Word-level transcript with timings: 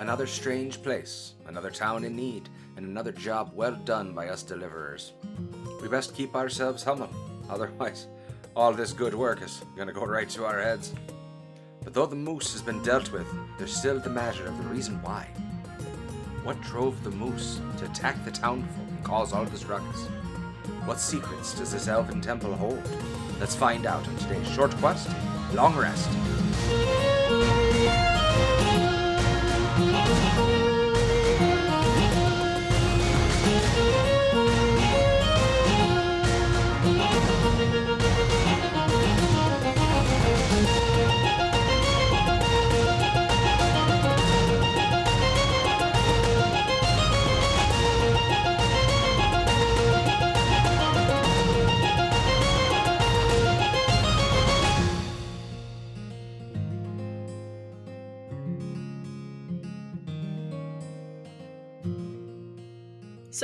Another 0.00 0.26
strange 0.26 0.82
place, 0.82 1.34
another 1.46 1.70
town 1.70 2.04
in 2.04 2.16
need, 2.16 2.48
and 2.78 2.86
another 2.86 3.12
job 3.12 3.52
well 3.54 3.74
done 3.84 4.14
by 4.14 4.30
us 4.30 4.42
deliverers. 4.42 5.12
We 5.82 5.88
best 5.88 6.16
keep 6.16 6.34
ourselves 6.34 6.82
humble, 6.82 7.10
otherwise, 7.50 8.06
all 8.56 8.72
this 8.72 8.94
good 8.94 9.14
work 9.14 9.42
is 9.42 9.60
gonna 9.76 9.92
go 9.92 10.06
right 10.06 10.28
to 10.30 10.46
our 10.46 10.58
heads. 10.58 10.94
But 11.84 11.92
though 11.92 12.06
the 12.06 12.16
moose 12.16 12.50
has 12.52 12.62
been 12.62 12.82
dealt 12.82 13.12
with, 13.12 13.26
there's 13.58 13.76
still 13.76 14.00
the 14.00 14.08
matter 14.08 14.46
of 14.46 14.56
the 14.56 14.70
reason 14.70 15.02
why. 15.02 15.28
What 16.44 16.62
drove 16.62 17.04
the 17.04 17.10
moose 17.10 17.60
to 17.76 17.84
attack 17.84 18.24
the 18.24 18.30
townfolk 18.30 18.88
and 18.88 19.04
cause 19.04 19.34
all 19.34 19.44
this 19.44 19.66
ruckus? 19.66 20.06
What 20.86 20.98
secrets 20.98 21.52
does 21.52 21.72
this 21.72 21.88
elven 21.88 22.22
temple 22.22 22.56
hold? 22.56 22.82
Let's 23.38 23.54
find 23.54 23.84
out 23.84 24.08
in 24.08 24.16
today's 24.16 24.50
short 24.50 24.70
quest, 24.76 25.10
Long 25.52 25.76
Rest. 25.76 26.08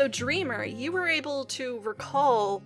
So, 0.07 0.11
Dreamer, 0.11 0.65
you 0.65 0.93
were 0.93 1.09
able 1.09 1.45
to 1.47 1.81
recall 1.81 2.63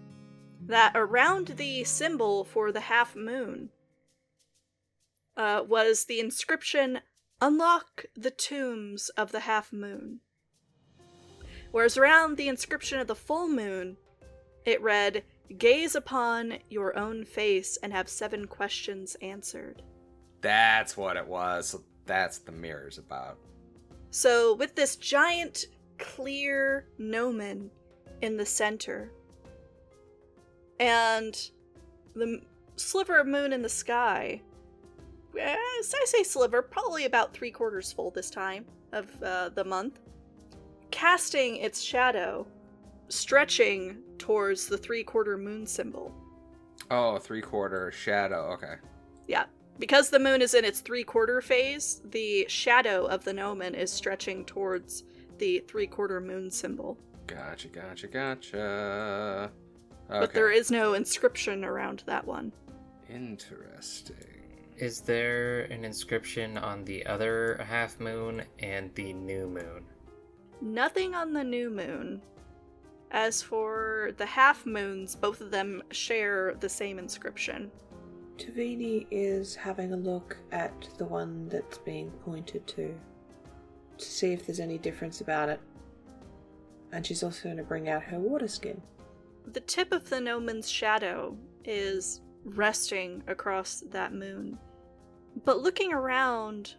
that 0.66 0.92
around 0.94 1.46
the 1.46 1.84
symbol 1.84 2.44
for 2.44 2.70
the 2.70 2.80
half 2.80 3.16
moon 3.16 3.70
uh, 5.38 5.62
was 5.66 6.04
the 6.04 6.20
inscription 6.20 7.00
Unlock 7.40 8.04
the 8.14 8.30
tombs 8.30 9.08
of 9.16 9.32
the 9.32 9.40
half 9.40 9.72
moon. 9.72 10.20
Whereas 11.70 11.96
around 11.96 12.36
the 12.36 12.48
inscription 12.48 13.00
of 13.00 13.06
the 13.06 13.14
full 13.14 13.48
moon, 13.48 13.96
it 14.66 14.82
read, 14.82 15.24
Gaze 15.56 15.94
upon 15.94 16.58
your 16.68 16.94
own 16.98 17.24
face 17.24 17.78
and 17.82 17.90
have 17.90 18.10
seven 18.10 18.48
questions 18.48 19.16
answered. 19.22 19.80
That's 20.42 20.94
what 20.94 21.16
it 21.16 21.26
was. 21.26 21.74
That's 22.04 22.36
the 22.36 22.52
mirror's 22.52 22.98
about. 22.98 23.38
So, 24.10 24.52
with 24.56 24.74
this 24.74 24.96
giant 24.96 25.68
clear 26.00 26.86
gnomon 26.98 27.70
in 28.22 28.36
the 28.36 28.46
center, 28.46 29.12
and 30.80 31.50
the 32.14 32.40
sliver 32.76 33.18
of 33.18 33.26
moon 33.26 33.52
in 33.52 33.62
the 33.62 33.68
sky, 33.68 34.40
as 35.38 35.94
I 35.94 36.04
say 36.06 36.22
sliver, 36.22 36.62
probably 36.62 37.04
about 37.04 37.32
three 37.32 37.50
quarters 37.50 37.92
full 37.92 38.10
this 38.10 38.30
time 38.30 38.64
of 38.92 39.06
uh, 39.22 39.50
the 39.50 39.64
month, 39.64 40.00
casting 40.90 41.56
its 41.56 41.80
shadow, 41.80 42.46
stretching 43.08 43.98
towards 44.18 44.66
the 44.66 44.78
three 44.78 45.04
quarter 45.04 45.38
moon 45.38 45.66
symbol. 45.66 46.14
Oh, 46.90 47.18
three 47.18 47.42
quarter 47.42 47.92
shadow. 47.92 48.50
Okay. 48.54 48.74
Yeah. 49.28 49.44
Because 49.78 50.10
the 50.10 50.18
moon 50.18 50.42
is 50.42 50.54
in 50.54 50.64
its 50.64 50.80
three 50.80 51.04
quarter 51.04 51.40
phase, 51.40 52.02
the 52.04 52.44
shadow 52.48 53.06
of 53.06 53.24
the 53.24 53.32
gnomon 53.32 53.74
is 53.74 53.90
stretching 53.90 54.44
towards 54.44 55.04
the 55.40 55.64
three 55.66 55.88
quarter 55.88 56.20
moon 56.20 56.50
symbol. 56.50 56.96
Gotcha, 57.26 57.68
gotcha, 57.68 58.06
gotcha. 58.06 59.50
Okay. 60.08 60.20
But 60.20 60.32
there 60.32 60.50
is 60.50 60.70
no 60.70 60.94
inscription 60.94 61.64
around 61.64 62.04
that 62.06 62.24
one. 62.24 62.52
Interesting. 63.08 64.16
Is 64.76 65.00
there 65.00 65.62
an 65.62 65.84
inscription 65.84 66.56
on 66.56 66.84
the 66.84 67.04
other 67.06 67.64
half 67.68 67.98
moon 67.98 68.42
and 68.60 68.94
the 68.94 69.12
new 69.12 69.46
moon? 69.46 69.84
Nothing 70.60 71.14
on 71.14 71.32
the 71.32 71.44
new 71.44 71.70
moon. 71.70 72.22
As 73.10 73.42
for 73.42 74.12
the 74.16 74.26
half 74.26 74.66
moons, 74.66 75.16
both 75.16 75.40
of 75.40 75.50
them 75.50 75.82
share 75.90 76.54
the 76.60 76.68
same 76.68 76.98
inscription. 76.98 77.70
Tavini 78.36 79.06
is 79.10 79.54
having 79.54 79.92
a 79.92 79.96
look 79.96 80.36
at 80.52 80.88
the 80.96 81.04
one 81.04 81.48
that's 81.48 81.78
being 81.78 82.10
pointed 82.24 82.66
to 82.68 82.94
to 84.00 84.06
see 84.06 84.32
if 84.32 84.46
there's 84.46 84.60
any 84.60 84.78
difference 84.78 85.20
about 85.20 85.48
it. 85.48 85.60
And 86.92 87.06
she's 87.06 87.22
also 87.22 87.44
going 87.44 87.56
to 87.56 87.62
bring 87.62 87.88
out 87.88 88.02
her 88.02 88.18
water 88.18 88.48
skin. 88.48 88.80
The 89.52 89.60
tip 89.60 89.92
of 89.92 90.08
the 90.08 90.20
gnomon's 90.20 90.70
shadow 90.70 91.36
is 91.64 92.20
resting 92.44 93.22
across 93.26 93.84
that 93.90 94.12
moon. 94.12 94.58
But 95.44 95.60
looking 95.60 95.92
around, 95.92 96.74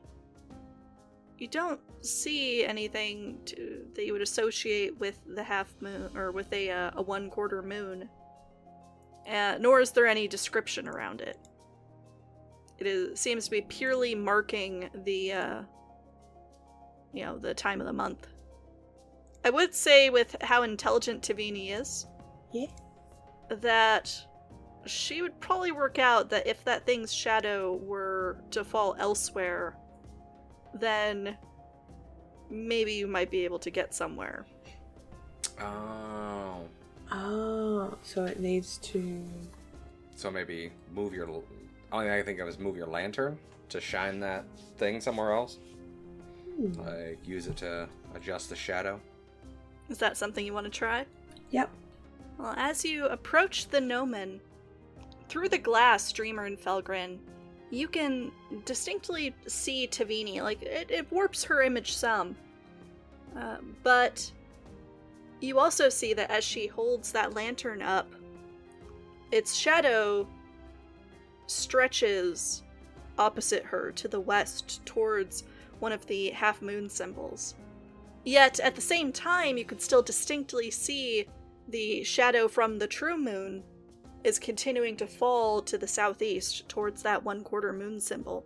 you 1.37 1.47
don't 1.47 1.79
see 2.01 2.65
anything 2.65 3.39
to, 3.45 3.85
that 3.95 4.05
you 4.05 4.13
would 4.13 4.21
associate 4.21 4.99
with 4.99 5.19
the 5.35 5.43
half 5.43 5.73
moon 5.81 6.15
or 6.15 6.31
with 6.31 6.51
a, 6.53 6.69
uh, 6.69 6.91
a 6.95 7.01
one 7.01 7.29
quarter 7.29 7.61
moon. 7.61 8.09
Uh, 9.27 9.57
nor 9.59 9.79
is 9.79 9.91
there 9.91 10.07
any 10.07 10.27
description 10.27 10.87
around 10.87 11.21
it. 11.21 11.37
It 12.79 12.87
is, 12.87 13.19
seems 13.19 13.45
to 13.45 13.51
be 13.51 13.61
purely 13.61 14.15
marking 14.15 14.89
the, 15.05 15.31
uh, 15.33 15.61
you 17.13 17.25
know, 17.25 17.37
the 17.37 17.53
time 17.53 17.79
of 17.81 17.87
the 17.87 17.93
month. 17.93 18.27
I 19.43 19.49
would 19.49 19.73
say, 19.73 20.09
with 20.09 20.35
how 20.41 20.63
intelligent 20.63 21.21
Tavini 21.23 21.71
is, 21.79 22.05
Yeah? 22.51 22.67
that 23.49 24.15
she 24.85 25.21
would 25.21 25.39
probably 25.39 25.71
work 25.71 25.99
out 25.99 26.29
that 26.29 26.47
if 26.47 26.63
that 26.65 26.85
thing's 26.85 27.13
shadow 27.13 27.73
were 27.83 28.37
to 28.51 28.63
fall 28.63 28.95
elsewhere, 28.99 29.75
then 30.73 31.37
maybe 32.49 32.93
you 32.93 33.07
might 33.07 33.29
be 33.29 33.43
able 33.45 33.59
to 33.59 33.69
get 33.69 33.93
somewhere. 33.93 34.45
Oh. 35.59 36.61
Oh, 37.11 37.97
so 38.03 38.25
it 38.25 38.39
needs 38.39 38.77
to. 38.77 39.23
So 40.15 40.31
maybe 40.31 40.71
move 40.93 41.13
your. 41.13 41.27
Only 41.91 42.05
thing 42.05 42.13
I 42.13 42.17
can 42.17 42.25
think 42.25 42.39
of 42.39 42.47
is 42.47 42.57
move 42.57 42.77
your 42.77 42.87
lantern 42.87 43.37
to 43.69 43.81
shine 43.81 44.19
that 44.21 44.45
thing 44.77 45.01
somewhere 45.01 45.33
else. 45.33 45.57
Like 46.57 47.19
use 47.27 47.47
it 47.47 47.57
to 47.57 47.87
adjust 48.15 48.49
the 48.49 48.55
shadow. 48.55 48.99
Is 49.89 49.97
that 49.97 50.17
something 50.17 50.45
you 50.45 50.53
want 50.53 50.65
to 50.65 50.71
try? 50.71 51.05
Yep. 51.49 51.69
Well, 52.37 52.53
as 52.57 52.85
you 52.85 53.07
approach 53.07 53.67
the 53.67 53.81
gnomon, 53.81 54.39
through 55.27 55.49
the 55.49 55.57
glass, 55.57 56.11
Dreamer 56.11 56.45
and 56.45 56.59
Felgrin, 56.59 57.17
you 57.69 57.87
can 57.87 58.31
distinctly 58.65 59.33
see 59.47 59.87
Tavini. 59.87 60.41
Like, 60.41 60.61
it, 60.61 60.91
it 60.91 61.11
warps 61.11 61.43
her 61.45 61.61
image 61.61 61.93
some. 61.93 62.35
Uh, 63.37 63.57
but 63.83 64.29
you 65.39 65.57
also 65.57 65.87
see 65.87 66.13
that 66.13 66.29
as 66.29 66.43
she 66.43 66.67
holds 66.67 67.11
that 67.11 67.33
lantern 67.33 67.81
up, 67.81 68.13
its 69.31 69.55
shadow 69.55 70.27
stretches 71.47 72.63
opposite 73.17 73.63
her 73.63 73.91
to 73.93 74.07
the 74.07 74.19
west 74.19 74.85
towards 74.85 75.43
one 75.81 75.91
of 75.91 76.05
the 76.07 76.29
half 76.29 76.61
moon 76.61 76.89
symbols. 76.89 77.55
Yet 78.23 78.59
at 78.59 78.75
the 78.75 78.81
same 78.81 79.11
time, 79.11 79.57
you 79.57 79.65
could 79.65 79.81
still 79.81 80.01
distinctly 80.01 80.71
see 80.71 81.27
the 81.67 82.03
shadow 82.03 82.47
from 82.47 82.77
the 82.77 82.87
true 82.87 83.17
moon 83.17 83.63
is 84.23 84.37
continuing 84.37 84.95
to 84.97 85.07
fall 85.07 85.61
to 85.63 85.77
the 85.77 85.87
southeast 85.87 86.69
towards 86.69 87.01
that 87.01 87.23
one 87.23 87.43
quarter 87.43 87.73
moon 87.73 87.99
symbol. 87.99 88.45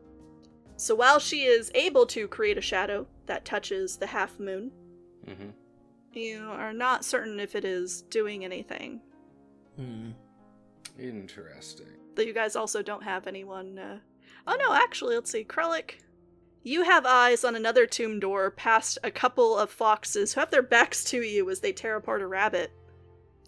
So 0.77 0.95
while 0.95 1.19
she 1.19 1.43
is 1.43 1.71
able 1.75 2.05
to 2.07 2.27
create 2.27 2.57
a 2.57 2.61
shadow 2.61 3.05
that 3.25 3.45
touches 3.45 3.97
the 3.97 4.07
half 4.07 4.39
moon, 4.39 4.71
Mm-hmm. 5.27 5.49
you 6.13 6.43
are 6.51 6.71
not 6.71 7.03
certain 7.03 7.39
if 7.39 7.55
it 7.55 7.65
is 7.65 8.03
doing 8.03 8.45
anything. 8.45 9.01
Hmm. 9.75 10.11
Interesting. 10.99 11.87
Though 12.13 12.21
you 12.21 12.33
guys 12.33 12.55
also 12.55 12.81
don't 12.81 13.03
have 13.03 13.25
anyone. 13.27 13.79
Uh... 13.79 13.97
Oh 14.47 14.55
no, 14.55 14.71
actually, 14.73 15.15
let's 15.15 15.31
see. 15.31 15.43
Krellick, 15.43 15.95
you 16.65 16.81
have 16.83 17.05
eyes 17.05 17.43
on 17.45 17.55
another 17.55 17.85
tomb 17.85 18.19
door 18.19 18.49
past 18.51 18.97
a 19.03 19.11
couple 19.11 19.55
of 19.57 19.69
foxes 19.69 20.33
who 20.33 20.39
have 20.39 20.49
their 20.51 20.63
backs 20.63 21.03
to 21.05 21.21
you 21.21 21.49
as 21.49 21.59
they 21.59 21.71
tear 21.71 21.95
apart 21.95 22.21
a 22.23 22.27
rabbit. 22.27 22.71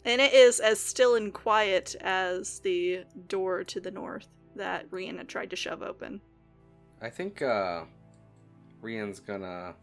And 0.05 0.21
it 0.21 0.33
is 0.33 0.59
as 0.59 0.79
still 0.79 1.15
and 1.15 1.33
quiet 1.33 1.95
as 1.99 2.59
the 2.59 3.03
door 3.27 3.63
to 3.65 3.81
the 3.81 3.91
north 3.91 4.27
that 4.55 4.89
Rian 4.91 5.17
had 5.17 5.27
tried 5.27 5.49
to 5.49 5.55
shove 5.55 5.81
open. 5.81 6.21
I 7.01 7.09
think 7.09 7.41
uh 7.41 7.85
Rian's 8.83 9.19
gonna 9.19 9.73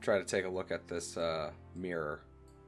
try 0.00 0.18
to 0.18 0.24
take 0.24 0.44
a 0.46 0.48
look 0.48 0.70
at 0.72 0.88
this 0.88 1.16
uh 1.16 1.50
mirror. 1.76 2.22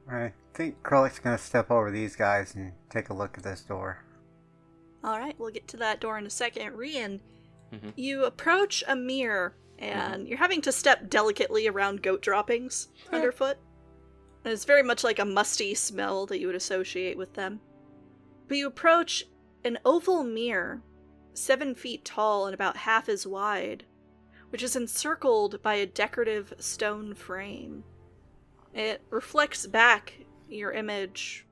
I 0.09 0.31
think 0.53 0.81
Krellick's 0.83 1.19
gonna 1.19 1.37
step 1.39 1.71
over 1.71 1.91
these 1.91 2.15
guys 2.15 2.53
and 2.55 2.71
take 2.89 3.09
a 3.09 3.13
look 3.13 3.37
at 3.37 3.43
this 3.43 3.61
door. 3.61 4.03
All 5.03 5.19
right, 5.19 5.35
we'll 5.39 5.51
get 5.51 5.67
to 5.69 5.77
that 5.77 5.99
door 5.99 6.17
in 6.19 6.25
a 6.25 6.29
second. 6.29 6.73
Rian, 6.73 7.19
Mhm. 7.73 7.93
you 7.95 8.23
approach 8.25 8.83
a 8.87 8.95
mirror 8.95 9.55
and 9.79 10.27
you're 10.27 10.37
having 10.37 10.61
to 10.61 10.71
step 10.71 11.09
delicately 11.09 11.67
around 11.67 12.01
goat 12.01 12.21
droppings 12.21 12.89
underfoot. 13.11 13.57
And 14.43 14.53
it's 14.53 14.65
very 14.65 14.83
much 14.83 15.03
like 15.03 15.19
a 15.19 15.25
musty 15.25 15.75
smell 15.75 16.25
that 16.27 16.39
you 16.39 16.47
would 16.47 16.55
associate 16.55 17.17
with 17.17 17.33
them. 17.33 17.59
But 18.47 18.57
you 18.57 18.67
approach 18.67 19.25
an 19.63 19.77
oval 19.85 20.23
mirror, 20.23 20.81
seven 21.33 21.75
feet 21.75 22.05
tall 22.05 22.45
and 22.45 22.53
about 22.53 22.77
half 22.77 23.09
as 23.09 23.27
wide, 23.27 23.83
which 24.49 24.63
is 24.63 24.75
encircled 24.75 25.61
by 25.61 25.75
a 25.75 25.85
decorative 25.85 26.53
stone 26.59 27.13
frame. 27.13 27.83
It 28.73 29.01
reflects 29.09 29.67
back 29.67 30.13
your 30.47 30.71
image 30.71 31.45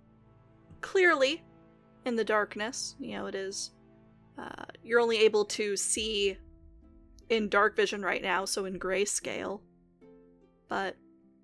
clearly 0.81 1.43
in 2.05 2.15
the 2.15 2.23
darkness. 2.23 2.95
You 2.99 3.17
know, 3.17 3.25
it 3.25 3.35
is. 3.35 3.71
Uh, 4.37 4.65
you're 4.83 4.99
only 4.99 5.17
able 5.17 5.45
to 5.45 5.75
see 5.75 6.37
in 7.29 7.49
dark 7.49 7.75
vision 7.75 8.01
right 8.01 8.21
now, 8.21 8.45
so 8.45 8.65
in 8.65 8.79
grayscale. 8.79 9.61
But 10.67 10.95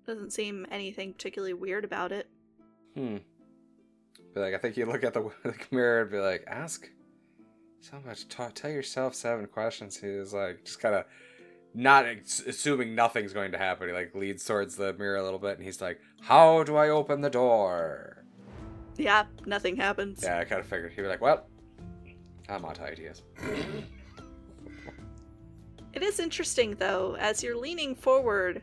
doesn't 0.06 0.32
seem 0.32 0.66
anything 0.70 1.12
particularly 1.12 1.54
weird 1.54 1.84
about 1.84 2.12
it. 2.12 2.28
Hmm. 2.94 3.18
Be 4.34 4.40
like, 4.40 4.54
I 4.54 4.58
think 4.58 4.76
you 4.76 4.86
look 4.86 5.04
at 5.04 5.14
the, 5.14 5.30
the 5.44 5.54
mirror 5.70 6.02
and 6.02 6.10
be 6.10 6.18
like, 6.18 6.44
ask 6.46 6.88
so 7.80 8.00
much. 8.04 8.28
Ta 8.28 8.50
tell 8.54 8.70
yourself 8.70 9.14
seven 9.14 9.46
questions. 9.46 9.96
He's 9.96 10.32
like, 10.32 10.64
just 10.64 10.80
kind 10.80 10.94
of 10.94 11.04
not 11.74 12.06
ex- 12.06 12.40
assuming 12.40 12.94
nothing's 12.94 13.32
going 13.32 13.52
to 13.52 13.58
happen. 13.58 13.88
He 13.88 13.94
like 13.94 14.14
leads 14.14 14.44
towards 14.44 14.76
the 14.76 14.92
mirror 14.94 15.16
a 15.16 15.22
little 15.22 15.38
bit, 15.38 15.56
and 15.56 15.64
he's 15.64 15.80
like, 15.80 16.00
"How 16.20 16.64
do 16.64 16.76
I 16.76 16.90
open 16.90 17.20
the 17.20 17.30
door?" 17.30 18.24
Yeah, 18.96 19.24
nothing 19.46 19.76
happens. 19.76 20.20
Yeah, 20.22 20.38
I 20.38 20.44
kind 20.44 20.60
of 20.60 20.66
figured 20.66 20.92
he'd 20.92 21.02
be 21.02 21.08
like, 21.08 21.20
"Well, 21.20 21.46
I'm 22.48 22.64
out 22.64 22.78
of 22.78 22.84
ideas." 22.84 23.22
It 25.92 26.02
is 26.02 26.18
interesting, 26.18 26.76
though, 26.76 27.16
as 27.18 27.42
you're 27.42 27.56
leaning 27.56 27.94
forward, 27.94 28.62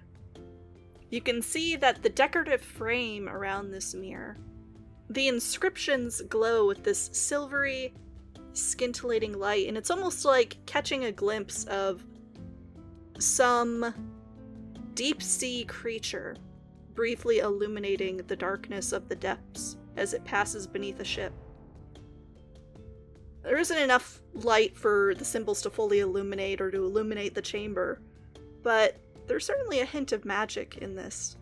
you 1.11 1.21
can 1.21 1.41
see 1.41 1.75
that 1.75 2.01
the 2.01 2.09
decorative 2.09 2.61
frame 2.61 3.29
around 3.29 3.71
this 3.71 3.93
mirror, 3.93 4.37
the 5.09 5.27
inscriptions 5.27 6.21
glow 6.21 6.67
with 6.67 6.83
this 6.83 7.09
silvery, 7.13 7.93
scintillating 8.53 9.37
light, 9.37 9.67
and 9.67 9.77
it's 9.77 9.91
almost 9.91 10.25
like 10.25 10.57
catching 10.65 11.05
a 11.05 11.11
glimpse 11.11 11.65
of 11.65 12.03
some 13.19 13.93
deep 14.93 15.21
sea 15.21 15.65
creature 15.65 16.35
briefly 16.93 17.39
illuminating 17.39 18.17
the 18.17 18.35
darkness 18.35 18.91
of 18.91 19.07
the 19.07 19.15
depths 19.15 19.77
as 19.97 20.13
it 20.13 20.23
passes 20.25 20.67
beneath 20.67 20.99
a 20.99 21.05
ship. 21.05 21.33
There 23.43 23.57
isn't 23.57 23.77
enough 23.77 24.21
light 24.33 24.75
for 24.77 25.13
the 25.15 25.25
symbols 25.25 25.61
to 25.63 25.69
fully 25.69 25.99
illuminate 25.99 26.61
or 26.61 26.69
to 26.71 26.83
illuminate 26.83 27.33
the 27.33 27.41
chamber, 27.41 28.01
but 28.63 28.97
there's 29.27 29.45
certainly 29.45 29.79
a 29.79 29.85
hint 29.85 30.11
of 30.11 30.25
magic 30.25 30.77
in 30.81 30.95
this. 30.95 31.37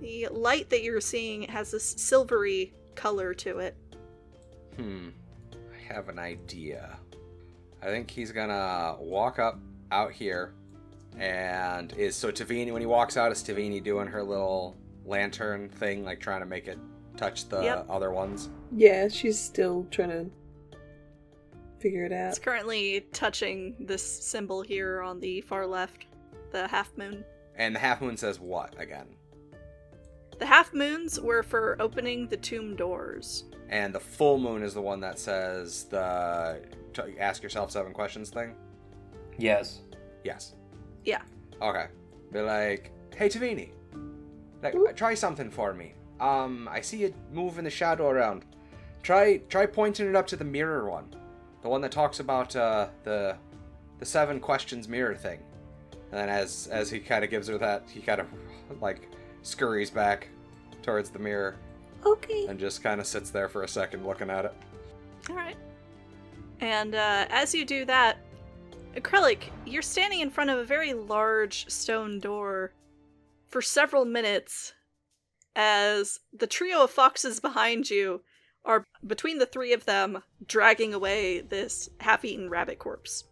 The 0.00 0.28
light 0.30 0.70
that 0.70 0.82
you're 0.82 1.00
seeing 1.00 1.42
has 1.44 1.70
this 1.70 1.84
silvery 1.84 2.72
color 2.94 3.34
to 3.34 3.58
it. 3.58 3.76
Hmm. 4.76 5.08
I 5.52 5.92
have 5.92 6.08
an 6.08 6.18
idea. 6.18 6.98
I 7.82 7.86
think 7.86 8.10
he's 8.10 8.32
gonna 8.32 8.96
walk 9.00 9.38
up 9.38 9.58
out 9.92 10.12
here, 10.12 10.52
and 11.18 11.92
is 11.92 12.16
so 12.16 12.30
Tavini 12.30 12.72
when 12.72 12.82
he 12.82 12.86
walks 12.86 13.16
out 13.16 13.32
is 13.32 13.42
Tavini 13.42 13.82
doing 13.82 14.06
her 14.06 14.22
little 14.22 14.76
lantern 15.04 15.68
thing, 15.68 16.04
like 16.04 16.20
trying 16.20 16.40
to 16.40 16.46
make 16.46 16.68
it 16.68 16.78
touch 17.16 17.48
the 17.48 17.62
Yep. 17.62 17.86
other 17.88 18.10
ones. 18.10 18.50
Yeah, 18.74 19.08
she's 19.08 19.38
still 19.38 19.86
trying 19.90 20.10
to 20.10 20.30
figure 21.86 22.04
it 22.04 22.12
out. 22.12 22.30
It's 22.30 22.38
currently 22.40 23.06
touching 23.12 23.76
this 23.78 24.02
symbol 24.02 24.60
here 24.62 25.02
on 25.02 25.20
the 25.20 25.40
far 25.42 25.66
left, 25.66 26.06
the 26.50 26.66
half 26.66 26.90
moon. 26.96 27.24
And 27.54 27.74
the 27.76 27.78
half 27.78 28.00
moon 28.00 28.16
says 28.16 28.40
what 28.40 28.74
again? 28.76 29.06
The 30.38 30.46
half 30.46 30.74
moons 30.74 31.20
were 31.20 31.44
for 31.44 31.76
opening 31.80 32.26
the 32.26 32.36
tomb 32.36 32.74
doors. 32.74 33.44
And 33.68 33.94
the 33.94 34.00
full 34.00 34.38
moon 34.38 34.62
is 34.64 34.74
the 34.74 34.82
one 34.82 35.00
that 35.00 35.18
says 35.18 35.84
the 35.84 36.60
to 36.94 37.18
ask 37.18 37.42
yourself 37.42 37.70
seven 37.70 37.92
questions 37.92 38.30
thing. 38.30 38.56
Yes. 39.38 39.82
Yes. 40.24 40.54
Yeah. 41.04 41.22
Okay. 41.62 41.86
Be 42.32 42.40
like, 42.40 42.90
hey 43.14 43.28
Tavini, 43.28 43.70
like 44.60 44.96
try 44.96 45.14
something 45.14 45.50
for 45.50 45.72
me. 45.72 45.94
Um, 46.18 46.68
I 46.68 46.80
see 46.80 46.98
you 46.98 47.14
moving 47.32 47.64
the 47.64 47.70
shadow 47.70 48.08
around. 48.08 48.44
Try 49.02 49.38
try 49.48 49.66
pointing 49.66 50.08
it 50.08 50.16
up 50.16 50.26
to 50.28 50.36
the 50.36 50.44
mirror 50.44 50.90
one, 50.90 51.14
the 51.62 51.68
one 51.68 51.80
that 51.80 51.92
talks 51.92 52.20
about 52.20 52.54
uh, 52.56 52.88
the 53.04 53.36
the 53.98 54.06
seven 54.06 54.40
questions 54.40 54.88
mirror 54.88 55.14
thing. 55.14 55.40
And 55.92 56.20
then 56.20 56.28
as 56.28 56.68
as 56.70 56.90
he 56.90 57.00
kind 57.00 57.24
of 57.24 57.30
gives 57.30 57.48
her 57.48 57.58
that, 57.58 57.84
he 57.92 58.00
kind 58.00 58.20
of 58.20 58.26
like 58.80 59.08
scurries 59.42 59.90
back 59.90 60.28
towards 60.82 61.10
the 61.10 61.18
mirror 61.18 61.56
Okay. 62.04 62.46
and 62.46 62.58
just 62.58 62.82
kind 62.82 63.00
of 63.00 63.06
sits 63.06 63.30
there 63.30 63.48
for 63.48 63.62
a 63.64 63.68
second 63.68 64.06
looking 64.06 64.30
at 64.30 64.44
it. 64.44 64.54
All 65.30 65.36
right. 65.36 65.56
And 66.60 66.94
uh, 66.94 67.26
as 67.30 67.54
you 67.54 67.64
do 67.64 67.84
that, 67.86 68.18
Krellick, 68.96 69.50
you're 69.66 69.82
standing 69.82 70.20
in 70.20 70.30
front 70.30 70.50
of 70.50 70.58
a 70.58 70.64
very 70.64 70.94
large 70.94 71.68
stone 71.68 72.18
door 72.20 72.72
for 73.48 73.60
several 73.60 74.04
minutes 74.04 74.72
as 75.54 76.20
the 76.32 76.46
trio 76.46 76.84
of 76.84 76.90
foxes 76.90 77.40
behind 77.40 77.90
you 77.90 78.22
are, 78.66 78.84
between 79.06 79.38
the 79.38 79.46
three 79.46 79.72
of 79.72 79.84
them, 79.86 80.22
dragging 80.46 80.92
away 80.92 81.40
this 81.40 81.88
half 82.00 82.24
eaten 82.24 82.50
rabbit 82.50 82.78
corpse. 82.78 83.24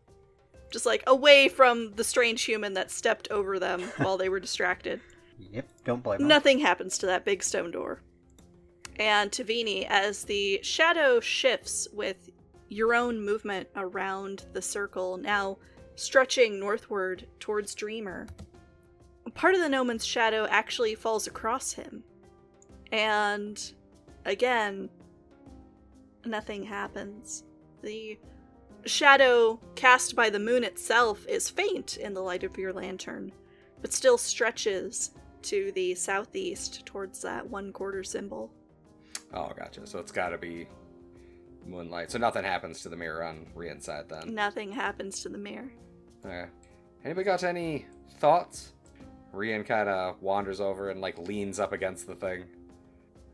Just 0.70 0.86
like 0.86 1.02
away 1.06 1.48
from 1.48 1.92
the 1.94 2.04
strange 2.04 2.42
human 2.42 2.74
that 2.74 2.90
stepped 2.90 3.28
over 3.30 3.58
them 3.58 3.82
while 3.98 4.16
they 4.16 4.28
were 4.28 4.40
distracted. 4.40 5.00
Yep, 5.38 5.68
don't 5.84 6.02
blame 6.02 6.20
him. 6.20 6.28
Nothing 6.28 6.58
happens 6.60 6.98
to 6.98 7.06
that 7.06 7.24
big 7.24 7.42
stone 7.42 7.70
door. 7.70 8.00
And 8.98 9.30
Tavini, 9.30 9.86
as 9.88 10.24
the 10.24 10.60
shadow 10.62 11.20
shifts 11.20 11.88
with 11.92 12.30
your 12.68 12.94
own 12.94 13.20
movement 13.20 13.68
around 13.76 14.46
the 14.52 14.62
circle, 14.62 15.16
now 15.16 15.58
stretching 15.96 16.58
northward 16.58 17.26
towards 17.40 17.74
Dreamer, 17.74 18.26
part 19.34 19.54
of 19.54 19.60
the 19.60 19.68
Gnomon's 19.68 20.06
shadow 20.06 20.46
actually 20.48 20.94
falls 20.94 21.26
across 21.26 21.72
him. 21.72 22.04
And 22.92 23.60
again, 24.24 24.88
nothing 26.26 26.62
happens. 26.62 27.44
The 27.82 28.18
shadow 28.86 29.60
cast 29.74 30.14
by 30.14 30.30
the 30.30 30.38
moon 30.38 30.64
itself 30.64 31.26
is 31.26 31.50
faint 31.50 31.96
in 31.96 32.14
the 32.14 32.20
light 32.20 32.44
of 32.44 32.56
your 32.56 32.72
lantern, 32.72 33.32
but 33.80 33.92
still 33.92 34.18
stretches 34.18 35.12
to 35.42 35.72
the 35.72 35.94
southeast 35.94 36.86
towards 36.86 37.20
that 37.22 37.48
one 37.48 37.72
quarter 37.72 38.02
symbol. 38.02 38.50
Oh, 39.32 39.50
gotcha. 39.56 39.86
So 39.86 39.98
it's 39.98 40.12
got 40.12 40.30
to 40.30 40.38
be 40.38 40.66
moonlight. 41.66 42.10
So 42.10 42.18
nothing 42.18 42.44
happens 42.44 42.82
to 42.82 42.88
the 42.88 42.96
mirror 42.96 43.24
on 43.24 43.46
Rian's 43.54 43.84
side 43.84 44.08
then. 44.08 44.34
Nothing 44.34 44.72
happens 44.72 45.22
to 45.22 45.28
the 45.28 45.38
mirror. 45.38 45.72
Okay. 46.24 46.46
Anybody 47.04 47.24
got 47.24 47.44
any 47.44 47.86
thoughts? 48.18 48.72
Rian 49.34 49.66
kind 49.66 49.88
of 49.88 50.22
wanders 50.22 50.60
over 50.60 50.90
and 50.90 51.00
like 51.00 51.18
leans 51.18 51.58
up 51.58 51.72
against 51.72 52.06
the 52.06 52.14
thing. 52.14 52.44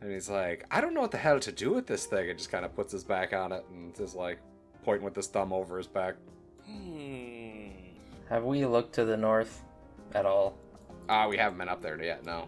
And 0.01 0.13
he's 0.13 0.31
like, 0.31 0.65
I 0.71 0.81
don't 0.81 0.95
know 0.95 1.03
what 1.03 1.11
the 1.11 1.19
hell 1.19 1.41
to 1.41 1.53
do 1.53 1.73
with 1.73 1.87
this 1.87 2.07
thing. 2.07 2.31
And 2.31 2.39
just 2.39 2.51
kind 2.51 2.65
of 2.65 2.75
puts 2.75 2.93
his 2.93 3.05
back 3.05 3.33
on 3.33 3.53
it 3.53 3.65
and 3.71 3.99
is 4.01 4.15
like 4.15 4.39
pointing 4.85 5.05
with 5.05 5.17
his 5.17 5.27
thumb 5.27 5.53
over 5.53 5.77
his 5.77 5.87
back. 5.87 6.15
Hmm. 6.65 7.69
Have 8.29 8.45
we 8.45 8.65
looked 8.65 8.95
to 8.95 9.05
the 9.05 9.17
north 9.17 9.63
at 10.15 10.25
all? 10.25 10.57
Ah, 11.09 11.29
we 11.29 11.37
haven't 11.37 11.59
been 11.59 11.69
up 11.69 11.83
there 11.83 12.03
yet, 12.03 12.25
no. 12.25 12.47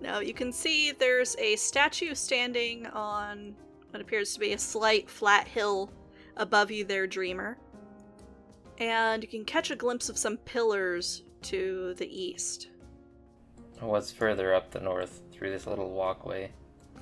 Now 0.00 0.20
you 0.20 0.34
can 0.34 0.52
see 0.52 0.92
there's 0.92 1.36
a 1.38 1.56
statue 1.56 2.14
standing 2.14 2.86
on 2.86 3.54
what 3.90 4.02
appears 4.02 4.34
to 4.34 4.40
be 4.40 4.52
a 4.52 4.58
slight 4.58 5.08
flat 5.08 5.48
hill 5.48 5.90
above 6.36 6.70
you 6.70 6.84
there, 6.84 7.06
Dreamer. 7.06 7.58
And 8.78 9.22
you 9.22 9.28
can 9.28 9.44
catch 9.44 9.70
a 9.70 9.76
glimpse 9.76 10.08
of 10.08 10.18
some 10.18 10.36
pillars 10.36 11.22
to 11.42 11.94
the 11.94 12.06
east. 12.06 12.68
What's 13.80 14.10
further 14.12 14.54
up 14.54 14.70
the 14.70 14.80
north 14.80 15.22
through 15.38 15.50
this 15.50 15.66
little 15.66 15.90
walkway? 15.90 16.50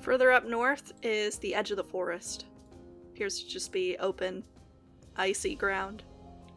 Further 0.01 0.31
up 0.31 0.45
north 0.45 0.93
is 1.01 1.37
the 1.39 1.55
edge 1.55 1.71
of 1.71 1.77
the 1.77 1.83
forest. 1.83 2.45
Appears 3.07 3.39
to 3.39 3.49
just 3.49 3.71
be 3.71 3.97
open, 3.97 4.43
icy 5.15 5.55
ground. 5.55 6.03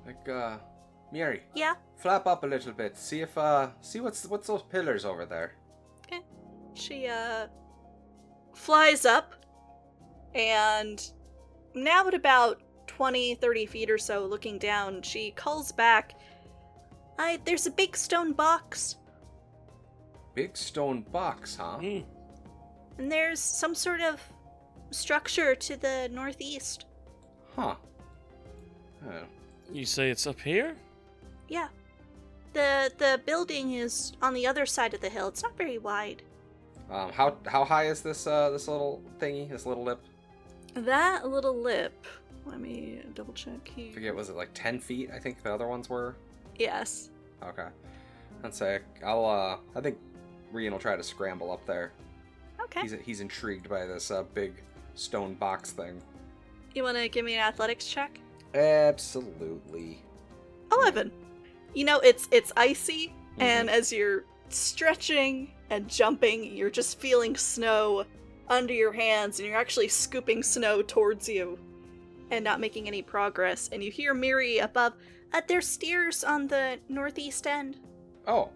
Like, 0.07 0.29
uh, 0.29 0.59
Miri, 1.11 1.43
Yeah, 1.55 1.75
flap 1.97 2.27
up 2.27 2.45
a 2.45 2.47
little 2.47 2.73
bit. 2.73 2.97
See 2.97 3.21
if, 3.23 3.37
uh, 3.37 3.71
see 3.81 4.01
what's 4.01 4.27
what's 4.27 4.47
those 4.47 4.63
pillars 4.63 5.05
over 5.05 5.25
there. 5.25 5.55
Okay. 6.07 6.21
She 6.75 7.07
uh 7.07 7.47
flies 8.55 9.05
up 9.05 9.35
and 10.35 11.13
now 11.75 12.07
at 12.07 12.15
about 12.15 12.61
20 12.89 13.37
30 13.37 13.67
feet 13.67 13.91
or 13.91 13.97
so 13.99 14.27
looking 14.27 14.59
down 14.59 15.01
she 15.03 15.31
calls 15.31 15.71
back 15.71 16.15
i 17.19 17.39
there's 17.45 17.67
a 17.67 17.71
big 17.71 17.97
stone 17.97 18.33
box 18.33 18.97
Big 20.35 20.57
stone 20.57 21.03
box, 21.13 21.57
huh? 21.57 21.79
Hmm. 21.79 22.01
and 22.99 23.11
there's 23.11 23.41
some 23.41 23.75
sort 23.75 24.01
of 24.01 24.21
structure 24.91 25.55
to 25.55 25.77
the 25.77 26.09
northeast 26.13 26.87
Huh. 27.57 27.75
Oh. 29.07 29.25
You 29.73 29.85
say 29.85 30.11
it's 30.11 30.27
up 30.27 30.41
here? 30.41 30.77
yeah 31.49 31.69
The 32.53 32.91
the 32.99 33.21
building 33.27 33.75
is 33.75 34.13
on 34.23 34.35
the 34.35 34.47
other 34.47 34.67
side 34.67 34.95
of 34.95 35.01
the 35.01 35.09
hill. 35.09 35.29
It's 35.29 35.43
not 35.43 35.57
very 35.57 35.79
wide. 35.79 36.23
Um, 36.91 37.13
how 37.13 37.37
how 37.47 37.65
high 37.65 37.87
is 37.87 38.01
this 38.03 38.27
uh 38.27 38.51
this 38.51 38.67
little 38.69 39.01
thingy? 39.21 39.49
This 39.49 39.65
little 39.67 39.85
lip? 39.85 40.01
That 40.75 41.29
little 41.29 41.55
lip. 41.57 41.95
Let 42.47 42.59
me 42.61 43.01
double 43.15 43.33
check 43.35 43.67
here. 43.69 43.91
I 43.91 43.95
forget. 43.95 44.15
Was 44.15 44.29
it 44.29 44.37
like 44.37 44.51
ten 44.55 44.81
feet? 44.81 45.11
I 45.15 45.19
think 45.19 45.43
the 45.43 45.53
other 45.55 45.69
ones 45.69 45.89
were. 45.89 46.17
Yes. 46.59 47.11
Okay. 47.43 47.69
I'd 48.43 48.55
say 48.55 48.81
I'll. 49.05 49.25
uh 49.25 49.57
I 49.77 49.81
think 49.81 49.99
Rian 50.53 50.71
will 50.73 50.79
try 50.79 50.97
to 50.97 51.03
scramble 51.03 51.51
up 51.53 51.65
there. 51.67 51.93
Okay. 52.63 52.83
He's 52.83 52.93
he's 53.05 53.21
intrigued 53.21 53.69
by 53.69 53.87
this 53.87 54.11
uh, 54.11 54.23
big 54.35 54.63
stone 54.95 55.35
box 55.35 55.71
thing. 55.73 56.01
You 56.75 56.83
want 56.85 56.97
to 56.99 57.09
give 57.09 57.25
me 57.25 57.35
an 57.35 57.41
athletics 57.41 57.87
check? 57.87 58.21
Absolutely. 58.55 60.03
11 60.73 61.11
you 61.75 61.85
know 61.85 61.99
it's 62.01 62.29
it's 62.31 62.53
icy 62.57 63.09
Mm-hmm. 63.33 63.43
and 63.43 63.71
as 63.71 63.93
you're 63.93 64.25
stretching 64.49 65.53
and 65.71 65.89
jumping 65.89 66.45
you're 66.57 66.69
just 66.71 66.99
feeling 66.99 67.37
snow 67.37 68.05
under 68.49 68.75
your 68.75 68.93
hands 68.93 69.39
and 69.39 69.47
you're 69.49 69.57
actually 69.57 69.87
scooping 69.87 70.43
snow 70.43 70.83
towards 70.83 71.29
you 71.29 71.57
and 72.33 72.45
not 72.45 72.59
making 72.61 72.89
any 72.89 73.03
progress 73.03 73.69
and 73.73 73.85
you 73.85 73.91
hear 73.93 74.15
miri 74.15 74.59
above 74.59 74.95
uh, 75.33 75.41
there's 75.47 75.67
stairs 75.69 76.25
on 76.25 76.49
the 76.49 76.79
northeast 76.89 77.47
end 77.47 77.79
Oh. 78.27 78.51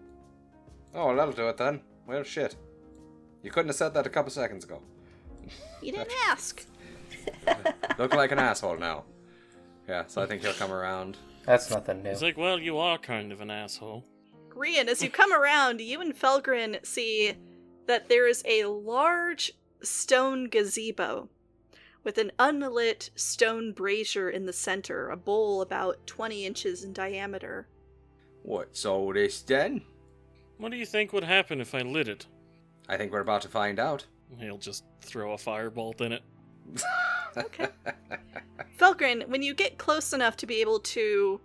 Oh, 0.95 1.15
that'll 1.15 1.33
do 1.33 1.49
it 1.49 1.57
then. 1.57 1.81
Well, 2.07 2.23
shit. 2.23 2.55
You 3.43 3.51
couldn't 3.51 3.69
have 3.69 3.75
said 3.75 3.93
that 3.93 4.07
a 4.07 4.09
couple 4.09 4.31
seconds 4.31 4.63
ago. 4.65 4.81
you 5.81 5.91
didn't 5.91 6.11
ask 6.27 6.65
Look 7.97 8.13
like 8.13 8.31
an 8.31 8.39
asshole 8.39 8.77
now. 8.77 9.03
Yeah, 9.87 10.03
so 10.07 10.21
I 10.21 10.25
think 10.25 10.41
he'll 10.41 10.53
come 10.53 10.71
around. 10.71 11.17
That's 11.45 11.69
nothing 11.69 12.01
new. 12.01 12.09
He's 12.09 12.21
like, 12.23 12.37
well, 12.37 12.59
you 12.59 12.77
are 12.77 12.97
kind 12.97 13.31
of 13.31 13.41
an 13.41 13.51
asshole. 13.51 14.03
Rian, 14.49 14.87
as 14.87 15.03
you 15.03 15.09
come 15.09 15.33
around, 15.33 15.81
you 15.81 16.01
and 16.01 16.17
Felgrin 16.17 16.83
see 16.85 17.33
that 17.87 18.09
there 18.09 18.27
is 18.27 18.41
a 18.45 18.65
large 18.65 19.51
stone 19.81 20.45
gazebo 20.49 21.29
with 22.03 22.17
an 22.17 22.31
unlit 22.39 23.09
stone 23.15 23.73
brazier 23.73 24.29
in 24.29 24.45
the 24.45 24.53
center, 24.53 25.09
a 25.09 25.17
bowl 25.17 25.61
about 25.61 26.05
20 26.07 26.45
inches 26.45 26.83
in 26.83 26.93
diameter. 26.93 27.67
What's 28.43 28.85
all 28.85 29.13
this 29.13 29.41
then? 29.41 29.81
What 30.57 30.71
do 30.71 30.77
you 30.77 30.85
think 30.85 31.13
would 31.13 31.23
happen 31.23 31.59
if 31.61 31.75
I 31.75 31.81
lit 31.81 32.07
it? 32.07 32.25
I 32.87 32.97
think 32.97 33.11
we're 33.11 33.19
about 33.19 33.41
to 33.41 33.47
find 33.47 33.79
out. 33.79 34.05
He'll 34.39 34.57
just 34.57 34.85
throw 35.01 35.33
a 35.33 35.37
firebolt 35.37 36.01
in 36.01 36.11
it. 36.13 36.23
Okay. 37.37 37.67
Felgrin, 38.79 39.27
when 39.27 39.43
you 39.43 39.53
get 39.53 39.77
close 39.77 40.13
enough 40.13 40.37
to 40.37 40.45
be 40.45 40.61
able 40.61 40.79
to 40.79 41.41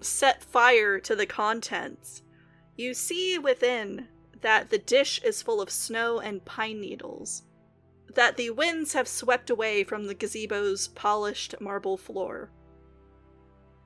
set 0.00 0.42
fire 0.42 0.98
to 0.98 1.14
the 1.14 1.24
contents, 1.24 2.22
you 2.76 2.94
see 2.94 3.38
within 3.38 4.08
that 4.40 4.70
the 4.70 4.78
dish 4.78 5.22
is 5.22 5.40
full 5.40 5.60
of 5.60 5.70
snow 5.70 6.18
and 6.18 6.44
pine 6.44 6.80
needles, 6.80 7.44
that 8.14 8.36
the 8.36 8.50
winds 8.50 8.92
have 8.92 9.06
swept 9.06 9.50
away 9.50 9.84
from 9.84 10.06
the 10.06 10.14
gazebo's 10.14 10.88
polished 10.88 11.54
marble 11.60 11.96
floor. 11.96 12.50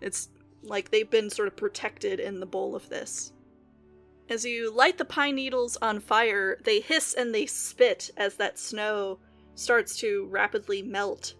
It's 0.01 0.31
like 0.63 0.91
they've 0.91 1.11
been 1.11 1.31
sort 1.31 1.49
of 1.49 1.57
protected 1.57 2.21
in 2.21 2.41
the 2.41 2.47
bowl 2.47 2.75
of 2.75 2.89
this. 2.89 3.33
As 4.29 4.45
you 4.45 4.75
light 4.75 4.99
the 4.99 5.05
pine 5.05 5.37
needles 5.37 5.77
on 5.81 6.01
fire, 6.01 6.59
they 6.65 6.81
hiss 6.81 7.15
and 7.15 7.35
they 7.35 7.47
spit 7.47 8.11
as 8.17 8.35
that 8.37 8.59
snow 8.59 9.19
starts 9.55 9.97
to 9.99 10.27
rapidly 10.31 10.83
melt 10.83 11.35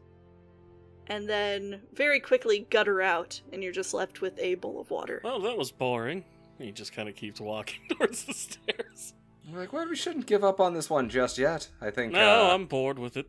and 1.09 1.29
then 1.29 1.81
very 1.95 2.21
quickly 2.21 2.67
gutter 2.71 3.01
out, 3.01 3.41
and 3.53 3.63
you're 3.63 3.73
just 3.73 3.95
left 3.95 4.21
with 4.21 4.39
a 4.39 4.57
bowl 4.57 4.81
of 4.81 4.91
water. 4.91 5.21
Well, 5.25 5.41
that 5.41 5.57
was 5.57 5.71
boring. 5.71 6.25
He 6.59 6.71
just 6.71 6.93
kind 6.93 7.09
of 7.09 7.15
keeps 7.15 7.41
walking 7.41 7.81
towards 7.91 8.25
the 8.25 8.35
stairs. 8.35 9.15
We're 9.51 9.61
like, 9.61 9.73
well, 9.73 9.89
we 9.89 9.97
shouldn't 9.97 10.27
give 10.27 10.45
up 10.45 10.61
on 10.61 10.75
this 10.75 10.91
one 10.91 11.09
just 11.09 11.39
yet. 11.39 11.69
I 11.81 11.91
think. 11.91 12.13
No, 12.13 12.51
uh, 12.51 12.55
I'm 12.55 12.67
bored 12.67 12.99
with 12.99 13.17
it. 13.17 13.27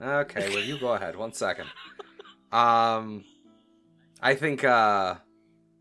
Okay, 0.00 0.48
well, 0.48 0.64
you 0.64 0.78
go 0.78 0.94
ahead. 0.94 1.16
One 1.16 1.32
second. 1.32 1.66
Um, 2.52 3.24
I 4.22 4.36
think 4.36 4.62
uh, 4.62 5.16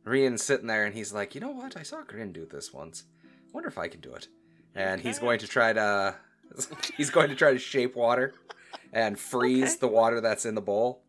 Rian's 0.06 0.44
sitting 0.44 0.68
there 0.68 0.86
and 0.86 0.94
he's 0.94 1.14
like, 1.14 1.36
you 1.36 1.42
know 1.42 1.52
what? 1.52 1.78
I 1.78 1.84
saw 1.84 2.02
Grin 2.04 2.32
do 2.34 2.46
this 2.46 2.74
once. 2.74 3.04
Wonder 3.54 3.70
if 3.70 3.78
I 3.78 3.88
can 3.88 4.02
do 4.02 4.14
it. 4.14 4.28
And 4.76 5.00
he's 5.00 5.20
going 5.20 5.40
to 5.40 5.48
try 5.48 5.72
to. 5.74 6.16
he's 6.98 7.10
going 7.10 7.30
to 7.30 7.36
try 7.36 7.52
to 7.54 7.60
shape 7.60 7.96
water 7.96 8.34
and 8.92 9.18
freeze 9.18 9.72
Okay. 9.72 9.78
the 9.82 9.88
water 9.88 10.20
that's 10.22 10.46
in 10.46 10.56
the 10.56 10.62
bowl, 10.62 11.04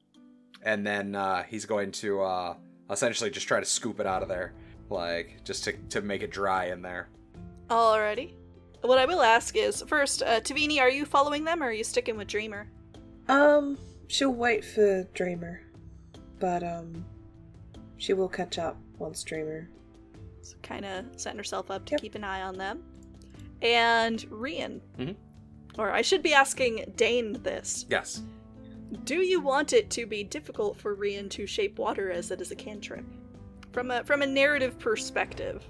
and 0.63 0.87
then 0.87 1.15
uh, 1.15 1.43
he's 1.45 1.65
going 1.67 1.91
to 1.93 2.21
uh, 2.23 2.55
essentially 2.91 3.31
just 3.31 3.49
try 3.49 3.61
to 3.61 3.67
scoop 3.67 4.01
it 4.01 4.07
out 4.07 4.23
of 4.23 4.29
there, 4.29 4.53
like 4.91 5.43
just 5.45 5.65
to 5.65 5.73
to 5.91 6.03
make 6.03 6.23
it 6.23 6.31
dry 6.31 6.67
in 6.67 6.83
there. 6.83 7.09
Alrighty. 7.69 8.35
What 8.83 8.99
I 8.99 9.07
will 9.07 9.23
ask 9.23 9.57
is 9.57 9.83
first, 9.87 10.23
uh, 10.23 10.41
Tavini, 10.41 10.79
are 10.79 10.91
you 10.91 11.07
following 11.07 11.45
them 11.45 11.63
or 11.63 11.67
are 11.67 11.73
you 11.73 11.85
sticking 11.85 12.19
with 12.19 12.29
Dreamer? 12.29 12.69
Um, 13.29 13.79
she'll 14.09 14.35
wait 14.35 14.63
for 14.63 15.05
Dreamer, 15.15 15.63
but 16.39 16.63
um, 16.63 17.03
she 17.97 18.13
will 18.13 18.29
catch 18.29 18.59
up 18.59 18.77
once 18.99 19.23
Dreamer. 19.25 19.69
So 20.43 20.57
kind 20.63 20.85
of 20.85 21.05
setting 21.17 21.39
herself 21.39 21.71
up 21.71 21.85
to 21.87 21.93
Yep. 21.93 22.01
keep 22.01 22.15
an 22.15 22.25
eye 22.25 22.43
on 22.43 22.57
them. 22.59 22.83
And 23.63 24.19
Rian. 24.31 24.81
Mhm. 24.99 25.17
Or 25.79 25.91
I 25.91 26.03
should 26.03 26.23
be 26.23 26.35
asking 26.35 26.93
Dane 26.97 27.43
this. 27.43 27.87
Yes. 27.89 28.23
Do 29.05 29.17
you 29.23 29.41
want 29.41 29.73
it 29.73 29.91
to 29.93 30.07
be 30.07 30.23
difficult 30.23 30.77
for 30.79 30.95
Rian 30.95 31.29
to 31.31 31.47
shape 31.47 31.79
water 31.79 32.11
as 32.11 32.31
it 32.31 32.41
is 32.41 32.51
a 32.51 32.55
cantrip? 32.57 33.05
From 33.73 33.91
a 33.91 34.05
from 34.05 34.23
a 34.23 34.27
narrative 34.27 34.79
perspective. 34.79 35.65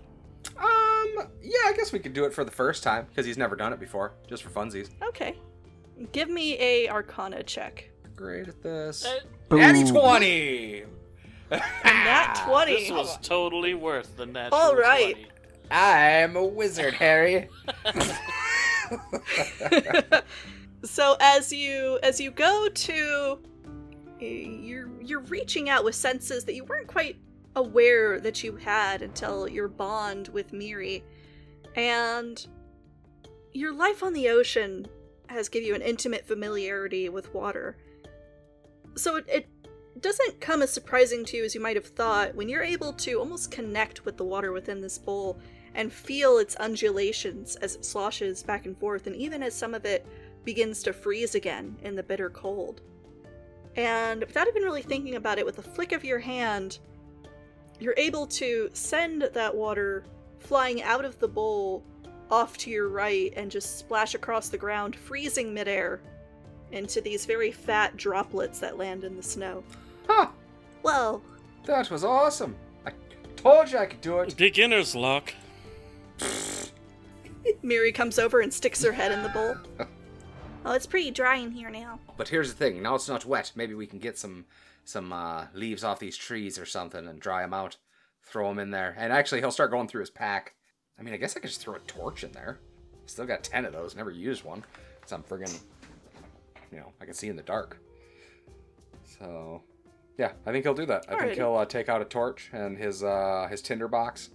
Um. 0.58 1.28
Yeah, 1.42 1.58
I 1.66 1.72
guess 1.76 1.92
we 1.92 1.98
could 2.00 2.12
do 2.12 2.24
it 2.24 2.34
for 2.34 2.44
the 2.44 2.50
first 2.50 2.82
time 2.82 3.06
because 3.08 3.24
he's 3.24 3.38
never 3.38 3.56
done 3.56 3.72
it 3.72 3.80
before, 3.80 4.14
just 4.28 4.42
for 4.42 4.50
funsies. 4.50 4.90
Okay. 5.08 5.38
Give 6.12 6.28
me 6.28 6.58
a 6.58 6.88
Arcana 6.88 7.42
check. 7.44 7.88
Great 8.16 8.48
at 8.48 8.60
this. 8.62 9.06
Uh, 9.06 9.20
Natty 9.56 9.84
twenty. 9.90 10.84
Nat 11.84 12.34
20. 12.46 12.72
This 12.72 12.90
was 12.90 13.18
totally 13.22 13.74
worth 13.74 14.16
the 14.16 14.26
natural 14.26 14.60
All 14.60 14.76
right. 14.76 15.14
20. 15.14 15.28
I'm 15.70 16.36
a 16.36 16.44
wizard, 16.44 16.94
Harry. 16.94 17.48
so 20.84 21.16
as 21.20 21.52
you 21.52 21.98
as 22.02 22.20
you 22.20 22.30
go 22.30 22.68
to 22.68 23.38
you're 24.20 24.90
you're 25.02 25.20
reaching 25.20 25.68
out 25.68 25.84
with 25.84 25.94
senses 25.94 26.44
that 26.44 26.54
you 26.54 26.64
weren't 26.64 26.86
quite 26.86 27.16
aware 27.56 28.20
that 28.20 28.42
you 28.42 28.56
had 28.56 29.02
until 29.02 29.48
your 29.48 29.68
bond 29.68 30.28
with 30.28 30.52
Miri 30.52 31.04
and 31.76 32.46
your 33.52 33.72
life 33.72 34.02
on 34.02 34.12
the 34.12 34.28
ocean 34.28 34.86
has 35.28 35.48
given 35.48 35.68
you 35.68 35.74
an 35.74 35.82
intimate 35.82 36.26
familiarity 36.26 37.08
with 37.08 37.32
water 37.32 37.76
so 38.96 39.16
it, 39.16 39.24
it 39.28 39.48
doesn't 40.00 40.40
come 40.40 40.62
as 40.62 40.72
surprising 40.72 41.24
to 41.26 41.36
you 41.36 41.44
as 41.44 41.54
you 41.54 41.60
might 41.60 41.76
have 41.76 41.86
thought 41.86 42.34
when 42.34 42.48
you're 42.48 42.62
able 42.62 42.92
to 42.92 43.18
almost 43.18 43.50
connect 43.50 44.04
with 44.04 44.16
the 44.16 44.24
water 44.24 44.52
within 44.52 44.80
this 44.80 44.98
bowl 44.98 45.38
and 45.74 45.92
feel 45.92 46.38
its 46.38 46.56
undulations 46.56 47.56
as 47.56 47.74
it 47.74 47.84
sloshes 47.84 48.42
back 48.42 48.66
and 48.66 48.78
forth, 48.78 49.06
and 49.06 49.16
even 49.16 49.42
as 49.42 49.54
some 49.54 49.74
of 49.74 49.84
it 49.84 50.06
begins 50.44 50.82
to 50.82 50.92
freeze 50.92 51.34
again 51.34 51.76
in 51.82 51.96
the 51.96 52.02
bitter 52.02 52.30
cold. 52.30 52.80
And 53.76 54.20
without 54.20 54.46
even 54.46 54.62
really 54.62 54.82
thinking 54.82 55.16
about 55.16 55.38
it, 55.38 55.46
with 55.46 55.58
a 55.58 55.62
flick 55.62 55.92
of 55.92 56.04
your 56.04 56.20
hand, 56.20 56.78
you're 57.80 57.94
able 57.96 58.26
to 58.28 58.70
send 58.72 59.22
that 59.22 59.54
water 59.54 60.04
flying 60.38 60.82
out 60.82 61.04
of 61.04 61.18
the 61.18 61.28
bowl 61.28 61.82
off 62.30 62.56
to 62.58 62.70
your 62.70 62.88
right 62.88 63.32
and 63.36 63.50
just 63.50 63.78
splash 63.78 64.14
across 64.14 64.48
the 64.48 64.58
ground, 64.58 64.94
freezing 64.94 65.52
midair 65.52 66.00
into 66.70 67.00
these 67.00 67.26
very 67.26 67.50
fat 67.50 67.96
droplets 67.96 68.60
that 68.60 68.78
land 68.78 69.04
in 69.04 69.16
the 69.16 69.22
snow. 69.22 69.64
Huh, 70.08 70.28
Well, 70.82 71.22
that 71.64 71.90
was 71.90 72.04
awesome. 72.04 72.56
I 72.86 72.92
told 73.36 73.70
you 73.70 73.78
I 73.78 73.86
could 73.86 74.00
do 74.00 74.18
it. 74.20 74.36
Beginner's 74.36 74.94
luck. 74.94 75.32
Miri 77.62 77.92
comes 77.92 78.18
over 78.18 78.40
and 78.40 78.52
sticks 78.52 78.82
her 78.82 78.92
head 78.92 79.12
in 79.12 79.22
the 79.22 79.28
bowl. 79.30 79.56
Oh, 80.66 80.72
it's 80.72 80.86
pretty 80.86 81.10
dry 81.10 81.36
in 81.36 81.50
here 81.52 81.68
now. 81.68 82.00
But 82.16 82.28
here's 82.30 82.48
the 82.48 82.56
thing: 82.56 82.80
now 82.82 82.94
it's 82.94 83.06
not 83.06 83.26
wet. 83.26 83.52
Maybe 83.54 83.74
we 83.74 83.86
can 83.86 83.98
get 83.98 84.16
some 84.18 84.46
some 84.86 85.12
uh, 85.12 85.44
leaves 85.52 85.84
off 85.84 85.98
these 85.98 86.16
trees 86.16 86.58
or 86.58 86.64
something 86.64 87.06
and 87.06 87.20
dry 87.20 87.42
them 87.42 87.52
out. 87.52 87.76
Throw 88.22 88.48
them 88.48 88.58
in 88.58 88.70
there, 88.70 88.94
and 88.96 89.12
actually 89.12 89.40
he'll 89.42 89.50
start 89.50 89.70
going 89.70 89.88
through 89.88 90.00
his 90.00 90.08
pack. 90.08 90.54
I 90.98 91.02
mean, 91.02 91.12
I 91.12 91.18
guess 91.18 91.36
I 91.36 91.40
could 91.40 91.50
just 91.50 91.60
throw 91.60 91.74
a 91.74 91.80
torch 91.80 92.24
in 92.24 92.32
there. 92.32 92.60
Still 93.04 93.26
got 93.26 93.44
ten 93.44 93.66
of 93.66 93.74
those. 93.74 93.94
Never 93.94 94.10
used 94.10 94.42
one. 94.42 94.64
So 95.04 95.16
I'm 95.16 95.22
friggin', 95.22 95.60
you 96.72 96.78
know, 96.78 96.94
I 96.98 97.04
can 97.04 97.12
see 97.12 97.28
in 97.28 97.36
the 97.36 97.42
dark. 97.42 97.76
So, 99.18 99.62
yeah, 100.18 100.32
I 100.46 100.52
think 100.52 100.64
he'll 100.64 100.74
do 100.74 100.86
that. 100.86 101.06
I 101.08 101.18
think 101.18 101.34
he'll 101.34 101.56
uh, 101.56 101.64
take 101.64 101.88
out 101.88 102.00
a 102.00 102.04
torch 102.04 102.50
and 102.52 102.78
his 102.78 103.02
uh, 103.02 103.48
his 103.50 103.60
tinder 103.62 103.88
box, 103.88 104.30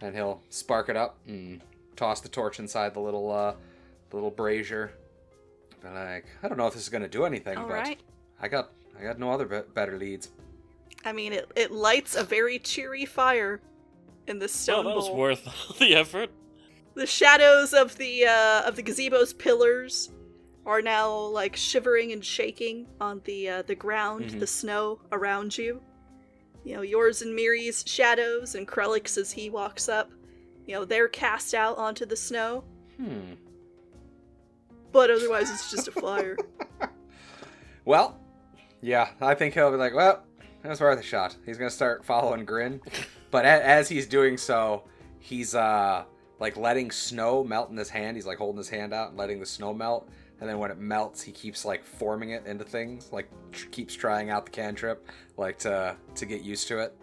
and 0.00 0.14
he'll 0.14 0.42
spark 0.48 0.88
it 0.88 0.96
up 0.96 1.18
and 1.26 1.62
toss 1.96 2.20
the 2.20 2.28
torch 2.28 2.58
inside 2.58 2.94
the 2.94 3.00
little 3.00 3.30
uh, 3.30 3.54
the 4.10 4.16
little 4.16 4.30
brazier. 4.30 4.92
But 5.80 5.94
like, 5.94 6.26
I 6.42 6.48
don't 6.48 6.58
know 6.58 6.66
if 6.66 6.74
this 6.74 6.82
is 6.82 6.88
gonna 6.88 7.08
do 7.08 7.24
anything. 7.24 7.56
All 7.58 7.66
but 7.66 7.74
right. 7.74 8.00
I 8.40 8.48
got 8.48 8.70
I 8.98 9.04
got 9.04 9.18
no 9.18 9.30
other 9.30 9.46
be- 9.46 9.68
better 9.74 9.96
leads. 9.96 10.30
I 11.04 11.12
mean, 11.12 11.32
it, 11.32 11.50
it 11.54 11.70
lights 11.70 12.16
a 12.16 12.24
very 12.24 12.58
cheery 12.58 13.04
fire, 13.04 13.60
in 14.26 14.38
the 14.38 14.44
Well, 14.44 14.48
stone 14.48 14.84
that 14.84 14.96
was 14.96 15.10
worth 15.10 15.78
the 15.78 15.94
effort. 15.94 16.30
The 16.94 17.06
shadows 17.06 17.72
of 17.72 17.96
the 17.98 18.26
uh, 18.26 18.62
of 18.66 18.76
the 18.76 18.82
gazebo's 18.82 19.32
pillars 19.32 20.10
are 20.68 20.82
now 20.82 21.10
like 21.12 21.56
shivering 21.56 22.12
and 22.12 22.24
shaking 22.24 22.86
on 23.00 23.20
the 23.24 23.48
uh, 23.48 23.62
the 23.62 23.74
ground, 23.74 24.26
Mhm. 24.26 24.38
the 24.40 24.46
snow 24.46 25.00
around 25.10 25.56
you. 25.58 25.80
You 26.64 26.76
know, 26.76 26.82
yours 26.82 27.22
and 27.22 27.34
Miri's 27.34 27.82
shadows 27.86 28.54
and 28.54 28.68
Krellick's 28.68 29.16
as 29.16 29.32
he 29.32 29.48
walks 29.50 29.88
up. 29.88 30.10
You 30.66 30.74
know, 30.74 30.84
they're 30.84 31.08
cast 31.08 31.54
out 31.54 31.78
onto 31.78 32.04
the 32.04 32.16
snow, 32.16 32.62
Hmm. 32.98 33.34
but 34.92 35.10
otherwise 35.10 35.50
it's 35.50 35.70
just 35.70 35.88
a 35.88 35.92
fire. 35.92 36.36
Well, 37.84 38.18
yeah, 38.82 39.08
I 39.18 39.34
think 39.34 39.54
he'll 39.54 39.70
be 39.70 39.78
like, 39.78 39.94
well, 39.94 40.22
it 40.62 40.68
was 40.68 40.78
worth 40.78 41.00
a 41.00 41.02
shot. 41.02 41.34
He's 41.46 41.56
gonna 41.56 41.70
start 41.70 42.04
following 42.04 42.44
Grin, 42.44 42.82
but 43.30 43.46
a- 43.46 43.66
as 43.66 43.88
he's 43.88 44.06
doing 44.06 44.36
so, 44.36 44.82
he's 45.20 45.54
uh 45.54 46.04
like 46.38 46.58
letting 46.58 46.90
snow 46.90 47.42
melt 47.42 47.70
in 47.70 47.78
his 47.78 47.88
hand. 47.88 48.16
He's 48.18 48.26
like 48.26 48.36
holding 48.36 48.58
his 48.58 48.68
hand 48.68 48.92
out 48.92 49.08
and 49.08 49.16
letting 49.16 49.40
the 49.40 49.46
snow 49.46 49.72
melt, 49.72 50.06
and 50.40 50.48
then 50.48 50.58
when 50.58 50.70
it 50.70 50.78
melts, 50.78 51.22
he 51.22 51.32
keeps 51.32 51.64
like 51.64 51.84
forming 51.84 52.30
it 52.30 52.46
into 52.46 52.64
things. 52.64 53.12
Like 53.12 53.28
tr- 53.52 53.68
keeps 53.68 53.94
trying 53.94 54.30
out 54.30 54.44
the 54.44 54.52
cantrip, 54.52 55.06
like 55.36 55.58
to 55.60 55.96
to 56.14 56.26
get 56.26 56.42
used 56.42 56.68
to 56.68 56.78
it. 56.78 56.96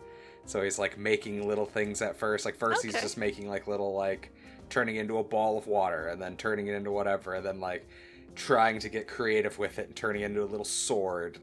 So 0.45 0.61
he's 0.61 0.79
like 0.79 0.97
making 0.97 1.47
little 1.47 1.65
things 1.65 2.01
at 2.01 2.15
first. 2.15 2.45
Like 2.45 2.55
first 2.55 2.83
he's 2.83 2.99
just 3.01 3.17
making 3.17 3.49
like 3.49 3.67
little 3.67 3.93
like 3.93 4.31
turning 4.69 4.95
into 4.95 5.17
a 5.17 5.23
ball 5.23 5.57
of 5.57 5.67
water, 5.67 6.07
and 6.07 6.21
then 6.21 6.37
turning 6.37 6.67
it 6.67 6.75
into 6.75 6.91
whatever, 6.91 7.35
and 7.35 7.45
then 7.45 7.59
like 7.59 7.87
trying 8.35 8.79
to 8.79 8.89
get 8.89 9.07
creative 9.07 9.57
with 9.57 9.79
it 9.79 9.87
and 9.87 9.95
turning 9.95 10.21
it 10.21 10.25
into 10.25 10.43
a 10.43 10.45
little 10.45 10.65
sword. 10.65 11.39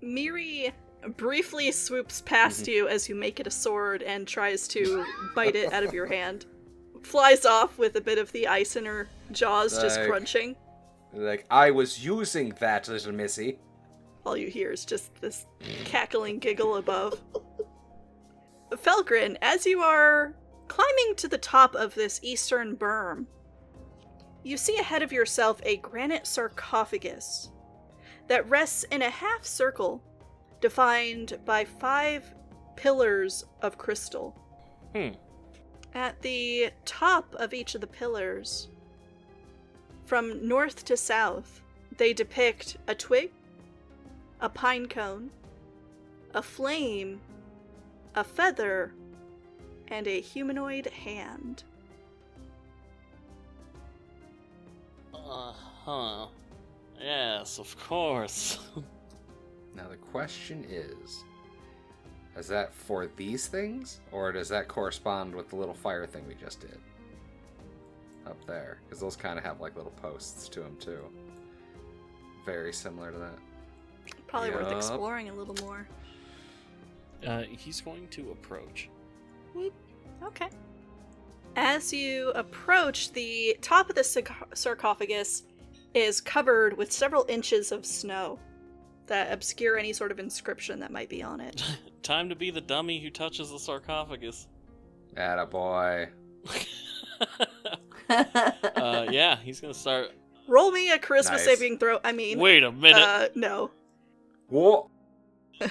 Miri 0.00 0.72
briefly 1.16 1.72
swoops 1.72 2.22
past 2.22 2.62
mm-hmm. 2.62 2.70
you 2.70 2.88
as 2.88 3.08
you 3.08 3.14
make 3.14 3.40
it 3.40 3.46
a 3.46 3.50
sword 3.50 4.02
and 4.02 4.26
tries 4.26 4.68
to 4.68 5.04
bite 5.34 5.56
it 5.56 5.72
out 5.72 5.82
of 5.82 5.92
your 5.92 6.06
hand. 6.06 6.46
Flies 7.02 7.44
off 7.44 7.78
with 7.78 7.96
a 7.96 8.00
bit 8.00 8.18
of 8.18 8.30
the 8.32 8.46
ice 8.46 8.76
in 8.76 8.86
her 8.86 9.08
jaws 9.32 9.80
just 9.80 10.00
crunching. 10.02 10.54
Like 11.12 11.44
I 11.50 11.70
was 11.70 12.04
using 12.04 12.54
that 12.60 12.88
little 12.88 13.12
missy. 13.12 13.58
All 14.24 14.36
you 14.36 14.48
hear 14.48 14.70
is 14.70 14.84
just 14.84 15.14
this 15.20 15.46
cackling 15.84 16.38
giggle 16.38 16.76
above. 16.76 17.20
Felgrin, 18.70 19.36
as 19.42 19.66
you 19.66 19.80
are 19.80 20.34
climbing 20.68 21.14
to 21.16 21.28
the 21.28 21.38
top 21.38 21.74
of 21.74 21.94
this 21.94 22.20
eastern 22.22 22.76
berm, 22.76 23.26
you 24.42 24.56
see 24.56 24.78
ahead 24.78 25.02
of 25.02 25.12
yourself 25.12 25.60
a 25.64 25.76
granite 25.78 26.26
sarcophagus 26.26 27.50
that 28.28 28.48
rests 28.48 28.84
in 28.84 29.02
a 29.02 29.10
half 29.10 29.44
circle 29.44 30.02
defined 30.60 31.38
by 31.44 31.64
five 31.64 32.34
pillars 32.76 33.44
of 33.60 33.76
crystal. 33.76 34.38
Hmm. 34.94 35.10
At 35.94 36.20
the 36.22 36.70
top 36.84 37.34
of 37.34 37.52
each 37.52 37.74
of 37.74 37.82
the 37.82 37.86
pillars, 37.86 38.68
from 40.04 40.46
north 40.46 40.84
to 40.86 40.96
south, 40.96 41.60
they 41.96 42.12
depict 42.12 42.76
a 42.86 42.94
twig, 42.94 43.30
a 44.40 44.48
pine 44.48 44.86
cone, 44.86 45.30
a 46.34 46.42
flame, 46.42 47.20
a 48.14 48.24
feather, 48.24 48.92
and 49.88 50.06
a 50.06 50.20
humanoid 50.20 50.86
hand. 50.86 51.64
Uh 55.14 55.52
huh. 55.84 56.26
Yes, 57.00 57.58
of 57.58 57.76
course. 57.78 58.58
Now 59.74 59.88
the 59.88 59.96
question 59.96 60.66
is, 60.68 61.24
is 62.36 62.46
that 62.48 62.74
for 62.74 63.08
these 63.16 63.46
things, 63.46 64.00
or 64.10 64.32
does 64.32 64.48
that 64.50 64.68
correspond 64.68 65.34
with 65.34 65.48
the 65.48 65.56
little 65.56 65.74
fire 65.74 66.06
thing 66.06 66.26
we 66.26 66.34
just 66.34 66.60
did? 66.60 66.78
Up 68.26 68.44
there, 68.46 68.78
because 68.84 69.00
those 69.00 69.16
kind 69.16 69.38
of 69.38 69.44
have 69.44 69.60
like 69.60 69.76
little 69.76 69.92
posts 69.92 70.48
to 70.50 70.60
them 70.60 70.76
too. 70.78 71.00
Very 72.46 72.72
similar 72.72 73.10
to 73.10 73.18
that. 73.18 73.38
Probably 74.26 74.50
worth 74.50 74.72
exploring 74.72 75.28
a 75.28 75.34
little 75.34 75.56
more. 75.64 75.86
Uh, 77.26 77.42
he's 77.42 77.80
going 77.80 78.08
to 78.08 78.30
approach. 78.30 78.88
Whoop. 79.54 79.72
Okay. 80.22 80.48
As 81.56 81.92
you 81.92 82.30
approach, 82.30 83.12
the 83.12 83.56
top 83.60 83.88
of 83.88 83.94
the 83.94 84.02
sarc- 84.02 84.56
sarcophagus 84.56 85.44
is 85.94 86.20
covered 86.20 86.76
with 86.76 86.90
several 86.90 87.26
inches 87.28 87.72
of 87.72 87.84
snow 87.84 88.38
that 89.06 89.32
obscure 89.32 89.76
any 89.76 89.92
sort 89.92 90.10
of 90.10 90.18
inscription 90.18 90.80
that 90.80 90.90
might 90.90 91.08
be 91.08 91.22
on 91.22 91.40
it. 91.40 91.62
Time 92.02 92.28
to 92.28 92.34
be 92.34 92.50
the 92.50 92.60
dummy 92.60 93.00
who 93.00 93.10
touches 93.10 93.50
the 93.50 93.58
sarcophagus. 93.58 94.48
Atta 95.16 95.46
boy. 95.46 96.08
uh, 98.12 99.06
yeah, 99.10 99.36
he's 99.36 99.60
gonna 99.60 99.74
start. 99.74 100.10
Roll 100.48 100.70
me 100.72 100.90
a 100.90 100.98
charisma 100.98 101.32
Nice. 101.32 101.44
saving 101.44 101.78
throw. 101.78 101.98
I 102.04 102.12
mean, 102.12 102.38
Wait 102.38 102.62
a 102.62 102.72
minute. 102.72 103.02
uh, 103.02 103.28
no. 103.34 103.70
Whoa! 104.48 104.90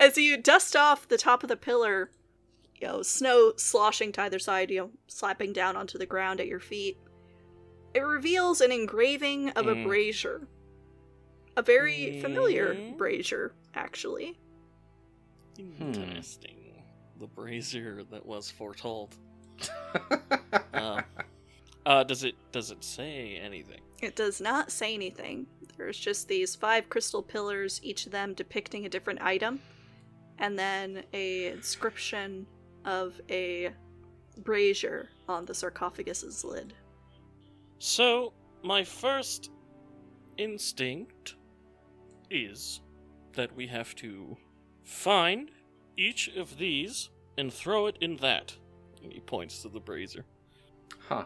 As 0.00 0.16
you 0.16 0.36
dust 0.38 0.74
off 0.76 1.08
the 1.08 1.18
top 1.18 1.42
of 1.42 1.48
the 1.48 1.56
pillar, 1.56 2.10
you 2.80 2.86
know, 2.88 3.02
snow 3.02 3.52
sloshing 3.56 4.12
to 4.12 4.22
either 4.22 4.38
side, 4.38 4.70
you 4.70 4.78
know, 4.80 4.90
slapping 5.08 5.52
down 5.52 5.76
onto 5.76 5.98
the 5.98 6.06
ground 6.06 6.40
at 6.40 6.46
your 6.46 6.60
feet, 6.60 6.96
it 7.94 8.00
reveals 8.00 8.60
an 8.62 8.72
engraving 8.72 9.50
of 9.50 9.66
a 9.66 9.74
Mm. 9.74 9.84
brazier. 9.84 10.48
A 11.56 11.62
very 11.62 12.20
familiar 12.22 12.74
Mm. 12.74 12.96
brazier, 12.96 13.52
actually. 13.74 14.38
Interesting. 15.58 16.56
The 17.18 17.26
brazier 17.26 18.02
that 18.10 18.24
was 18.24 18.50
foretold. 18.50 19.14
Uh, 20.72 21.02
uh, 21.86 22.04
does 22.04 22.24
it 22.24 22.34
does 22.52 22.70
it 22.70 22.82
say 22.82 23.38
anything? 23.42 23.80
It 24.00 24.16
does 24.16 24.40
not 24.40 24.70
say 24.72 24.94
anything. 24.94 25.46
There's 25.76 25.98
just 25.98 26.28
these 26.28 26.54
five 26.54 26.88
crystal 26.88 27.22
pillars, 27.22 27.80
each 27.82 28.06
of 28.06 28.12
them 28.12 28.34
depicting 28.34 28.86
a 28.86 28.88
different 28.88 29.20
item, 29.22 29.60
and 30.38 30.58
then 30.58 31.04
a 31.12 31.48
inscription 31.48 32.46
of 32.84 33.20
a 33.30 33.70
brazier 34.38 35.08
on 35.28 35.44
the 35.44 35.54
sarcophagus's 35.54 36.44
lid. 36.44 36.74
So 37.78 38.32
my 38.62 38.84
first 38.84 39.50
instinct 40.36 41.36
is 42.30 42.80
that 43.34 43.54
we 43.54 43.66
have 43.66 43.94
to 43.96 44.36
find 44.84 45.50
each 45.96 46.28
of 46.36 46.58
these 46.58 47.10
and 47.38 47.52
throw 47.52 47.86
it 47.86 47.96
in 48.00 48.16
that. 48.16 48.56
And 49.02 49.12
he 49.12 49.20
points 49.20 49.62
to 49.62 49.68
the 49.68 49.80
brazier, 49.80 50.24
huh. 51.08 51.24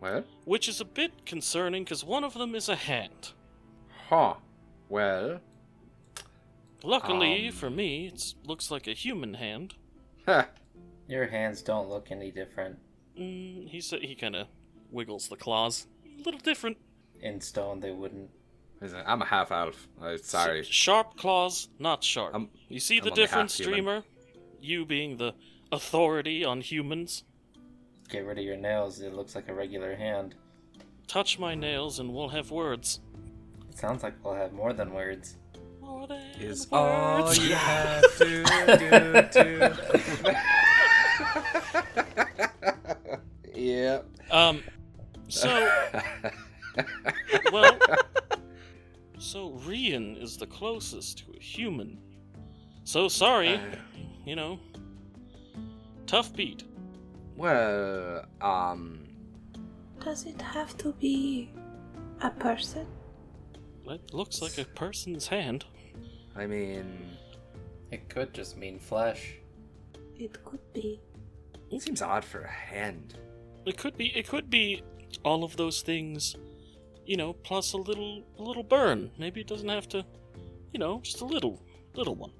Well? 0.00 0.24
which 0.44 0.68
is 0.68 0.80
a 0.80 0.84
bit 0.84 1.26
concerning 1.26 1.84
because 1.84 2.04
one 2.04 2.24
of 2.24 2.34
them 2.34 2.54
is 2.54 2.68
a 2.68 2.76
hand. 2.76 3.32
Huh. 4.08 4.34
Well? 4.88 5.40
Luckily 6.82 7.48
Um. 7.48 7.52
for 7.54 7.70
me, 7.70 8.06
it 8.06 8.34
looks 8.44 8.70
like 8.70 8.86
a 8.86 8.92
human 8.92 9.34
hand. 9.34 9.74
Huh. 10.26 10.46
Your 11.08 11.26
hands 11.26 11.62
don't 11.62 11.88
look 11.88 12.10
any 12.10 12.30
different. 12.30 12.78
Mm, 13.18 13.68
he 13.68 13.80
said 13.80 14.02
he 14.02 14.14
kind 14.14 14.36
of 14.36 14.46
wiggles 14.90 15.28
the 15.28 15.36
claws. 15.36 15.86
A 16.06 16.22
little 16.22 16.40
different. 16.40 16.78
In 17.20 17.40
stone, 17.40 17.80
they 17.80 17.90
wouldn't. 17.90 18.30
I'm 19.06 19.20
a 19.20 19.26
half 19.26 19.52
elf. 19.52 19.88
I'm 20.00 20.16
sorry. 20.18 20.60
S- 20.60 20.66
sharp 20.66 21.16
claws, 21.18 21.68
not 21.78 22.02
sharp. 22.02 22.32
I'm- 22.32 22.48
you 22.68 22.80
see 22.80 22.98
I'm 22.98 23.04
the 23.04 23.10
difference, 23.10 23.58
human. 23.58 23.74
Dreamer? 23.74 24.04
You 24.62 24.86
being 24.86 25.18
the 25.18 25.34
authority 25.72 26.44
on 26.44 26.60
humans. 26.60 27.24
Get 28.08 28.24
rid 28.26 28.38
of 28.38 28.44
your 28.44 28.56
nails, 28.56 29.00
it 29.00 29.14
looks 29.14 29.34
like 29.34 29.48
a 29.48 29.54
regular 29.54 29.94
hand. 29.94 30.34
Touch 31.06 31.38
my 31.38 31.54
nails 31.54 31.98
and 32.00 32.12
we'll 32.14 32.28
have 32.28 32.50
words. 32.50 33.00
It 33.68 33.78
sounds 33.78 34.02
like 34.02 34.14
we'll 34.24 34.34
have 34.34 34.52
more 34.52 34.72
than 34.72 34.92
words. 34.92 35.36
More 35.80 36.06
than 36.06 36.20
Is 36.40 36.68
words. 36.70 36.72
all 36.72 37.34
you 37.34 37.54
have 37.54 38.02
to 38.18 39.28
do. 39.32 39.70
yep. 43.54 44.06
Um, 44.30 44.62
so, 45.28 45.70
well, 47.52 47.78
so 49.18 49.50
Rian 49.66 50.20
is 50.22 50.36
the 50.36 50.46
closest 50.46 51.18
to 51.18 51.32
a 51.36 51.40
human. 51.42 51.98
So 52.84 53.08
sorry, 53.08 53.54
Uh. 53.56 53.60
you 54.24 54.36
know. 54.36 54.58
Tough 56.10 56.34
beat. 56.34 56.64
well, 57.36 58.24
um, 58.40 59.06
Does 60.04 60.26
it 60.26 60.42
have 60.42 60.76
to 60.78 60.92
be 60.94 61.52
a 62.20 62.30
person? 62.30 62.84
It 63.86 64.12
looks 64.12 64.42
like 64.42 64.58
a 64.58 64.64
person's 64.64 65.28
hand. 65.28 65.64
I 66.34 66.46
mean, 66.46 67.16
It 67.92 68.08
could 68.08 68.34
just 68.34 68.56
mean 68.56 68.80
flesh. 68.80 69.34
It 70.18 70.42
could 70.44 70.72
be. 70.72 71.00
it 71.70 71.80
seems 71.80 72.02
odd 72.02 72.24
for 72.24 72.40
a 72.40 72.50
hand. 72.50 73.14
It 73.64 73.76
could 73.78 73.96
be. 73.96 74.06
It 74.18 74.26
could 74.26 74.50
be 74.50 74.82
all 75.24 75.44
of 75.44 75.56
those 75.56 75.80
things, 75.82 76.34
you 77.06 77.16
know, 77.16 77.34
plus 77.34 77.72
a 77.72 77.76
little, 77.76 78.24
a 78.36 78.42
little 78.42 78.64
burn. 78.64 79.12
Maybe 79.16 79.42
it 79.42 79.46
doesn't 79.46 79.68
have 79.68 79.88
to, 79.90 80.04
you 80.72 80.80
know, 80.80 81.00
just 81.02 81.20
a 81.20 81.24
little, 81.24 81.62
little 81.94 82.16
one. 82.16 82.32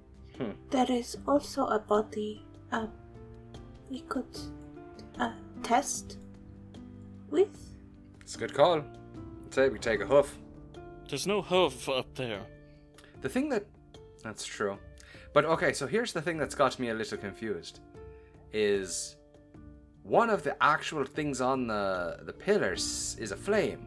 There 0.70 0.90
is 0.90 1.16
also 1.28 1.66
a 1.66 1.78
body 1.78 2.42
Um, 2.72 2.90
we 3.90 4.00
could 4.02 4.38
uh, 5.18 5.32
test 5.62 6.18
with. 7.28 7.48
It's 8.20 8.36
a 8.36 8.38
good 8.38 8.54
call. 8.54 8.78
I'd 8.78 9.54
say 9.54 9.68
we 9.68 9.78
take 9.78 10.00
a 10.00 10.06
hoof. 10.06 10.36
There's 11.08 11.26
no 11.26 11.42
hoof 11.42 11.88
up 11.88 12.14
there. 12.14 12.42
The 13.20 13.28
thing 13.28 13.48
that. 13.50 13.66
That's 14.22 14.44
true. 14.44 14.78
But 15.32 15.44
okay, 15.44 15.72
so 15.72 15.86
here's 15.86 16.12
the 16.12 16.22
thing 16.22 16.38
that's 16.38 16.54
got 16.54 16.78
me 16.78 16.90
a 16.90 16.94
little 16.94 17.18
confused. 17.18 17.80
Is 18.52 19.16
one 20.02 20.30
of 20.30 20.42
the 20.42 20.56
actual 20.62 21.04
things 21.04 21.40
on 21.40 21.66
the 21.66 22.20
the 22.22 22.32
pillars 22.32 23.16
is 23.18 23.32
a 23.32 23.36
flame. 23.36 23.86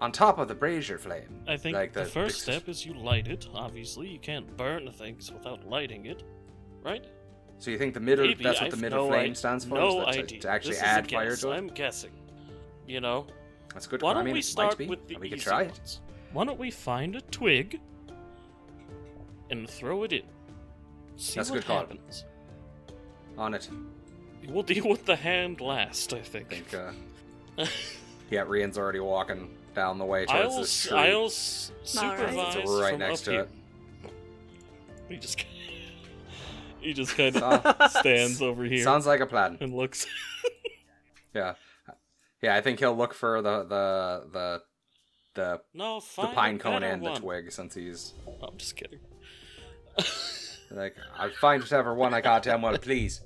On 0.00 0.12
top 0.12 0.38
of 0.38 0.48
the 0.48 0.54
brazier 0.54 0.98
flame. 0.98 1.40
I 1.48 1.56
think 1.56 1.74
Like 1.76 1.92
the, 1.92 2.00
the 2.00 2.06
first 2.06 2.44
big- 2.46 2.54
step 2.56 2.68
is 2.68 2.84
you 2.84 2.94
light 2.94 3.28
it. 3.28 3.46
Obviously, 3.54 4.08
you 4.08 4.18
can't 4.18 4.54
burn 4.56 4.90
things 4.92 5.32
without 5.32 5.66
lighting 5.66 6.06
it, 6.06 6.24
right? 6.82 7.06
So 7.58 7.70
you 7.70 7.78
think 7.78 7.94
the 7.94 8.00
middle 8.00 8.26
Maybe, 8.26 8.44
that's 8.44 8.60
what 8.60 8.70
the 8.70 8.76
I've 8.76 8.80
middle 8.82 9.04
no 9.06 9.10
flame 9.12 9.30
i- 9.30 9.34
stands 9.34 9.64
for? 9.64 9.74
No 9.74 10.00
is 10.00 10.06
that 10.06 10.12
to- 10.12 10.18
idea. 10.24 10.40
to, 10.40 10.48
actually 10.50 10.70
This 10.72 10.78
is 10.78 10.82
a 10.82 10.86
add 10.86 11.10
fire 11.10 11.30
guess. 11.30 11.40
to 11.40 11.50
it? 11.50 11.54
I'm 11.56 11.66
guessing. 11.68 12.10
You 12.86 13.00
know, 13.00 13.26
That's 13.72 13.86
good. 13.86 14.02
why 14.02 14.08
call. 14.08 14.14
don't 14.14 14.22
I 14.22 14.24
mean, 14.26 14.34
we 14.34 14.40
it 14.40 14.42
might 14.42 14.44
start 14.44 14.78
be. 14.78 14.86
with 14.86 15.06
the 15.08 15.16
we 15.16 15.30
could 15.30 15.38
easy 15.38 15.44
try 15.48 15.62
it. 15.62 15.70
ones? 15.70 16.00
Why 16.32 16.44
don't 16.44 16.58
we 16.58 16.70
find 16.70 17.16
a 17.16 17.20
twig 17.22 17.80
and 19.50 19.68
throw 19.68 20.02
it 20.02 20.12
in? 20.12 20.22
See 21.16 21.36
That's 21.36 21.48
a 21.48 21.52
what 21.52 21.58
good 21.60 21.66
call. 21.66 21.78
happens. 21.78 22.24
On 23.38 23.54
it. 23.54 23.68
We'll 24.48 24.62
deal 24.62 24.88
with 24.88 25.06
the 25.06 25.16
hand 25.16 25.60
last, 25.60 26.12
I 26.12 26.18
I 26.18 26.22
think. 26.22 26.48
think. 26.48 26.74
Uh, 26.74 27.66
yeah, 28.30 28.44
Rian's 28.44 28.76
already 28.76 29.00
walking 29.00 29.56
down 29.74 29.98
the 29.98 30.04
way 30.04 30.26
towards 30.26 30.54
I'll 30.54 30.60
this 30.60 30.84
s- 30.84 30.88
tree. 30.90 30.98
I'll 30.98 31.24
s- 31.26 31.72
All 31.98 32.08
right. 32.08 32.18
supervise 32.18 32.56
It's 32.56 32.70
right 32.70 32.90
from 32.90 32.98
next 32.98 33.20
up 33.20 33.24
to 33.24 33.30
here. 33.30 33.40
it. 33.40 34.10
He 35.08 35.16
just 35.16 35.38
he 36.84 36.92
just 36.92 37.16
kind 37.16 37.36
of 37.36 37.90
stands 37.90 38.40
over 38.42 38.64
here 38.64 38.84
Sounds 38.84 39.06
like 39.06 39.20
a 39.20 39.26
plan. 39.26 39.56
and 39.60 39.74
looks. 39.74 40.06
Yeah, 41.34 41.54
yeah. 42.40 42.54
I 42.54 42.60
think 42.60 42.78
he'll 42.78 42.96
look 42.96 43.12
for 43.12 43.42
the 43.42 43.64
the 43.64 44.22
the 44.32 44.62
the, 45.34 45.60
no, 45.74 45.98
the 45.98 46.28
pine 46.28 46.60
cone 46.60 46.82
better 46.82 46.92
and 46.92 47.04
the 47.04 47.14
twig 47.14 47.50
since 47.50 47.74
he's 47.74 48.14
I'm 48.40 48.56
just 48.56 48.76
kidding. 48.76 49.00
like, 50.70 50.94
I'll 51.18 51.30
find 51.30 51.60
whatever 51.60 51.92
one 51.92 52.14
I 52.14 52.20
goddamn 52.20 52.62
well, 52.62 52.78
please. 52.78 53.20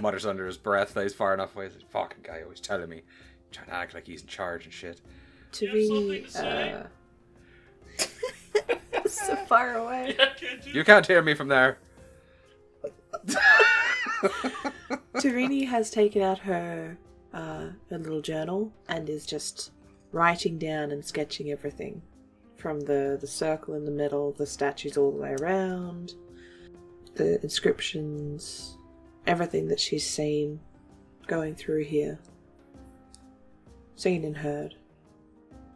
Mutters 0.00 0.24
under 0.24 0.46
his 0.46 0.56
breath, 0.56 0.94
that 0.94 1.02
he's 1.02 1.12
far 1.12 1.34
enough 1.34 1.54
away. 1.54 1.68
This 1.68 1.82
fucking 1.90 2.22
guy 2.22 2.40
always 2.42 2.60
telling 2.60 2.88
me, 2.88 3.02
trying 3.50 3.66
to 3.66 3.74
act 3.74 3.92
like 3.92 4.06
he's 4.06 4.22
in 4.22 4.28
charge 4.28 4.64
and 4.64 4.72
shit. 4.72 5.02
To 5.52 5.66
You 5.66 6.14
have 6.16 6.30
something 6.32 6.54
be 6.54 6.72
uh, 8.78 9.02
so 9.06 9.36
far 9.36 9.76
away. 9.76 10.16
You 10.64 10.82
can't 10.84 11.06
hear 11.06 11.20
me 11.20 11.34
from 11.34 11.48
there. 11.48 11.76
Tavini 15.16 15.66
has 15.66 15.90
taken 15.90 16.22
out 16.22 16.38
her 16.38 16.96
uh, 17.32 17.68
her 17.90 17.98
little 17.98 18.20
journal 18.20 18.72
and 18.88 19.08
is 19.08 19.24
just 19.26 19.72
writing 20.12 20.58
down 20.58 20.90
and 20.90 21.04
sketching 21.04 21.50
everything 21.50 22.02
from 22.56 22.80
the 22.80 23.18
the 23.20 23.26
circle 23.26 23.74
in 23.74 23.84
the 23.84 23.90
middle, 23.90 24.32
the 24.32 24.46
statues 24.46 24.96
all 24.96 25.10
the 25.10 25.18
way 25.18 25.36
around, 25.40 26.14
the 27.14 27.40
inscriptions, 27.42 28.76
everything 29.26 29.66
that 29.68 29.80
she's 29.80 30.08
seen 30.08 30.60
going 31.26 31.54
through 31.54 31.84
here, 31.84 32.18
seen 33.96 34.24
and 34.24 34.36
heard. 34.36 34.74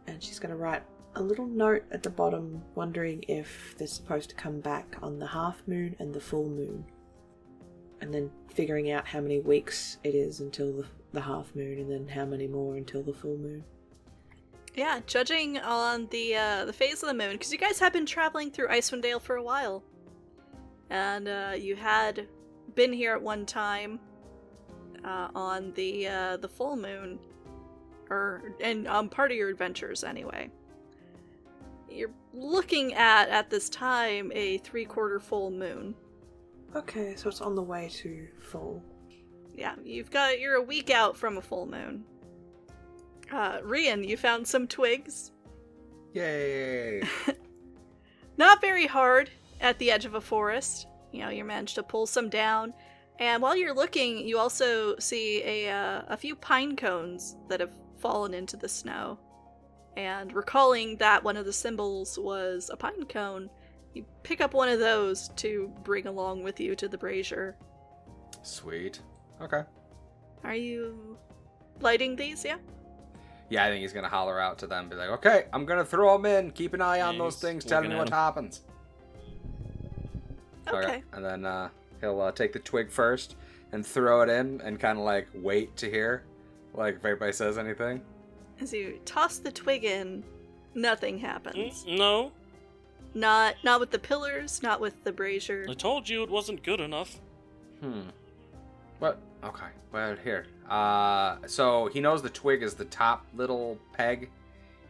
And 0.07 0.23
she's 0.23 0.39
going 0.39 0.51
to 0.51 0.57
write 0.57 0.83
a 1.15 1.21
little 1.21 1.47
note 1.47 1.83
at 1.91 2.03
the 2.03 2.09
bottom, 2.09 2.61
wondering 2.75 3.23
if 3.27 3.75
they're 3.77 3.87
supposed 3.87 4.29
to 4.29 4.35
come 4.35 4.61
back 4.61 4.95
on 5.01 5.19
the 5.19 5.27
half 5.27 5.61
moon 5.67 5.95
and 5.99 6.13
the 6.13 6.19
full 6.21 6.47
moon 6.47 6.85
and 8.01 8.13
then 8.13 8.29
figuring 8.53 8.91
out 8.91 9.07
how 9.07 9.21
many 9.21 9.39
weeks 9.39 9.97
it 10.03 10.15
is 10.15 10.39
until 10.39 10.71
the, 10.71 10.85
the 11.13 11.21
half 11.21 11.55
moon, 11.55 11.79
and 11.79 11.91
then 11.91 12.07
how 12.07 12.25
many 12.25 12.47
more 12.47 12.75
until 12.75 13.03
the 13.03 13.13
full 13.13 13.37
moon. 13.37 13.63
Yeah, 14.75 14.99
judging 15.07 15.57
on 15.57 16.07
the 16.11 16.35
uh, 16.35 16.65
the 16.65 16.73
phase 16.73 17.01
of 17.01 17.07
the 17.07 17.15
moon, 17.15 17.31
because 17.33 17.51
you 17.51 17.57
guys 17.57 17.79
have 17.79 17.93
been 17.93 18.05
traveling 18.05 18.51
through 18.51 18.67
Icewind 18.67 19.01
Dale 19.01 19.19
for 19.19 19.35
a 19.35 19.43
while, 19.43 19.83
and 20.89 21.27
uh, 21.27 21.53
you 21.57 21.75
had 21.75 22.27
been 22.75 22.93
here 22.93 23.13
at 23.13 23.21
one 23.21 23.45
time 23.45 23.99
uh, 25.03 25.29
on 25.33 25.73
the 25.73 26.07
uh, 26.07 26.37
the 26.37 26.47
full 26.47 26.75
moon, 26.75 27.17
or 28.09 28.53
and 28.61 28.87
on 28.87 29.09
part 29.09 29.31
of 29.31 29.37
your 29.37 29.49
adventures 29.49 30.03
anyway. 30.03 30.51
You're 31.89 32.11
looking 32.33 32.93
at 32.93 33.29
at 33.29 33.49
this 33.49 33.69
time 33.69 34.31
a 34.35 34.59
three 34.59 34.85
quarter 34.85 35.19
full 35.19 35.49
moon. 35.49 35.95
Okay, 36.75 37.15
so 37.15 37.29
it's 37.29 37.41
on 37.41 37.55
the 37.55 37.61
way 37.61 37.89
to 37.89 38.27
full. 38.39 38.83
Yeah, 39.55 39.75
you've 39.83 40.11
got 40.11 40.39
you're 40.39 40.55
a 40.55 40.61
week 40.61 40.89
out 40.89 41.17
from 41.17 41.37
a 41.37 41.41
full 41.41 41.65
moon. 41.65 42.03
Uh, 43.31 43.59
Rian, 43.59 44.07
you 44.07 44.17
found 44.17 44.47
some 44.47 44.67
twigs. 44.67 45.31
Yay! 46.13 47.03
Not 48.37 48.61
very 48.61 48.85
hard 48.85 49.29
at 49.59 49.77
the 49.79 49.91
edge 49.91 50.05
of 50.05 50.15
a 50.15 50.21
forest. 50.21 50.87
You 51.11 51.21
know, 51.21 51.29
you 51.29 51.43
managed 51.43 51.75
to 51.75 51.83
pull 51.83 52.05
some 52.05 52.29
down. 52.29 52.73
And 53.19 53.41
while 53.41 53.55
you're 53.55 53.73
looking, 53.73 54.19
you 54.27 54.37
also 54.37 54.97
see 54.99 55.41
a, 55.43 55.71
uh, 55.71 56.03
a 56.07 56.17
few 56.17 56.35
pine 56.35 56.75
cones 56.75 57.35
that 57.49 57.59
have 57.59 57.73
fallen 57.97 58.33
into 58.33 58.57
the 58.57 58.69
snow. 58.69 59.17
And 59.95 60.31
recalling 60.33 60.97
that 60.97 61.23
one 61.23 61.37
of 61.37 61.45
the 61.45 61.53
symbols 61.53 62.19
was 62.19 62.69
a 62.71 62.77
pine 62.77 63.05
cone, 63.05 63.49
you 63.93 64.05
pick 64.23 64.41
up 64.41 64.53
one 64.53 64.69
of 64.69 64.79
those 64.79 65.29
to 65.37 65.71
bring 65.83 66.07
along 66.07 66.43
with 66.43 66.59
you 66.59 66.75
to 66.75 66.87
the 66.87 66.97
brazier. 66.97 67.55
Sweet. 68.43 69.01
Okay. 69.41 69.63
Are 70.43 70.55
you 70.55 71.17
lighting 71.79 72.15
these? 72.15 72.43
Yeah? 72.45 72.57
Yeah, 73.49 73.65
I 73.65 73.69
think 73.69 73.81
he's 73.81 73.93
gonna 73.93 74.09
holler 74.09 74.39
out 74.39 74.57
to 74.59 74.67
them, 74.67 74.89
be 74.89 74.95
like, 74.95 75.09
"Okay, 75.09 75.45
I'm 75.53 75.65
gonna 75.65 75.85
throw 75.85 76.13
them 76.17 76.25
in. 76.25 76.51
Keep 76.51 76.73
an 76.73 76.81
eye 76.81 77.01
on 77.01 77.15
Yeah, 77.15 77.19
those 77.23 77.39
things. 77.39 77.63
Tell 77.63 77.81
me 77.81 77.89
what 77.89 77.99
at 77.99 78.07
'em. 78.07 78.13
happens." 78.13 78.61
Okay. 80.67 81.03
And 81.13 81.23
then 81.23 81.45
uh, 81.45 81.69
he'll 82.01 82.19
uh, 82.21 82.31
take 82.31 82.51
the 82.53 82.59
twig 82.59 82.91
first 82.91 83.35
and 83.71 83.85
throw 83.85 84.21
it 84.21 84.29
in, 84.29 84.59
and 84.61 84.79
kind 84.79 84.97
of 84.97 85.05
like 85.05 85.27
wait 85.33 85.75
to 85.77 85.89
hear, 85.89 86.23
like 86.73 86.95
if 86.97 87.05
anybody 87.05 87.31
says 87.31 87.57
anything. 87.57 88.01
As 88.59 88.73
you 88.73 88.99
toss 89.05 89.37
the 89.39 89.51
twig 89.51 89.85
in, 89.85 90.23
nothing 90.73 91.17
happens. 91.17 91.85
Mm, 91.85 91.97
no, 91.97 92.31
Not 93.17 93.55
not 93.63 93.79
with 93.79 93.89
the 93.89 93.97
pillars, 93.99 94.61
not 94.61 94.79
with 94.79 95.03
the 95.03 95.11
brazier. 95.11 95.65
I 95.67 95.73
told 95.73 96.07
you 96.07 96.21
it 96.23 96.29
wasn't 96.29 96.61
good 96.61 96.79
enough. 96.79 97.19
Hmm. 97.81 98.01
What? 98.99 99.19
Okay. 99.43 99.65
Well, 99.91 100.15
here. 100.23 100.45
Uh, 100.69 101.37
so 101.47 101.87
he 101.87 101.99
knows 101.99 102.21
the 102.21 102.29
twig 102.29 102.61
is 102.61 102.75
the 102.75 102.85
top 102.85 103.25
little 103.35 103.79
peg 103.93 104.29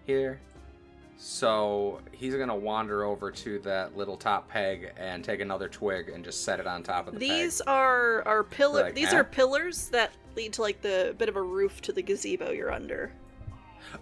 here. 0.06 0.42
So 1.18 2.02
he's 2.12 2.36
gonna 2.36 2.56
wander 2.56 3.06
over 3.06 3.32
to 3.32 3.60
that 3.60 3.96
little 3.96 4.18
top 4.18 4.50
peg 4.50 4.92
and 4.98 5.24
take 5.24 5.40
another 5.40 5.70
twig 5.70 6.10
and 6.10 6.24
just 6.24 6.44
set 6.44 6.60
it 6.60 6.68
on 6.68 6.84
top 6.84 7.08
of 7.08 7.13
the 7.13 7.20
These 7.20 7.60
peg. 7.62 7.68
are 7.70 8.28
are 8.28 8.44
pillar. 8.44 8.84
Like 8.84 8.96
these 8.96 9.12
that? 9.12 9.16
are 9.16 9.24
pillars 9.24 9.88
that 9.90 10.12
lead 10.36 10.52
to 10.54 10.62
like 10.62 10.82
the 10.82 11.16
bit 11.18 11.30
of 11.30 11.38
a 11.38 11.42
roof 11.42 11.82
to 11.84 11.94
the 11.94 12.02
gazebo 12.02 12.52
you're 12.52 12.74
under. 12.74 13.12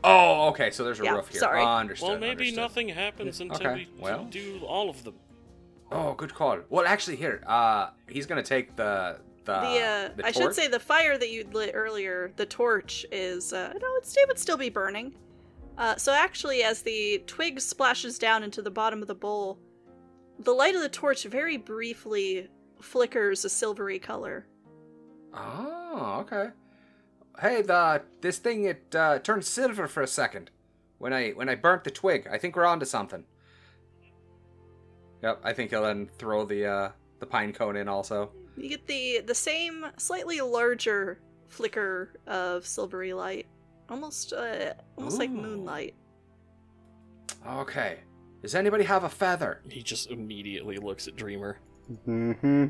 Oh, 0.04 0.48
okay. 0.50 0.71
So 0.71 0.84
there's 0.84 1.00
a 1.00 1.04
Yeah, 1.04 1.15
roof 1.15 1.30
here. 1.30 1.39
sorry. 1.39 1.62
Oh, 1.62 1.65
understood. 1.65 2.10
well, 2.10 2.19
maybe 2.19 2.32
understood. 2.32 2.58
nothing 2.58 2.89
happens 2.89 3.39
until 3.41 3.67
Okay, 3.67 3.88
we 3.95 4.02
well. 4.02 4.26
do 4.26 4.60
all 4.65 4.89
of 4.89 5.04
them. 5.04 5.15
Oh, 5.91 6.13
good 6.13 6.34
call. 6.34 6.60
Well, 6.69 6.86
actually, 6.86 7.15
here. 7.17 7.43
Uh, 7.45 7.89
he's 8.10 8.26
gonna 8.26 8.43
take 8.43 8.76
the 8.76 9.19
the. 9.45 9.54
the 9.54 9.58
uh, 9.60 10.10
the 10.17 10.26
I 10.26 10.32
should 10.32 10.56
say 10.56 10.67
the 10.67 10.80
fire 10.80 11.17
that 11.17 11.30
you 11.30 11.48
lit 11.54 11.71
earlier, 11.74 12.32
the 12.36 12.45
torch 12.45 13.06
is 13.12 13.54
uh, 13.54 13.71
no, 13.74 13.88
it's, 13.98 14.15
it 14.17 14.28
would 14.28 14.39
still 14.39 14.58
be 14.58 14.69
burning. 14.69 15.13
Uh, 15.78 15.95
so 15.98 16.13
actually, 16.13 16.63
as 16.63 16.82
the 16.82 17.21
twig 17.28 17.60
splashes 17.60 18.17
down 18.17 18.43
into 18.43 18.62
the 18.62 18.71
bottom 18.71 19.02
of 19.02 19.08
the 19.08 19.15
bowl, 19.15 19.60
the 20.39 20.52
light 20.52 20.74
of 20.74 20.82
the 20.82 20.89
torch 20.89 21.24
very 21.26 21.58
briefly 21.58 22.48
flickers 22.82 23.45
a 23.45 23.50
silvery 23.50 24.00
color. 24.00 24.48
Oh, 25.34 26.17
okay. 26.21 26.50
Hey, 27.39 27.62
the 27.62 28.02
this 28.21 28.38
thing 28.38 28.63
it 28.65 28.95
uh, 28.95 29.19
turned 29.19 29.45
silver 29.45 29.88
for 29.88 30.02
a 30.02 30.08
second 30.08 30.52
when 30.98 31.13
I 31.13 31.32
when 31.32 31.50
I 31.50 31.56
burnt 31.56 31.84
the 31.84 31.91
twig. 31.91 32.28
I 32.32 32.38
think 32.38 32.56
we're 32.56 32.65
onto 32.65 32.86
something. 32.86 33.26
Yep, 35.21 35.41
I 35.43 35.54
think 35.54 35.71
he'll 35.71 35.84
then 35.84 36.10
throw 36.17 36.45
the 36.45 36.65
uh, 36.65 36.89
the 37.19 37.26
pine 37.26 37.54
cone 37.54 37.76
in 37.76 37.88
also. 37.88 38.32
You 38.58 38.69
get 38.69 38.88
the 38.88 39.21
the 39.26 39.36
same 39.36 39.86
slightly 39.98 40.39
larger 40.41 41.19
flicker 41.48 42.19
of 42.28 42.65
silvery 42.65 43.13
light, 43.13 43.48
almost 43.89 44.34
uh, 44.34 44.74
almost 44.98 45.19
like 45.19 45.30
moonlight. 45.30 45.95
Okay. 47.48 48.00
Does 48.41 48.56
anybody 48.56 48.84
have 48.84 49.04
a 49.04 49.10
feather? 49.10 49.62
He 49.69 49.82
just 49.82 50.12
immediately 50.12 50.78
looks 50.78 51.08
at 51.08 51.15
Dreamer. 51.15 51.58
Mm-hmm. 52.08 52.67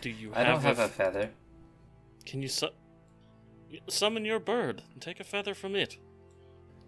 Do 0.00 0.10
you 0.10 0.28
have, 0.32 0.38
I 0.38 0.44
don't 0.44 0.62
have 0.62 0.78
a 0.78 0.84
f- 0.84 0.92
feather. 0.92 1.30
Can 2.24 2.40
you 2.42 2.48
su- 2.48 2.68
summon 3.88 4.24
your 4.24 4.38
bird 4.40 4.82
and 4.92 5.00
take 5.02 5.20
a 5.20 5.24
feather 5.24 5.54
from 5.54 5.74
it? 5.76 5.96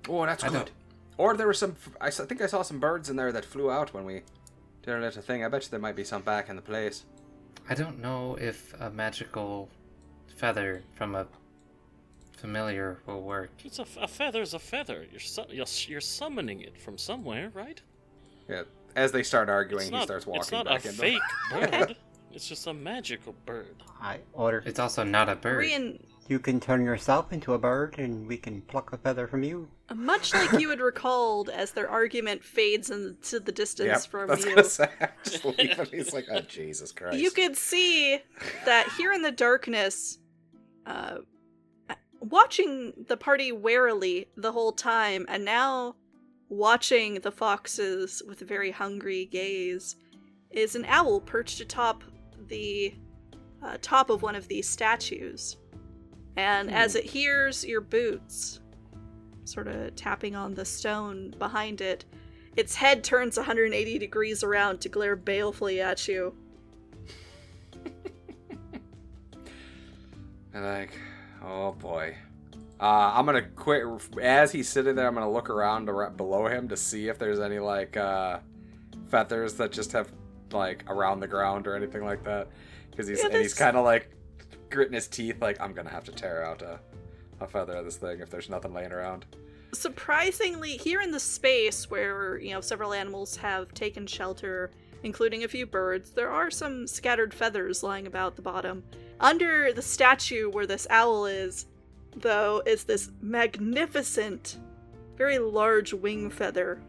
Oh, 0.09 0.25
that's 0.27 0.43
I 0.45 0.49
good. 0.49 0.55
don't- 0.55 0.71
Or 1.19 1.37
there 1.37 1.47
were 1.47 1.55
some. 1.55 1.77
I 2.01 2.11
think 2.11 2.41
I 2.43 2.47
saw 2.47 2.63
some 2.63 2.81
birds 2.81 3.09
in 3.11 3.17
there 3.17 3.33
that 3.33 3.45
flew 3.45 3.71
out 3.71 3.93
when 3.95 4.05
we 4.05 4.23
did 4.83 4.93
our 4.95 5.01
little 5.01 5.23
thing. 5.23 5.45
I 5.45 5.49
bet 5.49 5.63
you 5.65 5.71
there 5.71 5.79
might 5.81 5.97
be 5.97 6.05
some 6.05 6.23
back 6.23 6.49
in 6.49 6.57
the 6.57 6.63
place. 6.63 7.05
I 7.69 7.75
don't 7.75 8.01
know 8.01 8.37
if 8.41 8.75
a 8.81 8.91
magical 8.91 9.69
feather 10.37 10.83
from 10.95 11.15
a 11.15 11.27
familiar 12.37 12.99
will 13.07 13.23
work. 13.23 13.51
It's 13.65 13.79
a, 13.79 13.87
a 14.01 14.09
feather's 14.09 14.55
a 14.55 14.59
feather. 14.59 15.07
You're, 15.11 15.21
su- 15.21 15.45
you're 15.51 15.67
you're 15.87 16.01
summoning 16.01 16.61
it 16.63 16.77
from 16.81 16.99
somewhere, 16.99 17.51
right? 17.55 17.81
Yeah. 18.49 18.63
As 18.97 19.13
they 19.13 19.23
start 19.23 19.49
arguing, 19.49 19.87
It's 19.89 19.97
he 19.97 20.03
starts 20.03 20.27
walking 20.27 20.41
it's 20.43 20.53
not 20.53 20.67
back 20.67 20.85
a 20.85 20.89
in. 20.89 20.95
fake 20.95 21.21
bird. 21.53 21.97
It's 22.35 22.49
just 22.49 22.67
a 22.67 22.73
magical 22.73 23.35
bird. 23.45 23.77
I 24.01 24.19
order. 24.33 24.63
It's 24.65 24.79
also 24.79 25.05
not 25.05 25.29
a 25.29 25.37
bird. 25.37 25.67
Rian, 25.67 26.01
You 26.29 26.39
can 26.39 26.61
turn 26.61 26.85
yourself 26.85 27.33
into 27.33 27.53
a 27.53 27.59
bird, 27.59 27.97
and 27.99 28.27
we 28.27 28.37
can 28.37 28.63
pluck 28.63 28.93
a 28.93 28.97
feather 28.97 29.27
from 29.27 29.43
you. 29.43 29.69
much 29.95 30.33
like 30.33 30.53
you 30.61 30.71
had 30.71 30.81
recalled 30.81 31.51
as 31.51 31.73
their 31.73 31.91
argument 31.91 32.43
fades 32.45 32.91
into 32.91 33.41
the 33.41 33.53
distance 33.53 34.05
Yep, 34.05 34.11
from 34.11 34.29
that's 34.29 34.45
you, 34.45 34.51
gonna 34.55 34.65
say. 34.65 34.89
Just 35.25 35.45
leave 35.45 35.73
him. 35.73 35.87
He's 35.91 36.13
like, 36.15 36.27
oh 36.31 36.41
Jesus 36.41 36.93
Christ. 36.93 37.19
you 37.19 37.31
could 37.31 37.57
see 37.57 38.21
that 38.65 38.89
here 38.97 39.13
in 39.13 39.23
the 39.23 39.33
darkness, 39.33 40.19
uh, 40.87 41.17
watching 42.21 42.93
the 43.09 43.17
party 43.17 43.51
warily 43.53 44.29
the 44.37 44.53
whole 44.53 44.73
time, 44.73 45.27
and 45.29 45.45
now 45.45 45.97
watching 46.49 47.15
the 47.17 47.33
foxes 47.33 48.23
with 48.27 48.41
a 48.43 48.45
very 48.45 48.71
hungry 48.71 49.27
gaze, 49.27 49.97
is 50.51 50.77
an 50.77 50.85
owl 50.87 51.21
perched 51.21 51.61
atop 51.61 52.05
the 52.47 52.95
uh, 53.63 53.77
top 53.83 54.09
of 54.11 54.23
one 54.23 54.35
of 54.35 54.49
these 54.49 54.69
statues. 54.69 55.57
And 56.37 56.71
as 56.71 56.95
it 56.95 57.05
hears 57.05 57.65
your 57.65 57.81
boots, 57.81 58.61
sort 59.45 59.69
of 59.69 59.95
tapping 59.97 60.35
on 60.35 60.55
the 60.55 60.65
stone 60.65 61.35
behind 61.39 61.81
it, 61.81 62.05
its 62.57 62.75
head 62.75 63.03
turns 63.05 63.37
180 63.37 63.99
degrees 63.99 64.43
around 64.43 64.81
to 64.81 64.89
glare 64.89 65.17
balefully 65.17 65.81
at 65.81 66.09
you. 66.09 66.35
And 70.55 70.65
like, 70.65 70.91
oh 71.43 71.73
boy. 71.73 72.15
Uh, 72.79 73.13
I'm 73.15 73.25
gonna 73.27 73.43
quit 73.43 73.85
as 74.21 74.53
he's 74.53 74.69
sitting 74.69 74.95
there. 74.97 75.07
I'm 75.07 75.15
gonna 75.15 75.31
look 75.31 75.49
around 75.49 75.89
ar- 75.89 76.11
below 76.11 76.47
him 76.47 76.69
to 76.69 76.77
see 76.77 77.09
if 77.09 77.19
there's 77.19 77.41
any 77.41 77.59
like 77.59 77.97
uh, 77.97 78.41
feathers 79.09 79.55
that 79.55 79.73
just 79.73 79.93
have 79.93 80.13
like 80.51 80.85
around 80.89 81.21
the 81.21 81.27
ground 81.27 81.67
or 81.67 81.75
anything 81.75 82.05
like 82.05 82.25
that. 82.25 82.49
Because 82.91 83.07
he's 83.07 83.21
Yeah, 83.21 83.29
and 83.33 83.37
he's 83.37 83.55
kind 83.55 83.77
of 83.77 83.85
like 83.85 84.11
gritting 84.73 84.95
his 84.95 85.07
teeth, 85.07 85.41
like 85.41 85.61
I'm 85.61 85.73
gonna 85.73 85.91
have 85.91 86.05
to 86.05 86.13
tear 86.13 86.45
out 86.45 86.63
a, 86.63 86.81
a 87.41 87.47
feather 87.47 87.75
of 87.77 87.85
this 87.85 87.97
thing 87.97 88.21
if 88.21 88.31
there's 88.31 88.51
nothing 88.51 88.73
laying 88.75 88.93
around. 88.93 89.25
surprisingly 89.73 90.73
here 90.77 91.01
in 91.01 91.11
the 91.11 91.21
space 91.21 91.91
where 91.91 92.39
you 92.39 92.51
know 92.53 92.61
several 92.61 92.93
animals 92.93 93.37
have 93.37 93.73
taken 93.75 94.07
shelter 94.07 94.71
including 95.03 95.45
a 95.45 95.49
few 95.49 95.65
birds 95.67 96.11
there 96.11 96.31
are 96.31 96.51
some 96.51 96.87
scattered 96.87 97.33
feathers 97.33 97.83
lying 97.83 98.07
about 98.07 98.37
the 98.37 98.43
bottom 98.43 98.83
under 99.21 99.73
the 99.73 99.81
statue 99.83 100.51
where 100.51 100.67
this 100.67 100.87
owl 100.91 101.25
is 101.27 101.67
though 102.17 102.63
is 102.67 102.85
this 102.85 103.11
magnificent 103.23 104.59
very 105.17 105.39
large 105.39 105.93
wing 105.95 106.29
feather 106.31 106.81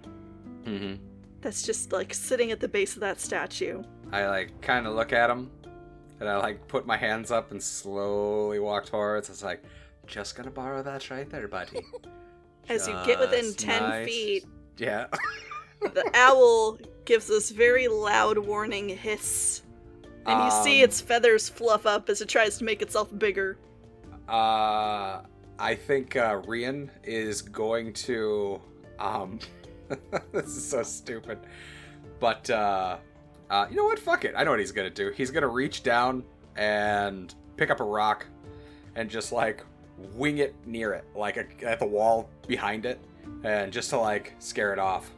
Mm-hmm. 0.65 0.95
that's 1.41 1.63
just 1.63 1.91
like 1.91 2.13
sitting 2.13 2.51
at 2.51 2.59
the 2.61 2.67
base 2.69 2.95
of 2.95 3.01
that 3.01 3.19
statue 3.19 3.81
I 4.11 4.27
like 4.27 4.61
kind 4.61 4.85
of 4.87 4.93
look 4.93 5.11
at 5.11 5.29
him, 5.29 5.49
and 6.23 6.29
I 6.31 6.37
like 6.37 6.65
put 6.69 6.85
my 6.87 6.95
hands 6.95 7.31
up 7.31 7.51
and 7.51 7.61
slowly 7.61 8.59
walk 8.59 8.85
towards. 8.85 9.29
It's 9.29 9.43
like, 9.43 9.61
just 10.07 10.35
gonna 10.35 10.51
borrow 10.51 10.81
that 10.81 11.09
right 11.09 11.29
there, 11.29 11.47
buddy. 11.49 11.81
as 12.69 12.87
you 12.87 12.93
get 13.05 13.19
within 13.19 13.53
10 13.53 13.81
nice. 13.83 14.07
feet 14.07 14.45
Yeah. 14.77 15.07
the 15.81 16.09
owl 16.13 16.77
gives 17.03 17.27
this 17.27 17.49
very 17.51 17.89
loud 17.89 18.37
warning 18.37 18.87
hiss 18.87 19.63
and 20.25 20.45
you 20.45 20.63
see 20.63 20.79
Um, 20.81 20.85
its 20.85 21.01
feathers 21.01 21.49
fluff 21.49 21.85
up 21.85 22.09
as 22.09 22.21
it 22.21 22.29
tries 22.29 22.57
to 22.59 22.63
make 22.63 22.81
itself 22.81 23.09
bigger 23.19 23.57
Uh, 24.29 25.23
I 25.59 25.75
think 25.75 26.15
uh, 26.15 26.41
Rian 26.43 26.89
is 27.03 27.41
going 27.41 27.91
to. 28.07 28.61
Um, 28.99 29.39
this 30.31 30.45
is 30.47 30.69
so 30.69 30.81
stupid, 30.83 31.39
but 32.19 32.49
uh, 32.49 32.97
uh, 33.49 33.67
you 33.69 33.75
know 33.75 33.85
what? 33.85 33.99
Fuck 33.99 34.25
it. 34.25 34.33
I 34.37 34.43
know 34.43 34.51
what 34.51 34.59
he's 34.59 34.71
gonna 34.71 34.89
do. 34.89 35.11
He's 35.15 35.31
gonna 35.31 35.47
reach 35.47 35.83
down 35.83 36.23
and 36.55 37.33
pick 37.57 37.69
up 37.69 37.79
a 37.79 37.83
rock, 37.83 38.25
and 38.95 39.09
just 39.09 39.31
like 39.31 39.63
wing 40.15 40.39
it 40.39 40.55
near 40.65 40.93
it, 40.93 41.05
like 41.15 41.37
a, 41.37 41.45
at 41.63 41.79
the 41.79 41.85
wall 41.85 42.29
behind 42.47 42.85
it, 42.85 42.99
and 43.43 43.71
just 43.71 43.89
to 43.91 43.97
like 43.97 44.33
scare 44.39 44.73
it 44.73 44.79
off. 44.79 45.11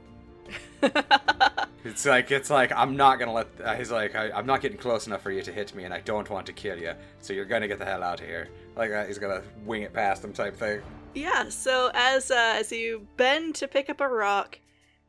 It's 1.85 2.03
like 2.03 2.31
it's 2.31 2.49
like 2.49 2.71
I'm 2.71 2.97
not 2.97 3.19
gonna 3.19 3.31
let. 3.31 3.47
Uh, 3.63 3.75
he's 3.75 3.91
like 3.91 4.15
I, 4.15 4.31
I'm 4.31 4.47
not 4.47 4.59
getting 4.59 4.77
close 4.77 5.05
enough 5.05 5.21
for 5.21 5.29
you 5.29 5.43
to 5.43 5.51
hit 5.51 5.75
me, 5.75 5.83
and 5.83 5.93
I 5.93 6.01
don't 6.01 6.27
want 6.27 6.47
to 6.47 6.53
kill 6.53 6.79
you. 6.79 6.93
So 7.21 7.31
you're 7.31 7.45
gonna 7.45 7.67
get 7.67 7.77
the 7.77 7.85
hell 7.85 8.01
out 8.01 8.19
of 8.19 8.25
here. 8.25 8.49
Like 8.75 8.91
uh, 8.91 9.05
he's 9.05 9.19
gonna 9.19 9.43
wing 9.65 9.83
it 9.83 9.93
past 9.93 10.23
him, 10.23 10.33
type 10.33 10.57
thing. 10.57 10.81
Yeah, 11.13 11.47
so 11.49 11.91
as 11.93 12.31
uh, 12.31 12.55
as 12.57 12.71
you 12.71 13.07
bend 13.17 13.53
to 13.55 13.67
pick 13.67 13.91
up 13.91 14.01
a 14.01 14.07
rock 14.07 14.57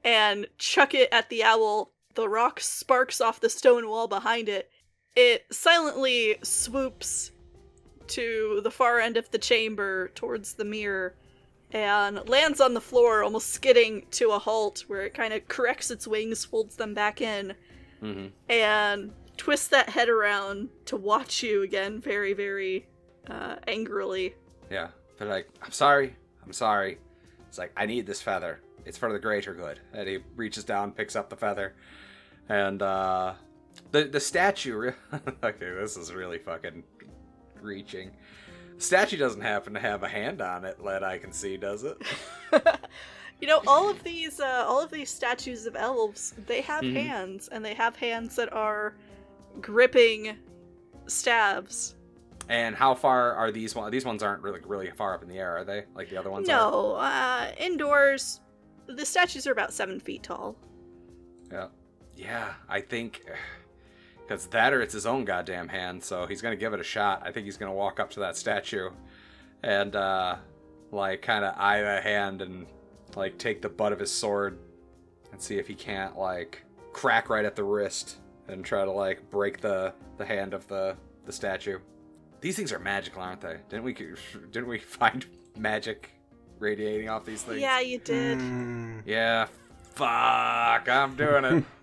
and 0.05 0.47
chuck 0.59 0.93
it 0.93 1.09
at 1.13 1.31
the 1.31 1.45
owl, 1.45 1.93
the 2.17 2.29
rock 2.29 2.59
sparks 2.61 3.21
off 3.21 3.39
the 3.41 3.49
stone 3.49 3.89
wall 3.89 4.09
behind 4.09 4.49
it. 4.49 4.71
It 5.15 5.47
silently 5.53 6.37
swoops 6.43 7.31
to 8.09 8.61
the 8.63 8.71
far 8.71 8.99
end 9.01 9.17
of 9.17 9.31
the 9.31 9.39
chamber 9.39 10.09
towards 10.15 10.55
the 10.55 10.65
mirror 10.65 11.15
and 11.73 12.29
lands 12.29 12.61
on 12.61 12.75
the 12.75 12.81
floor, 12.81 13.23
almost 13.25 13.51
skidding 13.53 14.07
to 14.13 14.31
a 14.31 14.39
halt, 14.39 14.85
where 14.87 15.03
it 15.03 15.15
kind 15.15 15.33
of 15.35 15.49
corrects 15.49 15.91
its 15.91 16.07
wings, 16.07 16.45
folds 16.45 16.77
them 16.77 16.95
back 16.95 17.21
in, 17.21 17.55
Mm-hmm. 18.03 18.27
and 18.51 19.13
twists 19.39 19.69
that 19.69 19.89
head 19.89 20.11
around 20.11 20.69
to 20.85 20.97
watch 20.97 21.43
you 21.43 21.63
again, 21.63 21.99
very, 21.99 22.35
very 22.35 22.87
uh, 23.29 23.57
angrily. 23.67 24.35
Yeah, 24.71 24.89
but 25.19 25.29
like 25.29 25.49
I'm 25.63 25.73
sorry, 25.73 26.15
I'm 26.45 26.53
sorry. 26.53 26.99
It's 27.49 27.57
like 27.57 27.73
I 27.75 27.87
need 27.87 28.07
this 28.07 28.21
feather. 28.21 28.61
It's 28.85 28.99
for 28.99 29.11
the 29.13 29.19
greater 29.19 29.55
good. 29.55 29.81
And 29.95 30.07
he 30.07 30.19
reaches 30.37 30.63
down, 30.63 30.93
picks 30.93 31.17
up 31.17 31.31
the 31.31 31.37
feather, 31.37 31.75
and 32.49 32.83
uh, 32.83 33.35
the 33.93 34.05
the 34.05 34.21
statue. 34.21 34.77
re- 34.77 34.93
okay, 35.45 35.71
this 35.71 35.97
is 35.97 36.13
really 36.13 36.39
fucking 36.39 36.83
reaching. 37.61 38.11
Statue 38.79 39.17
doesn't 39.17 39.41
happen 39.41 39.73
to 39.75 39.81
have 39.81 40.03
a 40.03 40.09
hand 40.09 40.41
on 40.43 40.65
it, 40.67 40.77
that 40.85 41.03
I 41.03 41.17
can 41.19 41.33
see, 41.33 41.57
does 41.57 41.83
it? 41.85 41.97
you 43.41 43.49
know, 43.49 43.63
all 43.67 43.89
of 43.89 44.03
these, 44.05 44.39
uh, 44.39 44.65
all 44.69 44.83
of 44.83 44.91
these 44.91 45.09
statues 45.11 45.65
of 45.65 45.75
elves, 45.77 46.35
they 46.47 46.61
have 46.61 46.83
Mhm. 46.83 46.93
hands, 46.93 47.49
and 47.49 47.65
they 47.65 47.73
have 47.73 47.97
hands 47.97 48.37
that 48.37 48.53
are 48.53 48.95
gripping 49.63 50.37
stabs. 51.07 51.95
And 52.51 52.77
how 52.77 52.95
far 52.95 53.33
are 53.33 53.51
these 53.51 53.75
ones? 53.75 53.91
These 53.91 54.05
ones 54.05 54.23
aren't 54.23 54.43
really 54.43 54.61
really 54.67 54.91
far 54.91 55.15
up 55.15 55.23
in 55.23 55.29
the 55.29 55.39
air, 55.39 55.57
are 55.57 55.65
they? 55.65 55.85
Like 55.95 56.11
the 56.11 56.19
other 56.19 56.31
ones? 56.31 56.47
No, 56.47 56.93
uh, 56.97 57.51
indoors, 57.59 58.41
the 58.87 59.07
statues 59.07 59.47
are 59.47 59.53
about 59.53 59.73
seven 59.73 59.99
feet 60.01 60.23
tall. 60.23 60.55
Yeah. 61.51 61.69
Yeah, 62.17 62.55
I 62.69 62.81
think 62.81 63.23
because 64.23 64.47
that 64.49 64.73
or 64.73 64.83
it's 64.83 64.95
his 64.95 65.07
own 65.07 65.25
goddamn 65.25 65.69
hand, 65.69 66.03
so 66.03 66.27
he's 66.27 66.43
gonna 66.43 66.57
give 66.57 66.73
it 66.73 66.81
a 66.81 66.85
shot. 66.85 67.23
I 67.25 67.33
think 67.33 67.45
he's 67.45 67.57
gonna 67.57 67.73
walk 67.75 68.01
up 68.01 68.11
to 68.13 68.21
that 68.21 68.37
statue 68.37 68.91
and 69.63 69.95
uh 69.97 70.37
like 70.93 71.23
kind 71.23 71.45
of 71.45 71.55
eye 71.57 71.81
the 71.83 72.01
hand 72.01 72.43
and 72.43 72.67
like 73.17 73.39
take 73.39 73.61
the 73.63 73.69
butt 73.69 73.93
of 73.93 73.99
his 73.99 74.11
sword 74.11 74.59
and 75.33 75.41
see 75.41 75.59
if 75.59 75.67
he 75.67 75.75
can't 75.75 76.17
like 76.17 76.63
crack 76.93 77.29
right 77.29 77.45
at 77.45 77.57
the 77.57 77.65
wrist 77.65 78.17
and 78.49 78.65
try 78.65 78.85
to 78.85 78.91
like 78.91 79.29
break 79.31 79.61
the 79.61 79.93
the 80.19 80.25
hand 80.25 80.55
of 80.55 80.67
the 80.69 80.97
the 81.25 81.33
statue. 81.33 81.79
These 82.41 82.55
things 82.57 82.73
are 82.73 82.79
magical, 82.79 83.23
aren't 83.23 83.41
they? 83.41 83.57
Didn't 83.69 83.85
we 83.85 83.93
didn't 84.51 84.69
we 84.69 84.79
find 85.01 85.27
magic 85.59 86.11
radiating 86.59 87.09
off 87.09 87.25
these 87.25 87.43
things? 87.43 87.61
Yeah, 87.61 87.81
you 87.81 87.99
did. 87.99 88.39
Mm, 88.39 89.03
Yeah, 89.05 89.47
fuck, 89.95 90.89
I'm 90.89 91.17
doing 91.17 91.45
it. 91.45 91.65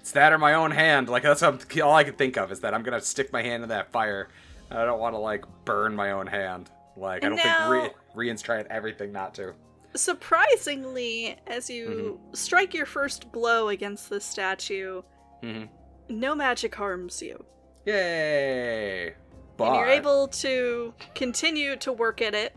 it's 0.00 0.12
that 0.12 0.32
or 0.32 0.38
my 0.38 0.54
own 0.54 0.70
hand. 0.72 1.08
Like 1.08 1.22
that's 1.22 1.42
all 1.42 1.94
I 1.94 2.04
can 2.04 2.14
think 2.14 2.36
of 2.36 2.50
is 2.50 2.60
that 2.60 2.74
I'm 2.74 2.82
gonna 2.82 3.00
stick 3.00 3.32
my 3.32 3.42
hand 3.42 3.62
in 3.62 3.68
that 3.68 3.92
fire. 3.92 4.28
I 4.70 4.84
don't 4.84 4.98
want 5.00 5.14
to 5.14 5.18
like 5.18 5.44
burn 5.64 5.94
my 5.94 6.12
own 6.12 6.26
hand. 6.26 6.70
Like 6.96 7.24
I 7.24 7.28
don't 7.28 7.36
Now- 7.36 7.70
think 7.70 7.94
Re- 8.14 8.26
Rian's 8.28 8.42
trying 8.42 8.66
everything 8.68 9.12
not 9.12 9.34
to. 9.34 9.54
Surprisingly, 9.94 11.36
as 11.46 11.68
you 11.68 11.88
Mm-hmm. 12.20 12.34
strike 12.34 12.72
your 12.74 12.86
first 12.86 13.30
blow 13.32 13.68
against 13.68 14.08
the 14.10 14.20
statue, 14.20 15.02
hmm 15.42 15.64
no 16.08 16.34
magic 16.34 16.74
harms 16.74 17.22
you. 17.22 17.44
Yay! 17.86 19.14
But 19.56 19.66
and 19.68 19.76
you're 19.76 19.86
able 19.88 20.26
to 20.28 20.92
continue 21.14 21.76
to 21.76 21.92
work 21.92 22.20
at 22.22 22.34
it. 22.34 22.56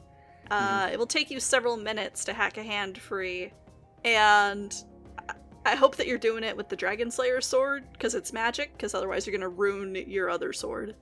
Uh, 0.50 0.86
Mm-hmm. 0.86 0.94
It 0.94 1.00
will 1.00 1.08
take 1.08 1.30
you 1.32 1.40
several 1.40 1.78
minutes 1.78 2.26
to 2.26 2.34
hack 2.34 2.58
a 2.58 2.64
hand 2.64 2.98
free, 2.98 3.52
and 4.04 4.74
I- 5.66 5.76
hope 5.76 5.96
that 5.98 6.08
you're 6.08 6.18
doing 6.18 6.44
it 6.44 6.56
with 6.58 6.70
the 6.70 6.76
Dragon 6.76 7.10
Slayer 7.12 7.42
sword 7.42 7.84
because 7.94 8.16
it's 8.16 8.32
magic. 8.34 8.72
Because 8.74 8.94
otherwise, 8.94 9.26
you're 9.26 9.36
gonna 9.36 9.50
ruin 9.50 9.96
your 9.96 10.30
other 10.30 10.54
sword. 10.54 10.96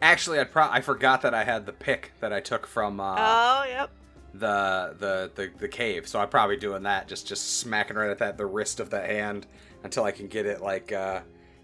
actually, 0.00 0.38
I 0.40 0.44
pro- 0.44 0.70
I 0.70 0.80
forgot 0.80 1.22
that 1.22 1.34
I 1.34 1.44
had 1.44 1.66
the 1.66 1.72
pick 1.72 2.12
that 2.20 2.32
I 2.32 2.40
took 2.40 2.66
from 2.66 3.00
uh, 3.00 3.14
oh, 3.18 3.64
yep. 3.68 3.90
the, 4.34 4.94
the 4.98 5.30
the 5.34 5.50
the 5.58 5.68
cave. 5.68 6.06
So 6.08 6.20
I'm 6.20 6.28
probably 6.28 6.56
doing 6.56 6.82
that, 6.84 7.08
just 7.08 7.26
just 7.26 7.58
smacking 7.58 7.96
right 7.96 8.10
at 8.10 8.18
that 8.18 8.36
the 8.38 8.46
wrist 8.46 8.80
of 8.80 8.90
the 8.90 9.00
hand 9.00 9.46
until 9.84 10.04
I 10.04 10.10
can 10.12 10.28
get 10.28 10.46
it 10.46 10.60
like 10.60 10.92
uh, 10.92 11.20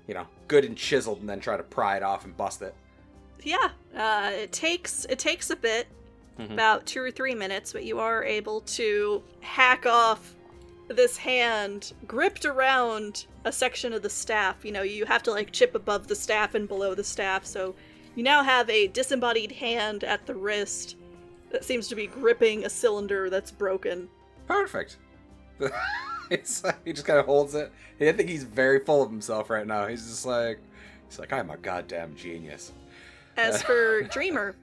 you 0.06 0.14
know, 0.14 0.26
good 0.48 0.64
and 0.64 0.76
chiseled, 0.76 1.20
and 1.20 1.28
then 1.28 1.38
try 1.40 1.56
to 1.56 1.62
pry 1.62 1.96
it 1.96 2.02
off 2.02 2.24
and 2.24 2.36
bust 2.36 2.62
it. 2.62 2.74
Yeah, 3.42 3.68
uh, 3.96 4.30
it 4.34 4.52
takes 4.52 5.04
it 5.04 5.18
takes 5.18 5.50
a 5.50 5.56
bit, 5.56 5.86
Mhm. 6.40 6.52
about 6.52 6.86
two 6.86 7.00
or 7.02 7.10
three 7.10 7.34
minutes, 7.34 7.72
but 7.72 7.84
you 7.84 8.00
are 8.00 8.24
able 8.24 8.62
to 8.62 9.22
hack 9.40 9.86
off 9.86 10.34
this 10.88 11.16
hand 11.16 11.92
gripped 12.06 12.44
around 12.44 13.26
a 13.44 13.52
section 13.52 13.92
of 13.92 14.02
the 14.02 14.10
staff. 14.10 14.64
You 14.64 14.72
know, 14.72 14.82
you 14.82 15.04
have 15.04 15.22
to 15.24 15.30
like 15.30 15.52
chip 15.52 15.74
above 15.74 16.08
the 16.08 16.16
staff 16.16 16.54
and 16.54 16.66
below 16.66 16.94
the 16.94 17.04
staff, 17.04 17.44
so 17.44 17.74
you 18.14 18.22
now 18.22 18.42
have 18.42 18.68
a 18.68 18.88
disembodied 18.88 19.52
hand 19.52 20.02
at 20.04 20.26
the 20.26 20.34
wrist 20.34 20.96
that 21.50 21.64
seems 21.64 21.88
to 21.88 21.94
be 21.94 22.06
gripping 22.06 22.64
a 22.64 22.70
cylinder 22.70 23.30
that's 23.30 23.50
broken. 23.50 24.08
Perfect. 24.46 24.96
it's 26.30 26.64
like, 26.64 26.84
he 26.84 26.92
just 26.92 27.06
kind 27.06 27.18
of 27.18 27.26
holds 27.26 27.54
it. 27.54 27.72
I 28.00 28.12
think 28.12 28.28
he's 28.28 28.44
very 28.44 28.84
full 28.84 29.02
of 29.02 29.10
himself 29.10 29.50
right 29.50 29.66
now. 29.66 29.86
He's 29.86 30.06
just 30.06 30.26
like, 30.26 30.58
he's 31.08 31.18
like, 31.18 31.32
I'm 31.32 31.50
a 31.50 31.56
goddamn 31.56 32.16
genius. 32.16 32.72
As 33.36 33.62
for 33.64 34.02
Dreamer, 34.02 34.56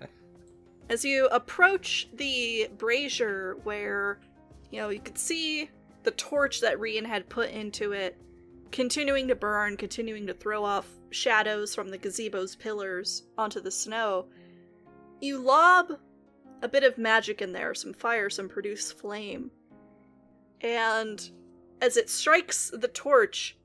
as 0.89 1.03
you 1.03 1.27
approach 1.27 2.07
the 2.13 2.69
brazier 2.77 3.57
where, 3.63 4.19
you 4.71 4.79
know, 4.79 4.89
you 4.89 4.99
could 4.99 5.17
see 5.17 5.69
the 6.05 6.11
torch 6.11 6.61
that 6.61 6.77
Rian 6.77 7.05
had 7.05 7.29
put 7.29 7.49
into 7.49 7.91
it 7.91 8.17
continuing 8.71 9.27
to 9.27 9.35
burn, 9.35 9.77
continuing 9.77 10.27
to 10.27 10.33
throw 10.33 10.63
off 10.63 10.87
shadows 11.09 11.73
from 11.73 11.89
the 11.89 11.97
gazebo's 11.97 12.55
pillars 12.55 13.23
onto 13.37 13.61
the 13.61 13.71
snow, 13.71 14.27
you 15.21 15.37
lob 15.37 15.93
a 16.61 16.67
bit 16.67 16.83
of 16.83 16.97
magic 16.97 17.41
in 17.41 17.51
there, 17.51 17.73
some 17.73 17.93
fire, 17.93 18.29
some 18.29 18.49
produce 18.49 18.91
flame. 18.91 19.51
And 20.61 21.29
as 21.81 21.97
it 21.97 22.09
strikes 22.09 22.71
the 22.73 22.87
torch, 22.87 23.57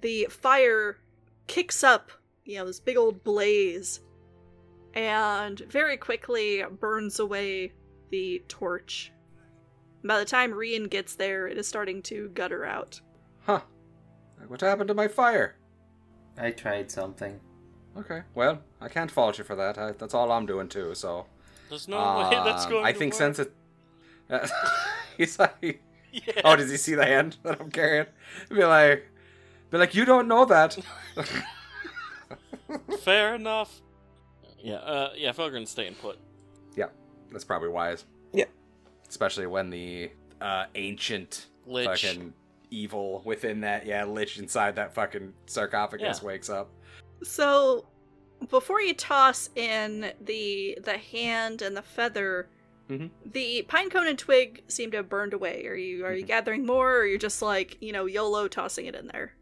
the 0.00 0.26
fire 0.30 0.98
kicks 1.46 1.82
up, 1.82 2.10
you 2.44 2.58
know, 2.58 2.66
this 2.66 2.80
big 2.80 2.96
old 2.96 3.24
blaze 3.24 4.00
and 4.94 5.60
very 5.70 5.96
quickly 5.96 6.62
burns 6.80 7.18
away 7.18 7.72
the 8.10 8.42
torch. 8.48 9.12
By 10.06 10.18
the 10.18 10.24
time 10.24 10.52
Rian 10.52 10.88
gets 10.88 11.14
there, 11.16 11.46
it 11.48 11.58
is 11.58 11.66
starting 11.66 12.02
to 12.02 12.28
gutter 12.34 12.64
out. 12.64 13.00
Huh. 13.44 13.60
What 14.46 14.60
happened 14.60 14.88
to 14.88 14.94
my 14.94 15.08
fire? 15.08 15.56
I 16.38 16.50
tried 16.50 16.90
something. 16.90 17.40
Okay. 17.96 18.22
Well, 18.34 18.62
I 18.80 18.88
can't 18.88 19.10
fault 19.10 19.38
you 19.38 19.44
for 19.44 19.56
that. 19.56 19.78
I, 19.78 19.92
that's 19.92 20.14
all 20.14 20.30
I'm 20.30 20.46
doing 20.46 20.68
too. 20.68 20.94
So. 20.94 21.26
There's 21.68 21.88
no 21.88 21.96
way 22.18 22.30
that's 22.44 22.66
um, 22.66 22.70
going 22.70 22.86
I 22.86 22.92
to 22.92 22.98
think 22.98 23.14
work. 23.14 23.34
since 23.34 23.38
it. 23.40 23.52
he's 25.16 25.38
like, 25.38 25.82
Yeah. 26.12 26.40
oh, 26.44 26.56
does 26.56 26.70
he 26.70 26.76
see 26.76 26.94
the 26.94 27.06
hand 27.06 27.38
that 27.42 27.60
I'm 27.60 27.70
carrying? 27.70 28.06
Be 28.48 28.64
like, 28.64 29.08
be 29.70 29.78
like, 29.78 29.94
you 29.94 30.04
don't 30.04 30.28
know 30.28 30.44
that. 30.44 30.78
Fair 33.00 33.34
enough. 33.34 33.80
Yeah, 34.58 34.76
uh, 34.76 35.10
yeah, 35.16 35.32
Felgren's 35.32 35.70
staying 35.70 35.94
put. 35.94 36.18
Yeah, 36.76 36.86
that's 37.30 37.44
probably 37.44 37.68
wise. 37.68 38.04
Yep. 39.16 39.22
Especially 39.30 39.46
when 39.46 39.70
the 39.70 40.10
uh, 40.40 40.66
ancient 40.74 41.46
Lich. 41.66 41.86
fucking 41.86 42.32
evil 42.70 43.22
within 43.24 43.60
that, 43.62 43.86
yeah, 43.86 44.04
lich 44.04 44.38
inside 44.38 44.76
that 44.76 44.92
fucking 44.94 45.32
sarcophagus 45.46 46.20
Yeah. 46.20 46.26
wakes 46.26 46.50
up. 46.50 46.70
So, 47.22 47.86
before 48.50 48.80
you 48.82 48.92
toss 48.92 49.48
in 49.56 50.12
the 50.20 50.78
the 50.84 50.98
hand 50.98 51.62
and 51.62 51.74
the 51.76 51.82
feather, 51.82 52.48
Mhm. 52.90 53.10
the 53.24 53.62
pine 53.62 53.88
cone 53.88 54.06
and 54.06 54.18
twig 54.18 54.62
seem 54.68 54.90
to 54.90 54.98
have 54.98 55.08
burned 55.08 55.32
away. 55.32 55.66
Are 55.66 55.74
you 55.74 56.04
are 56.04 56.12
you 56.12 56.24
Mhm. 56.24 56.28
gathering 56.28 56.66
more, 56.66 56.98
or 56.98 57.04
you're 57.04 57.12
you 57.14 57.18
just 57.18 57.40
like 57.40 57.78
you 57.80 57.92
know 57.92 58.04
YOLO 58.04 58.48
tossing 58.48 58.84
it 58.86 58.94
in 58.94 59.06
there? 59.08 59.32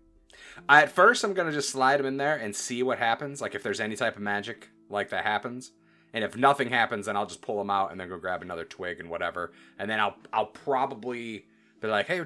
At 0.68 0.92
first, 0.92 1.24
I'm 1.24 1.34
gonna 1.34 1.50
just 1.52 1.70
slide 1.70 1.96
them 1.98 2.06
in 2.06 2.16
there 2.18 2.36
and 2.36 2.54
see 2.54 2.82
what 2.84 2.98
happens. 2.98 3.40
Like 3.40 3.56
if 3.56 3.62
there's 3.64 3.80
any 3.80 3.96
type 3.96 4.14
of 4.14 4.22
magic 4.22 4.68
like 4.88 5.08
that 5.10 5.24
happens, 5.24 5.72
and 6.14 6.24
if 6.24 6.36
nothing 6.36 6.70
happens, 6.70 7.04
then 7.06 7.16
I'll 7.16 7.26
just 7.26 7.42
pull 7.42 7.58
them 7.58 7.68
out 7.68 7.90
and 7.92 8.00
then 8.00 8.08
go 8.08 8.16
grab 8.18 8.40
another 8.40 8.64
twig 8.64 9.00
and 9.00 9.10
whatever. 9.10 9.52
And 9.78 9.90
then 9.90 10.00
I'll 10.00 10.16
I'll 10.32 10.46
probably 10.46 11.44
be 11.80 11.88
like, 11.88 12.06
hey, 12.06 12.22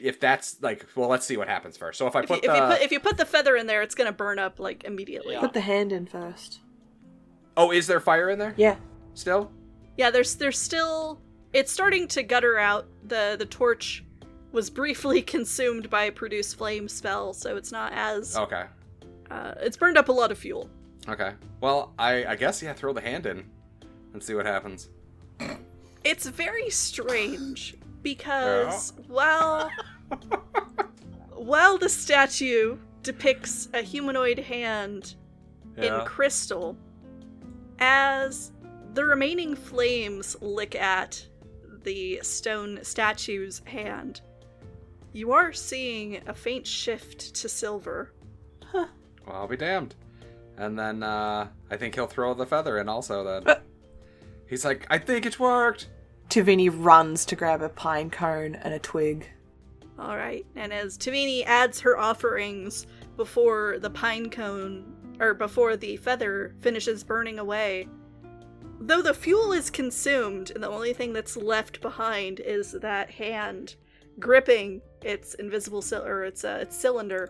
if 0.00 0.20
that's 0.20 0.62
like, 0.62 0.86
well, 0.94 1.08
let's 1.08 1.26
see 1.26 1.36
what 1.36 1.48
happens 1.48 1.76
first. 1.76 1.98
So 1.98 2.06
if 2.06 2.14
I 2.14 2.20
If 2.20 2.30
you, 2.30 2.36
put 2.36 2.44
if 2.44 2.50
the 2.52 2.56
you 2.56 2.62
put 2.68 2.82
if 2.82 2.92
you 2.92 3.00
put 3.00 3.16
the 3.16 3.24
feather 3.26 3.56
in 3.56 3.66
there, 3.66 3.82
it's 3.82 3.94
gonna 3.96 4.12
burn 4.12 4.38
up 4.38 4.60
like 4.60 4.84
immediately. 4.84 5.34
Yeah. 5.34 5.40
Put 5.40 5.52
the 5.54 5.60
hand 5.60 5.90
in 5.92 6.06
first. 6.06 6.60
oh, 7.56 7.72
is 7.72 7.86
there 7.88 7.98
fire 8.00 8.30
in 8.30 8.38
there 8.38 8.54
Yeah. 8.56 8.76
still? 9.14 9.50
Yeah, 9.96 10.10
there's 10.10 10.36
there's 10.36 10.58
still 10.58 11.20
it's 11.52 11.72
starting 11.72 12.06
to 12.08 12.22
gutter 12.22 12.58
out. 12.58 12.86
The 13.08 13.36
the 13.38 13.46
torch 13.46 14.04
was 14.52 14.70
briefly 14.70 15.22
consumed 15.36 15.90
by 15.90 16.04
a 16.04 16.12
produce 16.12 16.54
flame 16.54 16.88
spell, 16.88 17.32
so 17.32 17.56
it's 17.56 17.72
not 17.72 17.92
as 17.92 18.36
Okay. 18.36 18.64
uh, 19.30 19.54
it's 19.60 19.76
burned 19.76 19.98
up 19.98 20.08
a 20.08 20.12
lot 20.12 20.30
of 20.30 20.38
fuel. 20.38 20.70
Okay. 21.08 21.32
Well, 21.60 21.92
I 21.98 22.24
I 22.26 22.36
guess 22.36 22.62
yeah, 22.62 22.72
throw 22.72 22.92
the 22.92 23.00
hand 23.00 23.26
in 23.26 23.44
and 24.12 24.22
see 24.22 24.34
what 24.34 24.46
happens. 24.46 24.88
It's 26.04 26.26
very 26.26 26.70
strange 26.70 27.76
because 28.02 28.92
while 29.06 29.70
while 31.34 31.78
the 31.78 31.88
statue 31.88 32.78
depicts 33.02 33.68
a 33.74 33.82
humanoid 33.82 34.38
hand 34.38 35.14
in 35.76 36.00
crystal, 36.04 36.76
as 37.78 38.52
the 38.92 39.04
remaining 39.04 39.54
flames 39.54 40.36
lick 40.42 40.74
at 40.74 41.26
the 41.84 42.20
stone 42.22 42.80
statue's 42.82 43.62
hand, 43.64 44.20
you 45.12 45.32
are 45.32 45.52
seeing 45.52 46.20
a 46.28 46.34
faint 46.34 46.66
shift 46.66 47.34
to 47.36 47.48
silver. 47.48 48.12
Well, 48.72 48.88
I'll 49.28 49.48
be 49.48 49.56
damned. 49.56 49.94
And 50.60 50.78
then 50.78 51.02
uh, 51.02 51.48
I 51.70 51.76
think 51.76 51.94
he'll 51.94 52.06
throw 52.06 52.34
the 52.34 52.44
feather 52.46 52.78
in 52.78 52.88
also. 52.88 53.24
Then 53.24 53.42
Uh. 53.48 53.60
he's 54.46 54.64
like, 54.64 54.86
I 54.90 54.98
think 54.98 55.24
it's 55.24 55.38
worked. 55.40 55.88
Tavini 56.28 56.68
runs 56.72 57.24
to 57.26 57.34
grab 57.34 57.62
a 57.62 57.68
pine 57.70 58.10
cone 58.10 58.54
and 58.56 58.74
a 58.74 58.78
twig. 58.78 59.26
All 59.98 60.16
right, 60.16 60.46
and 60.56 60.72
as 60.72 60.96
Tavini 60.96 61.44
adds 61.44 61.80
her 61.80 61.98
offerings 61.98 62.86
before 63.16 63.78
the 63.80 63.90
pine 63.90 64.30
cone 64.30 65.16
or 65.18 65.34
before 65.34 65.76
the 65.76 65.96
feather 65.96 66.54
finishes 66.60 67.04
burning 67.04 67.38
away, 67.38 67.88
though 68.80 69.02
the 69.02 69.12
fuel 69.12 69.52
is 69.52 69.68
consumed 69.70 70.52
and 70.54 70.62
the 70.62 70.68
only 70.68 70.92
thing 70.94 71.12
that's 71.12 71.36
left 71.36 71.80
behind 71.82 72.40
is 72.40 72.72
that 72.80 73.10
hand 73.10 73.76
gripping 74.18 74.80
its 75.02 75.34
invisible 75.34 75.82
cy- 75.82 75.98
or 75.98 76.24
its 76.24 76.44
uh, 76.44 76.58
its 76.62 76.76
cylinder, 76.76 77.28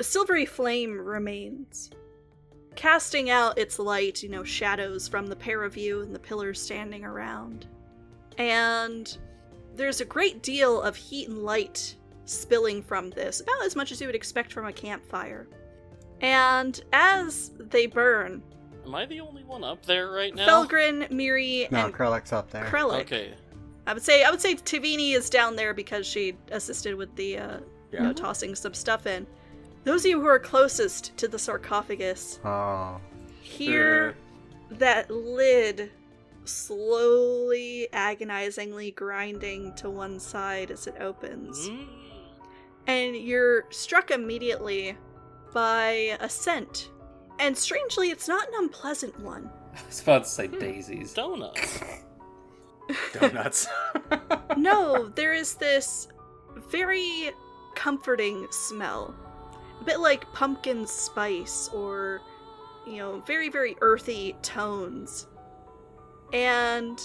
a 0.00 0.04
silvery 0.04 0.46
flame 0.46 0.98
remains, 0.98 1.90
casting 2.80 3.28
out 3.28 3.58
its 3.58 3.78
light, 3.78 4.22
you 4.22 4.30
know, 4.30 4.42
shadows 4.42 5.06
from 5.06 5.26
the 5.26 5.36
pair 5.36 5.64
of 5.64 5.76
you 5.76 6.00
and 6.00 6.14
the 6.14 6.18
pillars 6.18 6.58
standing 6.58 7.04
around, 7.04 7.66
and 8.38 9.18
there's 9.76 10.00
a 10.00 10.04
great 10.06 10.42
deal 10.42 10.80
of 10.80 10.96
heat 10.96 11.28
and 11.28 11.40
light 11.40 11.94
spilling 12.24 12.82
from 12.82 13.10
this, 13.10 13.42
about 13.42 13.62
as 13.66 13.76
much 13.76 13.92
as 13.92 14.00
you 14.00 14.06
would 14.06 14.16
expect 14.16 14.50
from 14.50 14.64
a 14.64 14.72
campfire. 14.72 15.46
And 16.22 16.80
as 16.94 17.50
they 17.58 17.86
burn, 17.86 18.42
Am 18.86 18.94
I 18.94 19.04
the 19.04 19.20
only 19.20 19.44
one 19.44 19.62
up 19.62 19.84
there 19.84 20.10
right 20.10 20.34
now? 20.34 20.46
Felgrin, 20.46 21.10
Miri, 21.10 21.68
No, 21.70 21.84
and 21.84 21.94
Krellick's 21.94 22.32
up 22.32 22.50
there. 22.50 22.64
Krellick. 22.64 23.02
Okay. 23.02 23.34
I 23.86 23.92
would 23.92 24.02
say 24.02 24.24
I 24.24 24.30
would 24.30 24.40
say 24.40 24.54
Tavini 24.54 25.12
is 25.12 25.28
down 25.28 25.54
there 25.54 25.74
because 25.74 26.06
she 26.06 26.34
assisted 26.50 26.94
with 26.94 27.14
the 27.14 27.36
uh, 27.36 27.58
you 27.92 28.00
know 28.00 28.14
tossing 28.14 28.54
some 28.54 28.72
stuff 28.72 29.06
in. 29.06 29.26
Those 29.84 30.04
of 30.04 30.10
you 30.10 30.20
who 30.20 30.26
are 30.26 30.38
closest 30.38 31.16
to 31.18 31.28
the 31.28 31.38
sarcophagus 31.38 32.38
Oh. 32.44 33.00
hear 33.40 34.14
that 34.70 35.10
lid 35.10 35.90
slowly, 36.44 37.88
agonizingly 37.92 38.90
grinding 38.92 39.74
to 39.76 39.88
one 39.90 40.18
side 40.20 40.70
as 40.70 40.86
it 40.86 40.94
opens. 41.00 41.68
Mm. 41.68 41.86
and 42.86 43.14
you're 43.16 43.64
struck 43.70 44.10
immediately 44.10 44.96
by 45.52 46.16
a 46.20 46.28
scent. 46.28 46.90
And 47.38 47.56
strangely, 47.56 48.10
it's 48.10 48.26
not 48.28 48.48
an 48.48 48.54
unpleasant 48.58 49.18
one. 49.20 49.50
I 49.76 49.86
was 49.86 50.00
about 50.02 50.24
to 50.24 50.28
say 50.30 50.46
daisies. 50.48 51.12
Donuts. 51.14 51.80
Donuts. 53.12 53.66
No, 54.56 55.08
there 55.14 55.32
is 55.32 55.54
this 55.54 56.08
very 56.70 57.30
comforting 57.74 58.46
smell. 58.50 59.14
A 59.80 59.84
bit 59.84 60.00
like 60.00 60.30
pumpkin 60.32 60.86
spice 60.86 61.70
or, 61.72 62.20
you 62.86 62.96
know, 62.98 63.20
very, 63.20 63.48
very 63.48 63.76
earthy 63.80 64.36
tones. 64.42 65.26
And 66.32 67.00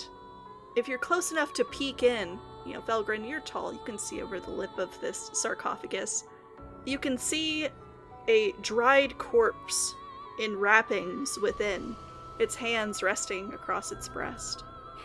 if 0.76 0.88
you're 0.88 1.00
close 1.00 1.32
enough 1.32 1.54
to 1.54 1.64
peek 1.66 2.04
in, 2.04 2.38
you 2.66 2.74
know, 2.74 2.82
Felgrin, 2.82 3.28
you're 3.28 3.40
tall, 3.42 3.72
you 3.72 3.80
can 3.86 3.98
see 3.98 4.22
over 4.22 4.40
the 4.40 4.52
lip 4.52 4.78
of 4.78 5.00
this 5.00 5.30
sarcophagus. 5.34 6.26
You 6.86 6.98
can 6.98 7.18
see 7.18 7.70
a 8.28 8.52
dried 8.62 9.18
corpse 9.18 9.94
in 10.40 10.58
wrappings 10.58 11.38
within, 11.42 11.96
its 12.40 12.56
hands 12.56 13.02
resting 13.02 13.54
across 13.54 13.92
its 13.92 14.10
breast. 14.10 14.64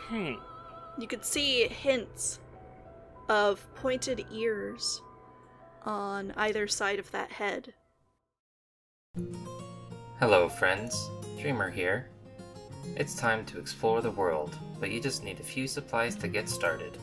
Hmm. 0.08 0.34
You 0.98 1.06
could 1.06 1.24
see 1.24 1.68
hints 1.68 2.40
of 3.28 3.64
pointed 3.76 4.26
ears 4.32 5.00
on 5.84 6.32
either 6.36 6.66
side 6.66 6.98
of 6.98 7.10
that 7.12 7.32
head. 7.32 7.74
Hello, 10.18 10.48
friends. 10.48 11.10
Dreamer 11.40 11.70
here. 11.70 12.08
It's 12.96 13.14
time 13.14 13.44
to 13.46 13.58
explore 13.58 14.02
the 14.02 14.10
world, 14.10 14.56
but 14.78 14.90
you 14.90 15.00
just 15.00 15.24
need 15.24 15.40
a 15.40 15.44
few 15.44 15.66
supplies 15.66 16.14
to 16.16 16.28
get 16.28 16.48
started. 16.48 16.98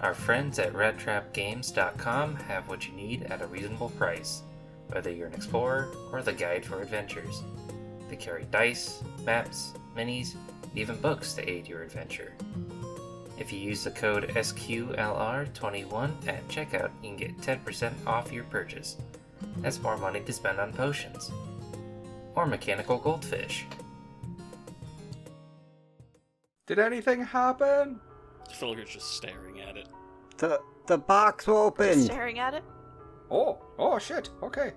Our 0.00 0.14
friends 0.14 0.58
at 0.58 0.72
RedTrapGames.com 0.72 2.36
have 2.36 2.68
what 2.68 2.88
you 2.88 2.92
need 2.94 3.22
at 3.24 3.42
a 3.42 3.46
reasonable 3.46 3.90
price, 3.90 4.42
whether 4.88 5.10
you're 5.10 5.28
an 5.28 5.34
explorer 5.34 5.88
or 6.12 6.22
the 6.22 6.32
guide 6.32 6.64
for 6.64 6.82
adventures. 6.82 7.42
They 8.08 8.16
carry 8.16 8.44
dice, 8.50 9.02
maps, 9.24 9.74
minis, 9.96 10.34
and 10.34 10.76
even 10.76 10.96
books 10.96 11.34
to 11.34 11.48
aid 11.48 11.68
your 11.68 11.82
adventure. 11.82 12.32
If 13.38 13.52
you 13.52 13.58
use 13.58 13.82
the 13.84 13.90
code 13.90 14.28
SQLR21 14.34 16.28
at 16.28 16.46
checkout, 16.48 16.90
you 17.02 17.08
can 17.08 17.16
get 17.16 17.36
10% 17.38 17.92
off 18.06 18.30
your 18.32 18.44
purchase. 18.44 18.96
That's 19.58 19.80
more 19.82 19.96
money 19.96 20.20
to 20.20 20.32
spend 20.32 20.60
on 20.60 20.72
potions. 20.72 21.30
Or 22.34 22.46
mechanical 22.46 22.98
goldfish. 22.98 23.66
Did 26.66 26.78
anything 26.78 27.22
happen? 27.24 28.00
Filger's 28.54 28.90
just 28.90 29.14
staring 29.16 29.60
at 29.60 29.76
it. 29.76 29.88
The 30.38 30.60
the 30.86 30.98
box 30.98 31.44
Just 31.46 31.54
opened. 31.56 32.04
staring 32.04 32.38
at 32.38 32.54
it. 32.54 32.62
Oh, 33.30 33.58
oh 33.78 33.98
shit. 33.98 34.30
Okay. 34.42 34.72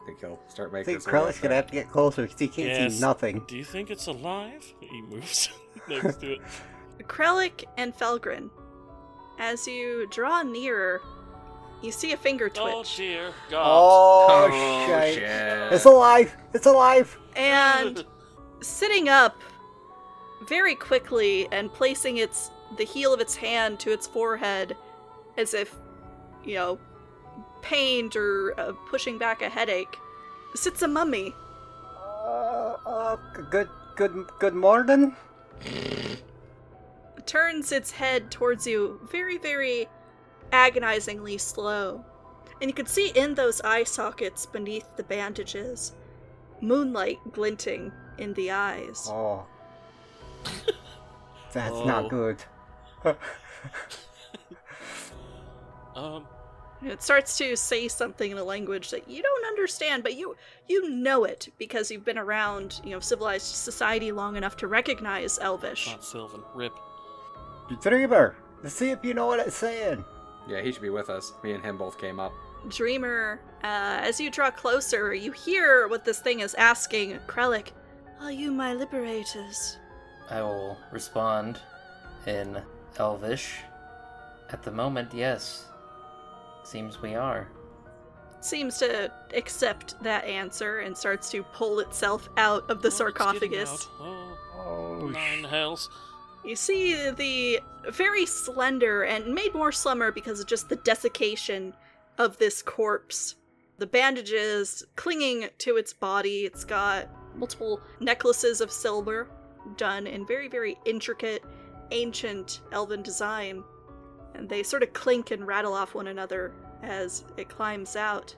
I 0.00 0.06
think 0.06 0.20
he'll 0.20 0.38
start 0.48 0.70
I 0.70 0.72
making. 0.72 0.84
think 0.86 0.98
his 0.98 1.06
way 1.06 1.12
Krell's 1.12 1.36
gonna 1.38 1.48
there. 1.50 1.56
have 1.56 1.66
to 1.66 1.72
get 1.72 1.88
closer 1.90 2.22
because 2.22 2.38
he 2.38 2.48
can't 2.48 2.68
Yes. 2.68 2.94
see 2.94 3.00
nothing. 3.00 3.42
Do 3.46 3.56
you 3.56 3.64
think 3.64 3.90
it's 3.90 4.06
alive? 4.06 4.64
He 4.80 5.02
moves 5.02 5.48
next 5.88 6.20
to 6.20 6.32
it. 6.34 6.40
Krellick 7.04 7.64
and 7.76 7.94
Felgrin. 7.96 8.50
As 9.38 9.66
you 9.68 10.06
draw 10.10 10.42
nearer, 10.42 11.00
you 11.82 11.92
see 11.92 12.12
a 12.12 12.16
finger 12.16 12.50
Oh 12.58 12.82
twitch. 12.82 12.96
dear 12.96 13.32
God. 13.50 13.62
Oh, 13.64 14.48
Oh, 14.50 14.90
shit. 15.04 15.14
shit. 15.14 15.72
It's 15.72 15.84
alive! 15.84 16.36
It's 16.54 16.66
alive! 16.66 17.16
and 17.36 18.04
sitting 18.60 19.08
up 19.08 19.40
very 20.48 20.74
quickly 20.74 21.46
and 21.52 21.72
placing 21.72 22.16
its 22.16 22.50
the 22.76 22.84
heel 22.84 23.14
of 23.14 23.20
its 23.20 23.36
hand 23.36 23.78
to 23.80 23.92
its 23.92 24.06
forehead 24.08 24.76
as 25.36 25.54
if 25.54 25.76
you 26.44 26.54
know 26.56 26.78
pained 27.62 28.16
or 28.16 28.54
uh, 28.58 28.72
pushing 28.90 29.16
back 29.18 29.40
a 29.42 29.48
headache 29.48 29.96
sits 30.54 30.82
a 30.82 30.88
mummy 30.88 31.32
Uh, 32.26 32.76
uh, 32.86 33.16
good, 33.50 33.68
good, 33.96 34.26
good 34.40 34.54
morning. 34.54 35.14
turns 37.28 37.70
its 37.72 37.90
head 37.92 38.30
towards 38.30 38.66
you 38.66 38.98
very 39.12 39.36
very 39.38 39.86
agonizingly 40.52 41.36
slow 41.38 42.02
and 42.60 42.68
you 42.70 42.74
can 42.74 42.86
see 42.86 43.10
in 43.10 43.34
those 43.34 43.60
eye 43.60 43.84
sockets 43.84 44.46
beneath 44.46 44.86
the 44.96 45.02
bandages 45.04 45.92
moonlight 46.60 47.18
glinting 47.32 47.92
in 48.18 48.32
the 48.34 48.50
eyes 48.50 49.06
Oh, 49.10 49.46
that's 51.52 51.70
Oh. 51.76 51.84
not 51.84 52.08
good. 52.10 52.38
Um, 55.94 56.26
It 56.82 57.02
starts 57.02 57.36
to 57.38 57.56
say 57.56 57.88
something 57.88 58.30
in 58.30 58.38
a 58.38 58.44
language 58.44 58.90
that 58.90 59.08
you 59.08 59.20
don't 59.20 59.46
understand, 59.46 60.04
but 60.04 60.14
you 60.14 60.36
you 60.68 60.88
know 60.90 61.24
it 61.24 61.48
because 61.58 61.90
you've 61.90 62.04
been 62.04 62.18
around, 62.18 62.80
you 62.84 62.90
know, 62.90 63.00
civilized 63.00 63.46
society 63.46 64.12
long 64.12 64.36
enough 64.36 64.56
to 64.58 64.68
recognize 64.68 65.38
Elvish. 65.40 65.88
not 65.88 66.04
Sylvan. 66.04 66.42
Rip. 66.54 66.72
Dreamer, 67.80 68.36
see 68.66 68.90
if 68.90 69.04
you 69.04 69.14
know 69.14 69.26
what 69.26 69.40
it's 69.40 69.56
saying. 69.56 70.04
Yeah, 70.48 70.62
he 70.62 70.72
should 70.72 70.82
be 70.82 70.90
with 70.90 71.10
us. 71.10 71.32
Me 71.42 71.52
and 71.52 71.62
him 71.62 71.76
both 71.76 71.98
came 71.98 72.18
up. 72.18 72.32
Dreamer, 72.68 73.40
uh, 73.62 74.00
as 74.02 74.18
you 74.20 74.30
draw 74.30 74.50
closer, 74.50 75.14
you 75.14 75.30
hear 75.32 75.86
what 75.88 76.04
this 76.04 76.20
thing 76.20 76.40
is 76.40 76.54
asking. 76.54 77.18
Krellick, 77.26 77.68
are 78.20 78.32
you 78.32 78.50
my 78.52 78.72
liberators? 78.74 79.76
I 80.30 80.42
will 80.42 80.76
respond 80.90 81.60
in 82.26 82.60
Elvish. 82.98 83.58
At 84.50 84.62
the 84.62 84.70
moment, 84.72 85.12
yes. 85.14 85.66
Seems 86.64 87.00
we 87.02 87.14
are. 87.14 87.48
Seems 88.40 88.78
to 88.78 89.12
accept 89.34 90.02
that 90.02 90.24
answer 90.24 90.80
and 90.80 90.96
starts 90.96 91.30
to 91.30 91.42
pull 91.42 91.80
itself 91.80 92.28
out 92.36 92.62
of 92.70 92.80
the 92.82 92.86
Oh, 92.86 92.88
it's 92.88 92.96
sarcophagus. 92.96 93.70
out. 93.70 93.88
Oh, 94.00 94.24
Oh, 95.00 95.06
nine 95.06 95.44
hells. 95.44 95.88
You 96.44 96.56
see 96.56 97.10
the 97.10 97.60
very 97.90 98.26
slender 98.26 99.02
and 99.02 99.34
made 99.34 99.54
more 99.54 99.72
slumber 99.72 100.12
because 100.12 100.40
of 100.40 100.46
just 100.46 100.68
the 100.68 100.76
desiccation 100.76 101.74
of 102.16 102.38
this 102.38 102.62
corpse. 102.62 103.36
The 103.78 103.86
bandages 103.86 104.84
clinging 104.96 105.48
to 105.58 105.76
its 105.76 105.92
body. 105.92 106.40
It's 106.40 106.64
got 106.64 107.08
multiple 107.36 107.80
necklaces 108.00 108.60
of 108.60 108.72
silver 108.72 109.28
done 109.76 110.06
in 110.06 110.26
very, 110.26 110.48
very 110.48 110.76
intricate, 110.84 111.44
ancient 111.90 112.60
elven 112.72 113.02
design. 113.02 113.62
And 114.34 114.48
they 114.48 114.62
sort 114.62 114.82
of 114.82 114.92
clink 114.92 115.30
and 115.30 115.46
rattle 115.46 115.74
off 115.74 115.94
one 115.94 116.08
another 116.08 116.52
as 116.82 117.24
it 117.36 117.48
climbs 117.48 117.96
out. 117.96 118.34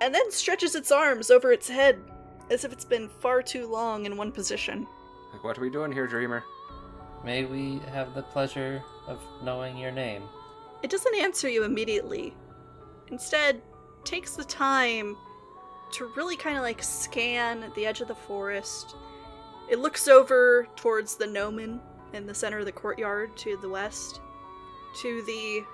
And 0.00 0.14
then 0.14 0.30
stretches 0.30 0.74
its 0.74 0.90
arms 0.90 1.30
over 1.30 1.52
its 1.52 1.68
head 1.68 1.98
as 2.50 2.64
if 2.64 2.72
it's 2.72 2.84
been 2.84 3.08
far 3.08 3.42
too 3.42 3.66
long 3.66 4.06
in 4.06 4.16
one 4.16 4.32
position. 4.32 4.86
Like, 5.32 5.44
what 5.44 5.58
are 5.58 5.62
we 5.62 5.70
doing 5.70 5.92
here, 5.92 6.06
Dreamer? 6.06 6.44
May 7.24 7.46
we 7.46 7.80
have 7.90 8.14
the 8.14 8.22
pleasure 8.22 8.82
of 9.06 9.18
knowing 9.42 9.78
your 9.78 9.90
name? 9.90 10.24
It 10.82 10.90
doesn't 10.90 11.14
answer 11.14 11.48
you 11.48 11.64
immediately. 11.64 12.34
Instead, 13.08 13.62
takes 14.04 14.36
the 14.36 14.44
time 14.44 15.16
to 15.92 16.12
really 16.16 16.36
kind 16.36 16.58
of 16.58 16.62
like 16.62 16.82
scan 16.82 17.72
the 17.74 17.86
edge 17.86 18.02
of 18.02 18.08
the 18.08 18.14
forest. 18.14 18.94
It 19.70 19.78
looks 19.78 20.06
over 20.06 20.68
towards 20.76 21.16
the 21.16 21.26
gnomon 21.26 21.80
in 22.12 22.26
the 22.26 22.34
center 22.34 22.58
of 22.58 22.66
the 22.66 22.72
courtyard 22.72 23.34
to 23.38 23.56
the 23.56 23.68
west, 23.70 24.20
to 25.00 25.22
the 25.22 25.64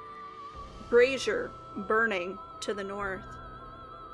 brazier 0.89 1.51
burning 1.89 2.39
to 2.61 2.75
the 2.75 2.85
north. 2.85 3.25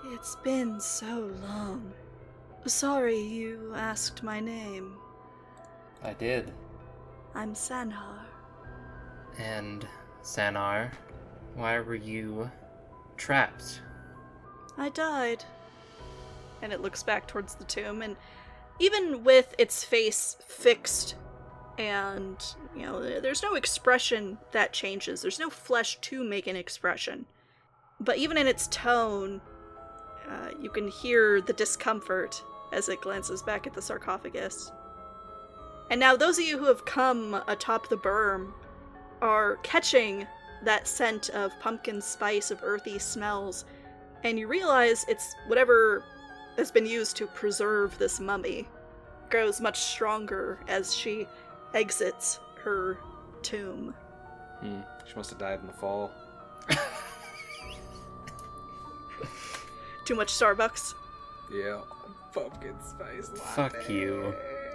It's 0.07 0.37
been 0.37 0.81
so 0.81 1.31
long. 1.43 1.93
Sorry 2.65 3.19
you 3.19 3.73
asked 3.77 4.23
my 4.23 4.41
name. 4.41 4.97
I 6.03 6.15
did. 6.15 6.53
I'm 7.37 7.53
Sanhar. 7.53 8.25
And 9.39 9.87
Sanar, 10.23 10.91
why 11.55 11.79
were 11.81 11.95
you 11.95 12.51
trapped? 13.19 13.83
I 14.79 14.89
died. 14.89 15.45
And 16.63 16.73
it 16.73 16.81
looks 16.81 17.03
back 17.03 17.29
towards 17.29 17.55
the 17.55 17.65
tomb, 17.65 18.01
and 18.01 18.17
even 18.79 19.23
with 19.23 19.55
its 19.59 19.85
face 19.85 20.39
fixed, 20.49 21.17
and, 21.77 22.43
you 22.75 22.87
know, 22.87 23.03
there's 23.21 23.43
no 23.43 23.55
expression 23.55 24.39
that 24.53 24.73
changes. 24.73 25.21
There's 25.21 25.39
no 25.39 25.51
flesh 25.51 26.01
to 26.01 26.25
make 26.25 26.47
an 26.47 26.57
expression. 26.57 27.27
But 28.01 28.17
even 28.17 28.39
in 28.39 28.47
its 28.47 28.67
tone, 28.69 29.43
uh, 30.27 30.53
you 30.59 30.71
can 30.71 30.89
hear 30.89 31.43
the 31.43 31.53
discomfort 31.53 32.43
as 32.73 32.89
it 32.89 33.03
glances 33.03 33.43
back 33.43 33.67
at 33.67 33.75
the 33.75 33.83
sarcophagus. 33.83 34.73
And 35.91 36.01
now, 36.01 36.17
those 36.17 36.39
of 36.39 36.45
you 36.45 36.59
who 36.59 36.67
have 36.67 36.85
come 36.85 37.41
atop 37.47 37.89
the 37.89 37.97
berm 37.97 38.53
are 39.23 39.57
catching 39.63 40.27
that 40.65 40.89
scent 40.89 41.31
of 41.31 41.59
pumpkin 41.61 42.01
spice, 42.01 42.51
of 42.51 42.61
earthy 42.63 42.99
smells, 42.99 43.65
and 44.25 44.39
you 44.39 44.49
realize 44.49 45.05
it's 45.09 45.35
whatever 45.47 46.03
has 46.57 46.71
been 46.71 46.87
used 46.87 47.17
to 47.17 47.27
preserve 47.27 47.97
this 47.99 48.19
mummy 48.19 48.67
grows 49.31 49.61
much 49.61 49.81
stronger 49.81 50.59
as 50.69 50.95
she 50.95 51.27
exits 51.75 52.41
her 52.63 52.99
tomb. 53.43 53.95
Hmm. 54.61 54.81
She 55.07 55.15
must 55.15 55.31
have 55.31 55.39
died 55.39 55.61
in 55.61 55.67
the 55.67 55.73
fall. 55.73 56.11
Too 60.05 60.15
much 60.15 60.33
Starbucks. 60.33 60.95
Yeah. 61.53 61.81
Pumpkin 62.33 62.75
spice 62.83 63.31
latte. 63.31 63.41
Fuck 63.55 63.89
you. 63.91 64.35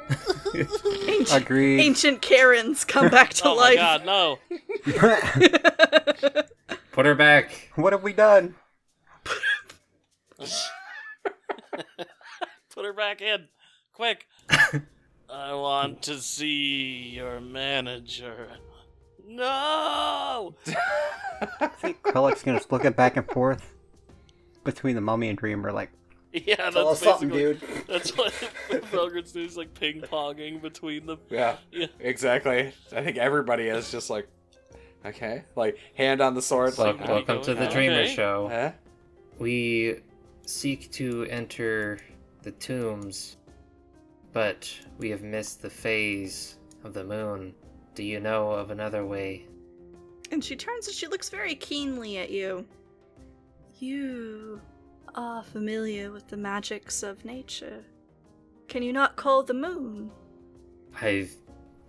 Ancient, 1.08 1.42
Agreed. 1.44 1.80
ancient 1.80 2.22
Karens 2.22 2.84
come 2.84 3.08
back 3.10 3.34
to 3.36 3.48
oh 3.48 3.56
life. 3.56 3.78
oh 3.80 3.82
life. 3.82 4.06
my 4.06 4.06
god, 4.06 4.06
no. 4.06 4.40
Put 6.92 7.06
her 7.06 7.16
back! 7.16 7.70
what 7.76 7.94
have 7.94 8.04
we 8.04 8.12
done? 8.14 8.56
Put 10.38 10.50
her 12.86 12.94
back 12.94 13.22
in. 13.22 13.48
Quick. 13.94 14.28
I 15.30 15.54
want 15.54 16.02
to 16.04 16.18
see 16.20 17.14
your 17.16 17.40
manager. 17.40 18.48
No! 19.26 20.56
I 21.62 21.68
think 21.68 22.02
Krellick's 22.04 22.44
gonna 22.44 22.58
just 22.58 22.72
look 22.72 22.84
it 22.86 22.96
back 22.98 23.16
and 23.18 23.28
forth 23.30 23.74
between 24.66 24.96
the 24.96 25.02
mummy 25.02 25.30
and 25.30 25.38
Dreamer, 25.38 25.72
like, 25.72 25.92
Yeah, 26.46 26.56
that's 26.56 26.76
tell 26.76 26.88
us 26.90 27.00
something, 27.02 27.30
basically- 27.30 27.68
dude. 27.68 27.88
That's 27.88 28.18
what 28.18 28.32
Felgren's 28.92 29.34
doing. 29.34 29.46
He's 29.46 29.58
like 29.58 29.74
ping 29.74 30.02
ponging 30.02 30.62
between 30.62 31.06
them. 31.06 31.20
Yeah. 31.30 31.58
Yeah. 31.72 31.88
Exactly. 32.00 32.72
I 32.94 33.04
think 33.04 33.18
everybody 33.18 33.64
is 33.68 33.92
just 33.92 34.10
like, 34.10 34.28
okay, 35.06 35.44
like 35.58 35.78
hand 35.96 36.22
on 36.22 36.34
the 36.34 36.42
sword, 36.42 36.78
Wel- 36.78 36.88
like, 36.88 37.00
Well- 37.02 37.16
welcome 37.16 37.42
to 37.44 37.54
the 37.54 37.66
Okay. 37.66 37.74
Dreamer 37.74 38.00
Okay. 38.02 38.16
Show. 38.16 38.48
huh? 38.50 38.72
We 39.40 39.98
seek 40.46 40.90
to 40.94 41.26
enter 41.26 42.00
the 42.44 42.52
tombs, 42.52 43.36
but 44.32 44.74
we 45.00 45.10
have 45.10 45.24
missed 45.24 45.62
the 45.62 45.70
phase 45.70 46.56
of 46.86 46.94
the 46.94 47.04
moon. 47.04 47.54
Do 47.94 48.04
you 48.04 48.22
know 48.22 48.52
of 48.52 48.72
another 48.72 49.06
way? 49.06 49.48
And 50.32 50.42
she 50.42 50.56
turns 50.56 50.88
and 50.88 50.96
she 50.96 51.08
looks 51.08 51.28
very 51.30 51.56
keenly 51.56 52.18
at 52.20 52.30
you. 52.30 52.66
You 53.80 54.62
are 55.16 55.44
familiar 55.44 56.12
with 56.12 56.28
the 56.28 56.38
magics 56.38 57.04
of 57.04 57.24
nature. 57.26 57.84
Can 58.68 58.84
you 58.84 58.94
not 58.94 59.16
call 59.16 59.44
the 59.44 59.54
moon? 59.54 60.12
I've 61.02 61.34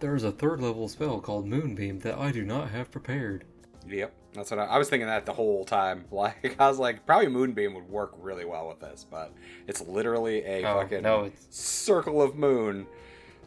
There's 0.00 0.24
a 0.24 0.32
third 0.32 0.60
level 0.60 0.88
spell 0.88 1.20
called 1.20 1.46
Moonbeam 1.46 2.00
that 2.00 2.18
I 2.18 2.32
do 2.32 2.44
not 2.44 2.70
have 2.70 2.90
prepared. 2.90 3.44
Yep, 3.88 4.12
that's 4.34 4.50
what 4.50 4.60
I, 4.60 4.64
I 4.66 4.78
was 4.78 4.88
thinking 4.88 5.06
that 5.08 5.26
the 5.26 5.32
whole 5.32 5.64
time. 5.64 6.04
Like 6.12 6.56
I 6.58 6.68
was 6.68 6.78
like, 6.78 7.04
probably 7.06 7.28
Moonbeam 7.28 7.74
would 7.74 7.88
work 7.88 8.12
really 8.18 8.44
well 8.44 8.68
with 8.68 8.80
this, 8.80 9.04
but 9.08 9.32
it's 9.66 9.80
literally 9.80 10.44
a 10.44 10.64
Oh, 10.64 10.80
fucking 10.80 11.02
no, 11.02 11.24
it's- 11.26 11.46
circle 11.50 12.20
of 12.22 12.36
moon 12.36 12.86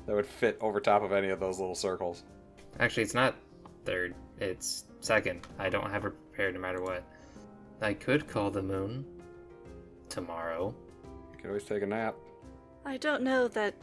that 0.06 0.16
would 0.16 0.26
fit 0.28 0.58
over 0.62 0.80
top 0.80 1.04
of 1.04 1.12
any 1.12 1.30
of 1.30 1.40
those 1.40 1.60
little 1.60 1.76
circles. 1.76 2.24
actually 2.80 3.04
it's 3.04 3.14
not 3.14 3.36
third, 3.86 4.14
it's 4.40 4.86
second. 5.00 5.48
I 5.60 5.70
don't 5.70 5.90
have 5.90 6.06
it 6.06 6.14
prepared 6.32 6.54
no 6.54 6.60
matter 6.60 6.82
what. 6.82 7.04
I 7.82 7.94
could 7.94 8.28
call 8.28 8.52
the 8.52 8.62
moon 8.62 9.06
tomorrow. 10.10 10.74
You 11.32 11.38
can 11.38 11.50
always 11.50 11.64
take 11.64 11.84
a 11.84 11.88
nap. 11.88 12.16
I 12.86 12.98
don't 12.98 13.24
know 13.24 13.48
that 13.50 13.74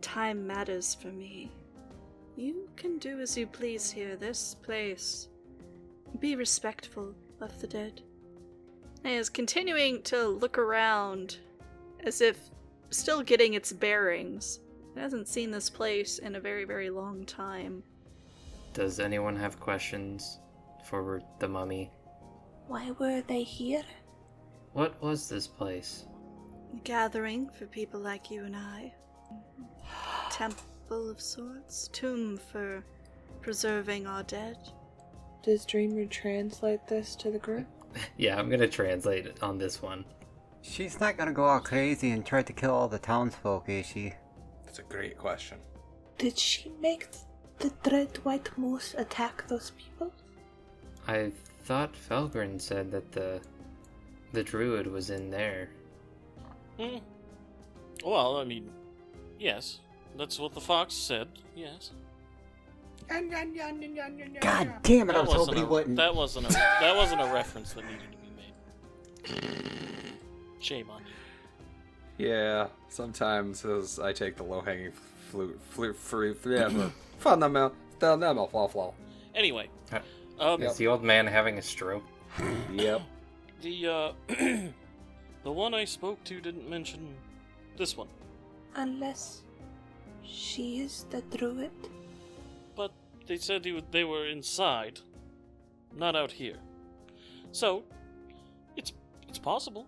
time 0.00 0.46
matters 0.46 0.94
for 0.94 1.08
me. 1.08 1.50
You 2.36 2.68
can 2.76 2.98
do 2.98 3.20
as 3.20 3.36
you 3.36 3.46
please 3.46 3.90
here, 3.90 4.16
this 4.16 4.54
place. 4.54 5.28
Be 6.20 6.36
respectful 6.36 7.14
of 7.40 7.60
the 7.60 7.66
dead. 7.66 8.02
And 9.04 9.14
is 9.14 9.28
continuing 9.28 10.02
to 10.02 10.26
look 10.26 10.58
around 10.58 11.38
as 12.04 12.20
if 12.20 12.38
still 12.90 13.22
getting 13.22 13.54
its 13.54 13.72
bearings. 13.72 14.60
It 14.96 15.00
hasn't 15.00 15.28
seen 15.28 15.50
this 15.50 15.70
place 15.70 16.18
in 16.18 16.36
a 16.36 16.40
very, 16.40 16.64
very 16.64 16.90
long 16.90 17.24
time. 17.24 17.82
Does 18.72 19.00
anyone 19.00 19.36
have 19.36 19.60
questions 19.60 20.38
for 20.84 21.20
the 21.38 21.48
mummy? 21.48 21.90
Why 22.66 22.92
were 22.92 23.22
they 23.22 23.42
here? 23.42 23.84
What 24.78 25.02
was 25.02 25.28
this 25.28 25.48
place? 25.48 26.06
A 26.72 26.76
gathering 26.84 27.50
for 27.58 27.66
people 27.66 27.98
like 27.98 28.30
you 28.30 28.44
and 28.44 28.54
I. 28.54 28.94
Temple 30.30 31.10
of 31.10 31.20
sorts, 31.20 31.88
tomb 31.88 32.38
for 32.52 32.84
preserving 33.40 34.06
our 34.06 34.22
dead. 34.22 34.56
Does 35.42 35.66
Dreamer 35.66 36.04
translate 36.04 36.86
this 36.86 37.16
to 37.16 37.32
the 37.32 37.40
group? 37.40 37.66
Yeah, 38.16 38.38
I'm 38.38 38.48
gonna 38.48 38.68
translate 38.68 39.26
it 39.26 39.42
on 39.42 39.58
this 39.58 39.82
one. 39.82 40.04
She's 40.62 41.00
not 41.00 41.16
gonna 41.16 41.32
go 41.32 41.46
all 41.46 41.58
crazy 41.58 42.12
and 42.12 42.24
try 42.24 42.44
to 42.44 42.52
kill 42.52 42.72
all 42.72 42.86
the 42.86 43.00
townsfolk, 43.00 43.68
is 43.68 43.84
she? 43.84 44.12
That's 44.64 44.78
a 44.78 44.84
great 44.84 45.18
question. 45.18 45.58
Did 46.18 46.38
she 46.38 46.70
make 46.80 47.08
the 47.58 47.72
dread 47.82 48.16
white 48.18 48.56
moose 48.56 48.94
attack 48.96 49.48
those 49.48 49.72
people? 49.72 50.14
I 51.08 51.32
thought 51.64 51.94
Felgren 51.94 52.60
said 52.60 52.92
that 52.92 53.10
the 53.10 53.40
the 54.32 54.42
druid 54.42 54.86
was 54.86 55.10
in 55.10 55.30
there. 55.30 55.70
Hmm. 56.78 56.98
Well, 58.04 58.36
I 58.36 58.44
mean, 58.44 58.70
yes. 59.38 59.80
That's 60.16 60.38
what 60.38 60.52
the 60.54 60.60
fox 60.60 60.94
said, 60.94 61.28
yes. 61.54 61.92
God 64.40 64.72
damn 64.82 65.08
it! 65.08 65.12
I 65.12 65.18
That 65.18 65.26
was 65.26 65.28
wasn't 65.28 65.38
hoping 65.38 65.56
he 65.56 65.64
wouldn't. 65.64 65.96
That 65.96 66.14
wasn't 66.14 66.46
a 66.48 66.52
that 66.52 66.94
wasn't 66.96 67.20
a 67.22 67.32
reference 67.32 67.72
that 67.72 67.84
needed 67.84 68.00
to 68.10 69.32
be 69.32 69.42
made. 69.46 70.12
Shame 70.60 70.90
on 70.90 71.02
you. 72.18 72.26
Yeah, 72.28 72.66
sometimes 72.88 73.64
as 73.64 73.98
I 73.98 74.12
take 74.12 74.36
the 74.36 74.42
low 74.42 74.60
hanging 74.60 74.92
flute, 75.30 75.58
flute, 75.70 75.96
fruit, 75.96 76.38
yeah, 76.44 76.90
fundamental, 77.18 77.74
fundamental, 78.00 78.48
flaw, 78.48 78.68
flaw. 78.68 78.92
Anyway, 79.34 79.68
Uh, 79.92 80.00
um, 80.40 80.62
Is 80.62 80.76
the 80.76 80.88
old 80.88 81.04
man 81.04 81.26
having 81.26 81.58
a 81.58 81.62
stroke? 81.62 82.02
Yep. 82.72 83.02
The 83.62 83.86
uh, 83.86 84.12
the 85.44 85.52
one 85.52 85.74
I 85.74 85.84
spoke 85.84 86.22
to 86.24 86.40
didn't 86.40 86.68
mention 86.68 87.14
this 87.76 87.96
one, 87.96 88.08
Unless 88.74 89.42
she 90.22 90.80
is 90.80 91.06
the 91.10 91.22
druid. 91.36 91.70
but 92.76 92.92
they 93.26 93.36
said 93.36 93.64
he, 93.64 93.82
they 93.90 94.04
were 94.04 94.26
inside, 94.26 95.00
not 95.96 96.16
out 96.16 96.32
here. 96.32 96.56
So, 97.52 97.84
it's 98.76 98.92
it's 99.28 99.38
possible, 99.38 99.86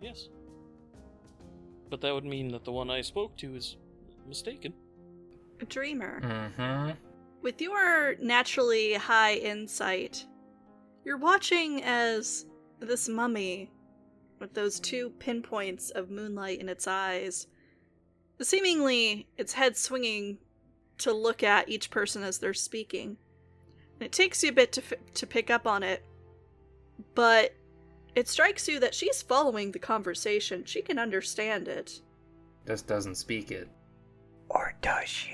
yes. 0.00 0.28
But 1.90 2.00
that 2.00 2.14
would 2.14 2.24
mean 2.24 2.48
that 2.52 2.64
the 2.64 2.72
one 2.72 2.90
I 2.90 3.02
spoke 3.02 3.36
to 3.38 3.54
is 3.54 3.76
mistaken. 4.26 4.72
A 5.60 5.64
dreamer. 5.66 6.20
Mm-hmm. 6.22 6.90
With 7.42 7.60
your 7.60 8.14
naturally 8.20 8.94
high 8.94 9.34
insight, 9.34 10.24
you're 11.04 11.18
watching 11.18 11.82
as 11.82 12.46
this 12.86 13.08
mummy, 13.08 13.70
with 14.38 14.54
those 14.54 14.80
two 14.80 15.10
pinpoints 15.18 15.90
of 15.90 16.10
moonlight 16.10 16.60
in 16.60 16.68
its 16.68 16.86
eyes, 16.86 17.46
seemingly 18.40 19.28
its 19.36 19.52
head 19.52 19.76
swinging 19.76 20.38
to 20.98 21.12
look 21.12 21.42
at 21.42 21.68
each 21.68 21.90
person 21.90 22.22
as 22.22 22.38
they're 22.38 22.54
speaking. 22.54 23.16
And 23.94 24.06
it 24.06 24.12
takes 24.12 24.42
you 24.42 24.50
a 24.50 24.52
bit 24.52 24.72
to, 24.72 24.82
f- 24.82 25.14
to 25.14 25.26
pick 25.26 25.50
up 25.50 25.66
on 25.66 25.82
it, 25.82 26.04
but 27.14 27.54
it 28.14 28.28
strikes 28.28 28.68
you 28.68 28.80
that 28.80 28.94
she's 28.94 29.22
following 29.22 29.72
the 29.72 29.78
conversation. 29.78 30.64
She 30.64 30.82
can 30.82 30.98
understand 30.98 31.68
it. 31.68 32.00
Just 32.66 32.86
doesn't 32.86 33.16
speak 33.16 33.50
it. 33.50 33.68
Or 34.48 34.74
does 34.82 35.08
she? 35.08 35.32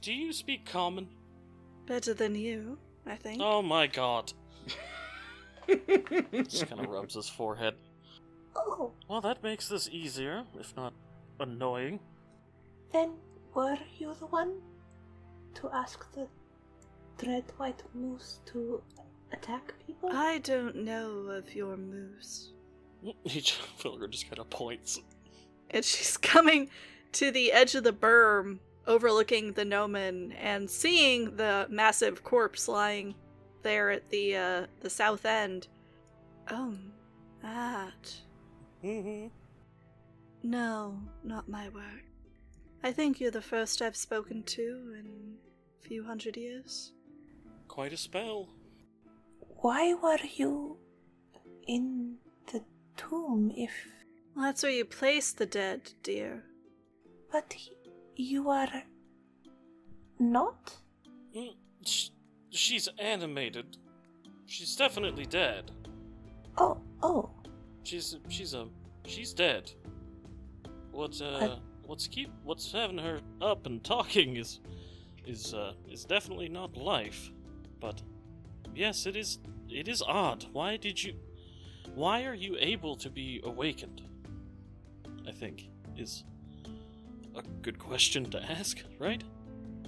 Do 0.00 0.12
you 0.12 0.32
speak 0.32 0.66
common? 0.66 1.08
Better 1.86 2.14
than 2.14 2.34
you, 2.34 2.78
I 3.06 3.16
think. 3.16 3.40
Oh 3.42 3.62
my 3.62 3.86
god. 3.86 4.32
Just 5.68 6.66
kind 6.68 6.80
of 6.84 6.90
rubs 6.90 7.14
his 7.14 7.28
forehead. 7.28 7.74
Oh, 8.56 8.92
Well, 9.08 9.20
that 9.20 9.42
makes 9.42 9.68
this 9.68 9.88
easier, 9.90 10.44
if 10.58 10.74
not 10.76 10.92
annoying. 11.40 12.00
then 12.92 13.12
were 13.54 13.76
you 13.98 14.14
the 14.18 14.26
one 14.26 14.60
to 15.54 15.68
ask 15.72 16.10
the 16.12 16.26
dread 17.18 17.44
white 17.56 17.82
moose 17.94 18.40
to 18.46 18.82
attack 19.32 19.74
people? 19.86 20.10
I 20.12 20.38
don't 20.38 20.76
know 20.76 21.10
of 21.30 21.54
your 21.54 21.76
moose. 21.76 22.52
He 23.24 23.40
just, 23.40 23.60
Filger 23.78 24.08
just 24.10 24.28
kind 24.28 24.38
of 24.38 24.50
points. 24.50 25.00
and 25.70 25.84
she's 25.84 26.16
coming 26.16 26.68
to 27.12 27.30
the 27.30 27.52
edge 27.52 27.74
of 27.74 27.84
the 27.84 27.92
berm 27.92 28.58
overlooking 28.86 29.52
the 29.52 29.64
gnomon 29.64 30.32
and 30.32 30.68
seeing 30.70 31.36
the 31.36 31.66
massive 31.68 32.24
corpse 32.24 32.66
lying 32.68 33.14
there 33.62 33.90
at 33.90 34.08
the 34.10 34.36
uh, 34.36 34.66
the 34.80 34.90
south 34.90 35.24
end 35.24 35.68
oh 36.50 36.74
that 37.42 38.14
Mm-hmm. 38.84 39.26
no 40.42 41.00
not 41.24 41.48
my 41.48 41.68
work 41.70 42.04
i 42.84 42.92
think 42.92 43.18
you're 43.20 43.30
the 43.30 43.42
first 43.42 43.82
i've 43.82 43.96
spoken 43.96 44.42
to 44.44 44.94
in 44.98 45.34
a 45.82 45.88
few 45.88 46.04
hundred 46.04 46.36
years 46.36 46.92
Quite 47.68 47.92
a 47.92 47.96
spell. 47.98 48.48
Why 49.60 49.92
were 49.94 50.18
you 50.34 50.78
in 51.66 52.16
the 52.50 52.62
tomb 52.96 53.52
if. 53.56 53.70
well, 54.34 54.46
that's 54.46 54.62
where 54.62 54.72
you 54.72 54.84
place 54.86 55.32
the 55.32 55.44
dead 55.46 55.92
dear 56.02 56.44
But 57.30 57.52
he- 57.52 57.76
you 58.16 58.48
are. 58.48 58.82
not? 60.18 60.76
Mm, 61.36 61.54
sh- 61.84 62.08
she's 62.50 62.88
animated. 62.98 63.76
She's 64.46 64.76
definitely 64.76 65.26
dead. 65.26 65.70
Oh, 66.56 66.78
oh. 67.02 67.30
She's 67.84 68.16
she's 68.28 68.54
a 68.54 68.68
she's 69.06 69.32
dead. 69.32 69.70
What 70.90 71.20
uh 71.20 71.38
What? 71.38 71.58
what's 71.86 72.06
keep 72.08 72.30
what's 72.44 72.72
having 72.72 72.98
her 72.98 73.20
up 73.40 73.66
and 73.66 73.82
talking 73.84 74.36
is 74.36 74.60
is 75.26 75.54
uh 75.54 75.72
is 75.90 76.04
definitely 76.04 76.48
not 76.48 76.76
life. 76.76 77.30
But 77.80 78.02
yes, 78.74 79.06
it 79.06 79.16
is 79.16 79.38
it 79.68 79.88
is 79.88 80.02
odd. 80.02 80.46
Why 80.52 80.76
did 80.76 81.02
you 81.02 81.14
why 81.94 82.24
are 82.24 82.34
you 82.34 82.56
able 82.58 82.96
to 82.96 83.10
be 83.10 83.40
awakened? 83.44 84.02
I 85.26 85.32
think 85.32 85.68
is 85.96 86.24
a 87.36 87.42
good 87.62 87.78
question 87.78 88.30
to 88.30 88.42
ask, 88.42 88.82
right? 88.98 89.22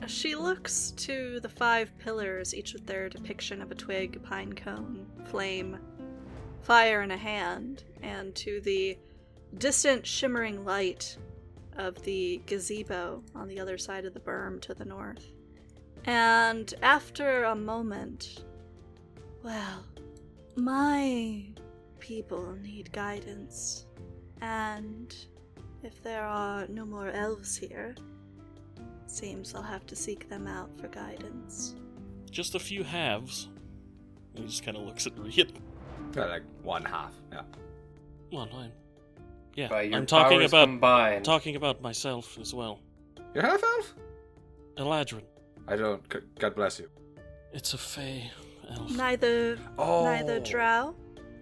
She 0.06 0.34
looks 0.34 0.90
to 0.92 1.40
the 1.40 1.48
five 1.48 1.96
pillars, 1.98 2.54
each 2.54 2.72
with 2.72 2.86
their 2.86 3.08
depiction 3.08 3.62
of 3.62 3.70
a 3.70 3.74
twig, 3.74 4.22
pine 4.22 4.52
cone, 4.52 5.06
flame, 5.26 5.78
fire 6.62 7.02
in 7.02 7.10
a 7.10 7.16
hand, 7.16 7.84
and 8.02 8.34
to 8.36 8.60
the 8.60 8.98
distant 9.58 10.06
shimmering 10.06 10.64
light 10.64 11.16
of 11.76 12.02
the 12.02 12.42
gazebo 12.46 13.22
on 13.34 13.48
the 13.48 13.60
other 13.60 13.78
side 13.78 14.04
of 14.04 14.14
the 14.14 14.20
berm 14.20 14.60
to 14.62 14.74
the 14.74 14.84
north. 14.84 15.32
And 16.04 16.72
after 16.82 17.44
a 17.44 17.54
moment, 17.54 18.44
well, 19.42 19.86
my 20.56 21.44
people 21.98 22.56
need 22.62 22.92
guidance. 22.92 23.86
And 24.40 25.14
if 25.82 26.02
there 26.02 26.24
are 26.24 26.66
no 26.68 26.84
more 26.84 27.10
elves 27.10 27.56
here, 27.56 27.94
seems 29.10 29.54
I'll 29.54 29.62
have 29.62 29.86
to 29.86 29.96
seek 29.96 30.28
them 30.28 30.46
out 30.46 30.70
for 30.78 30.88
guidance. 30.88 31.74
Just 32.30 32.54
a 32.54 32.58
few 32.58 32.84
halves. 32.84 33.48
He 34.34 34.44
just 34.44 34.64
kind 34.64 34.76
of 34.76 34.84
looks 34.84 35.06
at 35.06 35.14
Rian. 35.16 35.50
Uh, 36.16 36.28
like 36.28 36.42
one 36.62 36.84
half. 36.84 37.12
Yeah. 37.32 37.42
Well, 38.32 38.48
I'm. 38.54 38.72
Yeah, 39.54 39.68
By 39.68 39.82
your 39.82 39.96
I'm 39.98 40.06
talking 40.06 40.38
powers 40.38 40.50
about 40.52 40.64
combined. 40.66 41.24
talking 41.24 41.56
about 41.56 41.82
myself 41.82 42.38
as 42.40 42.54
well. 42.54 42.78
You're 43.34 43.42
half 43.44 43.62
elf. 43.62 43.94
Eladrin. 44.76 45.22
I 45.66 45.76
don't. 45.76 46.08
g- 46.08 46.18
God 46.38 46.54
bless 46.54 46.78
you. 46.78 46.88
It's 47.52 47.74
a 47.74 47.78
fey 47.78 48.30
elf. 48.70 48.90
Neither 48.92 49.58
Oh. 49.76 50.04
neither 50.04 50.38
drow. 50.40 50.94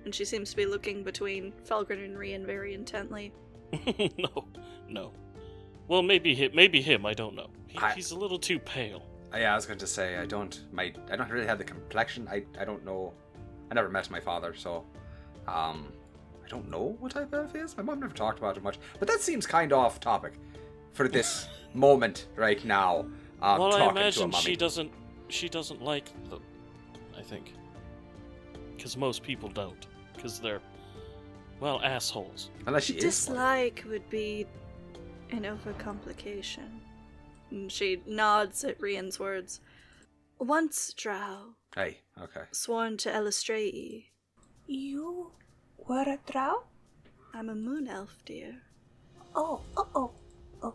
And 0.05 0.15
she 0.15 0.25
seems 0.25 0.51
to 0.51 0.57
be 0.57 0.65
looking 0.65 1.03
between 1.05 1.53
Felgren 1.69 2.03
and 2.05 2.17
Rian 2.17 2.47
very 2.47 2.73
intently. 2.73 3.33
no, 4.19 4.49
no. 4.89 5.13
Well, 5.87 6.03
maybe 6.03 6.35
him. 6.35 6.53
Maybe 6.55 6.81
him. 6.81 7.05
I 7.05 7.13
don't 7.13 7.35
know. 7.35 7.51
He, 7.79 7.85
I- 7.87 7.93
He's 7.95 8.11
a 8.11 8.19
little 8.19 8.39
too 8.39 8.59
pale. 8.59 9.03
Yeah, 9.35 9.53
I 9.53 9.57
was 9.57 9.67
going 9.67 9.79
to 9.81 9.87
say 9.87 10.17
I 10.17 10.25
don't. 10.27 10.59
My 10.73 10.93
I 11.11 11.17
don't 11.17 11.31
really 11.31 11.47
have 11.47 11.59
the 11.59 11.65
complexion. 11.65 12.27
I 12.31 12.45
I 12.59 12.65
don't 12.65 12.85
know. 12.85 13.13
I 13.71 13.75
never 13.75 13.91
met 13.91 14.11
my 14.11 14.21
father, 14.21 14.55
so 14.55 14.85
um, 15.47 15.93
I 16.45 16.49
don't 16.49 16.71
know 16.71 16.97
what 16.99 17.13
type 17.13 17.33
of 17.35 17.55
is. 17.55 17.77
My 17.77 17.83
mom 17.83 18.01
never 18.01 18.15
talked 18.15 18.39
about 18.39 18.57
it 18.57 18.63
much, 18.63 18.79
but 18.99 19.07
that 19.09 19.21
seems 19.21 19.47
kind 19.47 19.73
of 19.73 19.79
off 19.81 20.01
topic 20.01 20.35
for 20.95 21.09
this 21.09 21.47
moment 21.75 22.29
right 22.37 22.65
now. 22.65 23.01
Um, 23.43 23.59
well, 23.61 23.67
I 23.75 23.79
talking 23.79 23.95
to 23.95 24.01
a 24.01 24.01
imagine 24.25 24.33
she 24.33 24.57
doesn't. 24.57 24.91
She 25.29 25.49
doesn't 25.51 25.83
like 25.83 26.07
them. 26.31 26.43
I 27.17 27.23
think. 27.23 27.53
Because 28.77 28.97
most 28.97 29.23
people 29.23 29.49
don't. 29.49 29.87
Because 30.15 30.41
they're, 30.41 30.61
well, 31.61 31.81
assholes. 31.83 32.51
Unless 32.67 32.85
she 32.85 32.95
is. 32.95 33.03
one. 33.03 33.11
Dislike 33.11 33.85
would 33.89 34.09
be 34.09 34.47
an 35.31 35.43
overcomplication. 35.43 36.69
And 37.51 37.71
she 37.73 38.03
nods 38.07 38.65
at 38.65 38.79
Rian's 38.81 39.19
words. 39.19 39.61
Once 40.39 40.93
drow, 40.93 41.55
Hey, 41.75 41.99
okay. 42.21 42.43
sworn 42.53 42.97
to 42.99 43.11
Eilistraee. 43.11 44.07
You 44.67 45.33
were 45.77 46.03
a 46.03 46.19
drow? 46.31 46.65
I'm 47.35 47.49
a 47.49 47.55
moon 47.55 47.89
elf, 47.89 48.23
dear. 48.25 48.55
Oh, 49.35 49.61
oh, 49.77 50.11
oh. 50.63 50.75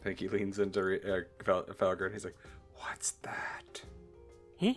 I 0.00 0.02
think 0.02 0.20
he 0.20 0.28
leans 0.28 0.58
into 0.58 0.82
Re- 0.84 1.00
uh, 1.00 1.20
Fel- 1.44 1.64
Felger 1.64 2.06
and 2.06 2.14
he's 2.14 2.24
like, 2.24 2.36
"What's 2.76 3.12
that? 3.22 3.82
Hmm? 4.60 4.72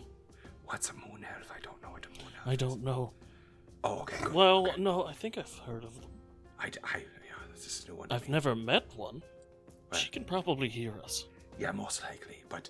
What's 0.65 0.89
a 0.89 0.93
moon 0.93 1.25
elf? 1.35 1.51
I 1.55 1.59
don't 1.61 1.81
know 1.81 1.89
what 1.89 2.05
a 2.05 2.09
moon 2.09 2.31
elf. 2.37 2.47
I 2.47 2.55
don't 2.55 2.83
know. 2.83 3.13
Oh, 3.83 3.99
okay. 4.01 4.23
Good. 4.23 4.33
Well, 4.33 4.67
okay. 4.69 4.81
no, 4.81 5.05
I 5.05 5.13
think 5.13 5.37
I've 5.37 5.57
heard 5.59 5.83
of 5.83 5.95
them. 5.99 6.09
I, 6.59 6.65
I, 6.83 6.97
yeah, 6.99 7.33
this 7.53 7.65
is 7.65 7.85
a 7.85 7.91
new 7.91 7.97
one. 7.97 8.07
I've 8.11 8.27
me. 8.27 8.33
never 8.33 8.55
met 8.55 8.85
one. 8.95 9.21
Right. 9.91 9.99
She 9.99 10.09
can 10.09 10.25
probably 10.25 10.67
hear 10.69 10.99
us. 11.03 11.25
Yeah, 11.59 11.71
most 11.71 12.01
likely, 12.03 12.43
but. 12.49 12.69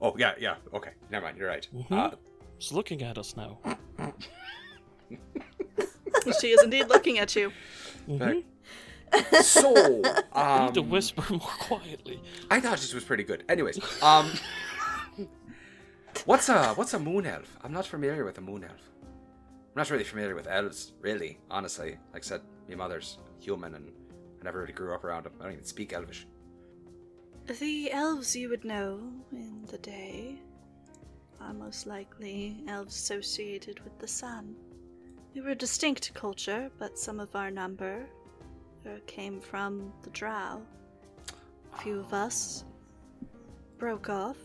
Oh 0.00 0.14
yeah, 0.18 0.32
yeah. 0.38 0.56
Okay, 0.74 0.90
never 1.10 1.26
mind. 1.26 1.38
You're 1.38 1.48
right. 1.48 1.66
Mhm. 1.74 1.92
Uh, 1.92 2.16
She's 2.58 2.72
looking 2.72 3.02
at 3.02 3.18
us 3.18 3.36
now. 3.36 3.58
she 6.40 6.48
is 6.50 6.62
indeed 6.62 6.88
looking 6.88 7.18
at 7.18 7.34
you. 7.36 7.52
Mhm. 8.08 8.44
so, 9.42 9.74
I 10.32 10.64
need 10.66 10.74
to 10.74 10.80
um, 10.80 10.88
whisper 10.90 11.22
more 11.30 11.40
quietly. 11.40 12.20
I 12.50 12.60
thought 12.60 12.78
this 12.78 12.94
was 12.94 13.04
pretty 13.04 13.24
good. 13.24 13.44
Anyways, 13.48 13.78
um, 14.02 14.32
what's 16.24 16.48
a 16.48 16.74
what's 16.74 16.94
a 16.94 16.98
moon 16.98 17.26
elf? 17.26 17.58
I'm 17.62 17.72
not 17.72 17.86
familiar 17.86 18.24
with 18.24 18.38
a 18.38 18.40
moon 18.40 18.64
elf. 18.64 18.80
I'm 19.02 19.76
not 19.80 19.90
really 19.90 20.04
familiar 20.04 20.34
with 20.34 20.46
elves, 20.48 20.92
really. 21.00 21.38
Honestly, 21.50 21.98
like 22.12 22.22
I 22.24 22.26
said, 22.26 22.40
my 22.68 22.74
mother's 22.76 23.18
human, 23.40 23.74
and 23.74 23.90
I 24.40 24.44
never 24.44 24.60
really 24.60 24.72
grew 24.72 24.94
up 24.94 25.04
around 25.04 25.24
them. 25.24 25.32
I 25.40 25.44
don't 25.44 25.52
even 25.52 25.64
speak 25.64 25.92
Elvish. 25.92 26.26
The 27.46 27.90
elves 27.90 28.36
you 28.36 28.48
would 28.50 28.64
know 28.64 29.00
in 29.32 29.66
the 29.66 29.78
day 29.78 30.40
are 31.40 31.52
most 31.52 31.88
likely 31.88 32.62
elves 32.68 32.94
associated 32.94 33.80
with 33.80 33.98
the 33.98 34.06
sun. 34.06 34.54
We 35.34 35.40
were 35.40 35.50
a 35.50 35.56
distinct 35.56 36.14
culture, 36.14 36.70
but 36.78 36.98
some 36.98 37.18
of 37.18 37.34
our 37.34 37.50
number 37.50 38.06
uh, 38.86 38.90
came 39.08 39.40
from 39.40 39.92
the 40.02 40.10
drow. 40.10 40.62
A 41.72 41.78
few 41.78 41.98
of 41.98 42.14
us 42.14 42.64
broke 43.76 44.08
off 44.08 44.36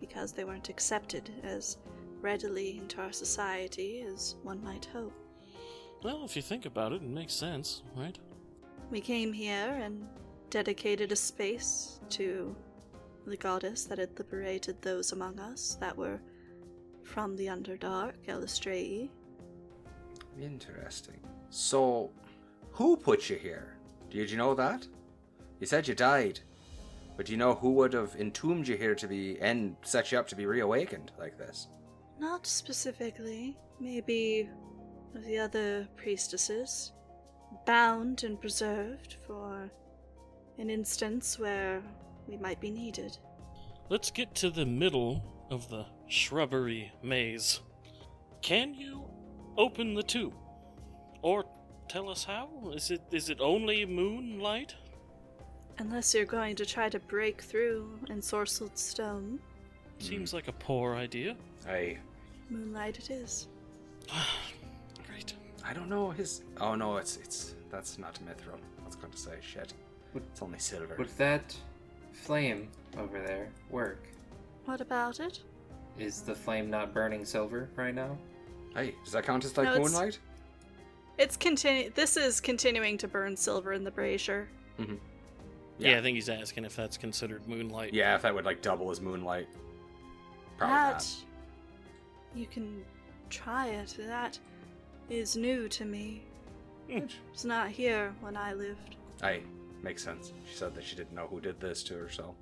because 0.00 0.32
they 0.32 0.44
weren't 0.44 0.70
accepted 0.70 1.30
as 1.42 1.76
readily 2.22 2.78
into 2.78 3.02
our 3.02 3.12
society 3.12 4.00
as 4.00 4.36
one 4.42 4.64
might 4.64 4.86
hope. 4.86 5.12
Well, 6.02 6.24
if 6.24 6.34
you 6.34 6.42
think 6.42 6.64
about 6.64 6.92
it, 6.92 7.02
it 7.02 7.08
makes 7.08 7.34
sense, 7.34 7.82
right? 7.94 8.18
We 8.90 9.00
came 9.00 9.32
here 9.32 9.78
and 9.82 10.08
dedicated 10.50 11.12
a 11.12 11.16
space 11.16 12.00
to 12.10 12.54
the 13.26 13.36
goddess 13.36 13.84
that 13.84 13.98
had 13.98 14.16
liberated 14.18 14.80
those 14.80 15.12
among 15.12 15.40
us 15.40 15.76
that 15.80 15.96
were 15.96 16.20
from 17.02 17.36
the 17.36 17.46
Underdark, 17.46 18.14
Eilistraee. 18.28 19.08
Interesting. 20.40 21.20
So, 21.50 22.10
who 22.72 22.96
put 22.96 23.30
you 23.30 23.36
here? 23.36 23.76
Did 24.10 24.30
you 24.30 24.36
know 24.36 24.54
that? 24.54 24.86
You 25.60 25.66
said 25.66 25.88
you 25.88 25.94
died, 25.94 26.40
but 27.16 27.26
do 27.26 27.32
you 27.32 27.38
know 27.38 27.54
who 27.54 27.72
would 27.72 27.92
have 27.94 28.14
entombed 28.16 28.68
you 28.68 28.76
here 28.76 28.94
to 28.94 29.08
be 29.08 29.40
and 29.40 29.76
set 29.82 30.12
you 30.12 30.18
up 30.18 30.28
to 30.28 30.36
be 30.36 30.46
reawakened 30.46 31.12
like 31.18 31.38
this? 31.38 31.68
Not 32.18 32.46
specifically. 32.46 33.56
Maybe 33.80 34.48
the 35.14 35.38
other 35.38 35.88
priestesses. 35.96 36.92
Bound 37.64 38.24
and 38.24 38.40
preserved 38.40 39.16
for 39.26 39.70
an 40.58 40.70
instance 40.70 41.38
where 41.38 41.82
we 42.26 42.36
might 42.36 42.60
be 42.60 42.70
needed. 42.70 43.16
Let's 43.88 44.10
get 44.10 44.34
to 44.36 44.50
the 44.50 44.66
middle 44.66 45.22
of 45.50 45.68
the 45.68 45.86
shrubbery 46.08 46.92
maze. 47.02 47.60
Can 48.42 48.74
you 48.74 49.04
open 49.56 49.94
the 49.94 50.02
tube? 50.02 50.34
Or 51.22 51.44
tell 51.88 52.08
us 52.08 52.24
how? 52.24 52.48
Is 52.74 52.90
it 52.90 53.02
is 53.10 53.30
it 53.30 53.40
only 53.40 53.84
moonlight? 53.84 54.74
Unless 55.78 56.14
you're 56.14 56.24
going 56.24 56.56
to 56.56 56.64
try 56.66 56.88
to 56.88 56.98
break 56.98 57.42
through 57.42 57.98
ensorcelled 58.08 58.78
stone, 58.78 59.38
Seems 59.98 60.34
like 60.34 60.48
a 60.48 60.52
poor 60.52 60.94
idea. 60.94 61.36
I 61.68 61.98
moonlight 62.50 62.98
it 62.98 63.10
is. 63.10 63.48
Great. 65.06 65.34
I 65.64 65.72
don't 65.72 65.88
know 65.88 66.10
his. 66.10 66.42
Oh 66.60 66.74
no, 66.74 66.96
it's 66.98 67.16
it's 67.16 67.54
that's 67.70 67.98
not 67.98 68.18
mithril. 68.26 68.58
I 68.82 68.86
was 68.86 68.96
going 68.96 69.12
to 69.12 69.18
say 69.18 69.36
shit. 69.40 69.72
It's 70.14 70.40
only 70.42 70.58
silver. 70.58 70.94
Would 70.98 71.08
that 71.18 71.54
flame 72.12 72.68
over 72.98 73.20
there 73.20 73.48
work? 73.70 74.06
What 74.64 74.80
about 74.80 75.20
it? 75.20 75.40
Is 75.98 76.22
the 76.22 76.34
flame 76.34 76.70
not 76.70 76.92
burning 76.94 77.24
silver 77.24 77.68
right 77.76 77.94
now? 77.94 78.16
Hey, 78.74 78.94
does 79.04 79.12
that 79.12 79.24
count 79.24 79.44
as 79.44 79.56
like 79.56 79.66
No, 79.66 79.74
it's- 79.74 79.90
moonlight? 79.92 80.18
It's 81.18 81.36
continu- 81.36 81.94
This 81.94 82.16
is 82.18 82.40
continuing 82.40 82.98
to 82.98 83.08
burn 83.08 83.36
silver 83.36 83.72
in 83.72 83.84
the 83.84 83.90
brazier. 83.90 84.48
Yeah. 84.78 84.86
Yeah. 85.78 85.98
I 85.98 86.02
think 86.02 86.14
he's 86.16 86.28
asking 86.28 86.64
if 86.66 86.76
that's 86.76 86.96
considered 86.98 87.46
moonlight. 87.48 87.94
Yeah, 87.94 88.14
if 88.16 88.22
that 88.22 88.34
would 88.34 88.44
like 88.44 88.60
double 88.62 88.90
as 88.90 89.00
moonlight. 89.00 89.48
Probably 90.58 90.74
that 90.74 90.92
not. 90.94 91.16
you 92.34 92.46
can 92.46 92.84
try 93.30 93.68
it. 93.68 93.94
That 93.98 94.38
is 95.10 95.36
new 95.36 95.68
to 95.70 95.84
me. 95.84 96.22
Hmm. 96.90 97.06
It's 97.32 97.44
not 97.44 97.68
here 97.68 98.14
when 98.20 98.36
I 98.36 98.52
lived. 98.54 98.96
Aye, 99.22 99.40
makes 99.82 100.02
sense. 100.02 100.32
She 100.48 100.56
said 100.56 100.74
that 100.74 100.84
she 100.84 100.96
didn't 100.96 101.14
know 101.14 101.26
who 101.26 101.40
did 101.40 101.60
this 101.60 101.82
to 101.84 101.94
her, 101.94 102.08
so. 102.08 102.34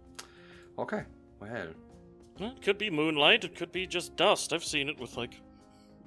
Okay, 0.78 1.02
well. 1.40 1.68
It 2.40 2.62
could 2.62 2.78
be 2.78 2.90
moonlight, 2.90 3.44
it 3.44 3.54
could 3.54 3.70
be 3.70 3.86
just 3.86 4.16
dust. 4.16 4.52
I've 4.52 4.64
seen 4.64 4.88
it 4.88 4.98
with 4.98 5.16
like 5.16 5.40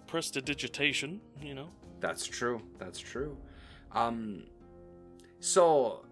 prestidigitation, 0.07 1.21
you 1.41 1.53
know. 1.53 1.69
That's 1.99 2.25
true. 2.25 2.61
That's 2.77 2.99
true. 2.99 3.37
Um, 3.93 4.43
so 5.39 6.05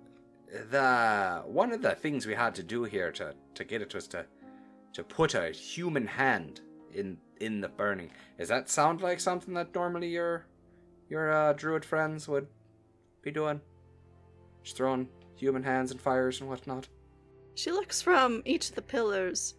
the 0.69 1.43
one 1.45 1.71
of 1.71 1.81
the 1.81 1.95
things 1.95 2.25
we 2.25 2.33
had 2.33 2.55
to 2.55 2.63
do 2.63 2.83
here 2.83 3.11
to 3.13 3.33
to 3.55 3.63
get 3.63 3.81
it 3.81 3.93
was 3.93 4.07
to 4.09 4.25
to 4.93 5.03
put 5.03 5.33
a 5.35 5.49
human 5.49 6.07
hand 6.07 6.61
in 6.93 7.17
in 7.39 7.61
the 7.61 7.69
burning. 7.69 8.11
Does 8.37 8.49
that 8.49 8.69
sound 8.69 9.01
like 9.01 9.19
something 9.19 9.53
that 9.55 9.75
normally 9.75 10.09
your 10.09 10.45
your 11.09 11.31
uh, 11.31 11.53
druid 11.53 11.83
friends 11.83 12.27
would 12.27 12.47
be 13.21 13.31
doing? 13.31 13.61
Just 14.65 14.77
throwing 14.77 15.07
human 15.35 15.63
hands 15.63 15.91
and 15.91 16.01
fires 16.01 16.41
and 16.41 16.49
whatnot. 16.49 16.87
She 17.53 17.71
looks 17.71 18.01
from 18.01 18.41
each 18.45 18.69
of 18.69 18.75
the 18.75 18.81
pillars, 18.81 19.53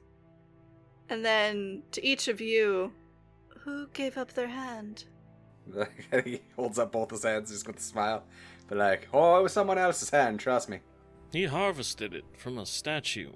and 1.09 1.25
then 1.25 1.85
to 1.93 2.05
each 2.05 2.29
of 2.29 2.41
you. 2.41 2.93
Who 3.61 3.89
gave 3.89 4.17
up 4.17 4.33
their 4.33 4.47
hand? 4.47 5.05
he 6.25 6.41
holds 6.55 6.79
up 6.79 6.93
both 6.93 7.11
his 7.11 7.25
hands 7.25 7.51
just 7.51 7.67
with 7.67 7.79
a 7.79 7.83
smile, 7.83 8.23
but 8.69 8.79
like, 8.79 9.09
oh, 9.13 9.41
it 9.41 9.43
was 9.43 9.53
someone 9.53 9.79
else's 9.79 10.11
hand. 10.11 10.39
Trust 10.39 10.69
me. 10.69 10.81
He 11.33 11.47
harvested 11.47 12.15
it 12.15 12.25
from 12.37 12.59
a 12.59 12.67
statue. 12.67 13.33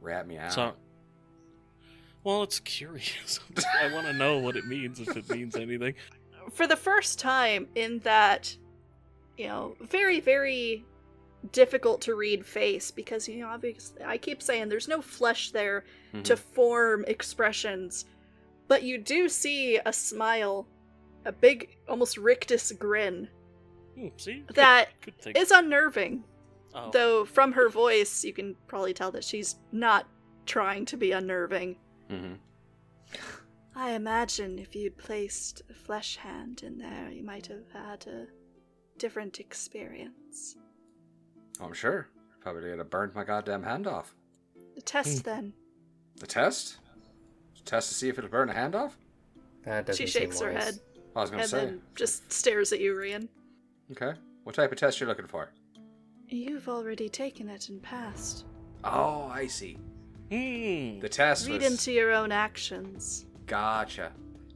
Rat 0.00 0.26
me 0.26 0.38
out. 0.38 0.52
So, 0.52 0.72
well, 2.22 2.42
it's 2.42 2.60
curious. 2.60 3.40
I 3.82 3.92
want 3.92 4.06
to 4.06 4.12
know 4.14 4.38
what 4.38 4.56
it 4.56 4.66
means 4.66 5.00
if 5.00 5.14
it 5.16 5.28
means 5.28 5.56
anything. 5.56 5.94
for 6.52 6.66
the 6.66 6.76
first 6.76 7.18
time 7.18 7.68
in 7.74 7.98
that, 8.00 8.56
you 9.36 9.48
know, 9.48 9.76
very, 9.82 10.20
very 10.20 10.84
difficult 11.52 12.00
to 12.02 12.14
read 12.14 12.44
face 12.46 12.90
because, 12.90 13.28
you 13.28 13.38
know, 13.40 13.48
obviously, 13.48 14.02
I 14.02 14.16
keep 14.18 14.42
saying 14.42 14.68
there's 14.68 14.88
no 14.88 15.02
flesh 15.02 15.50
there 15.50 15.84
to 16.22 16.34
Mhm. 16.34 16.38
form 16.38 17.04
expressions, 17.06 18.04
but 18.68 18.82
you 18.82 18.98
do 18.98 19.28
see 19.28 19.78
a 19.84 19.92
smile, 19.92 20.66
a 21.24 21.32
big, 21.32 21.76
almost 21.88 22.16
rictus 22.16 22.72
grin 22.72 23.28
Hmm, 23.94 24.08
see? 24.16 24.40
Good- 24.40 24.56
that 24.56 24.88
Good 25.02 25.18
thing. 25.18 25.36
is 25.36 25.50
unnerving. 25.52 26.24
Oh. 26.74 26.90
Though 26.90 27.24
from 27.24 27.52
her 27.52 27.68
voice, 27.68 28.24
you 28.24 28.32
can 28.32 28.56
probably 28.66 28.92
tell 28.92 29.12
that 29.12 29.22
she's 29.22 29.54
not 29.70 30.08
trying 30.46 30.84
to 30.86 30.96
be 30.96 31.12
unnerving. 31.12 31.76
Mhm. 32.10 32.38
I 33.76 33.90
imagine 33.92 34.58
if 34.58 34.74
you'd 34.74 34.96
placed 34.98 35.62
a 35.70 35.74
flesh 35.74 36.16
hand 36.16 36.62
in 36.64 36.78
there, 36.78 37.08
you 37.10 37.22
might 37.22 37.46
have 37.46 37.70
had 37.72 38.06
a 38.08 38.26
different 38.98 39.38
experience. 39.40 40.56
Oh, 41.60 41.66
I'm 41.66 41.72
sure. 41.72 42.08
Probably 42.40 42.70
gonna 42.70 42.84
burned 42.84 43.14
my 43.14 43.24
goddamn 43.24 43.62
hand 43.62 43.86
off. 43.86 44.14
The 44.74 44.82
test, 44.82 45.24
then. 45.24 45.52
The 46.16 46.26
test? 46.26 46.78
Test 47.64 47.88
to 47.88 47.94
see 47.94 48.08
if 48.08 48.18
it'll 48.18 48.28
burn 48.30 48.50
a 48.50 48.52
hand 48.52 48.74
off? 48.74 48.96
That 49.64 49.86
doesn't 49.86 50.04
She 50.04 50.10
seem 50.10 50.22
shakes 50.24 50.40
her 50.40 50.52
wise. 50.52 50.64
head 50.64 50.78
I 51.16 51.20
was 51.22 51.30
gonna 51.30 51.42
and 51.42 51.50
say. 51.50 51.64
then 51.64 51.80
just 51.94 52.30
stares 52.30 52.72
at 52.72 52.80
you, 52.80 52.94
Rian. 52.94 53.28
Okay. 53.92 54.12
What 54.42 54.54
type 54.54 54.70
of 54.72 54.78
test 54.78 55.00
you're 55.00 55.08
looking 55.08 55.26
for? 55.26 55.48
You've 56.28 56.68
already 56.68 57.08
taken 57.08 57.48
it 57.48 57.68
and 57.70 57.82
passed. 57.82 58.44
Oh, 58.82 59.30
I 59.32 59.46
see. 59.46 59.78
Hmm. 60.30 61.00
The 61.00 61.08
test 61.08 61.46
Read 61.48 61.62
was. 61.62 61.70
into 61.70 61.92
your 61.92 62.12
own 62.12 62.32
actions. 62.32 63.24
Gotcha. 63.46 64.12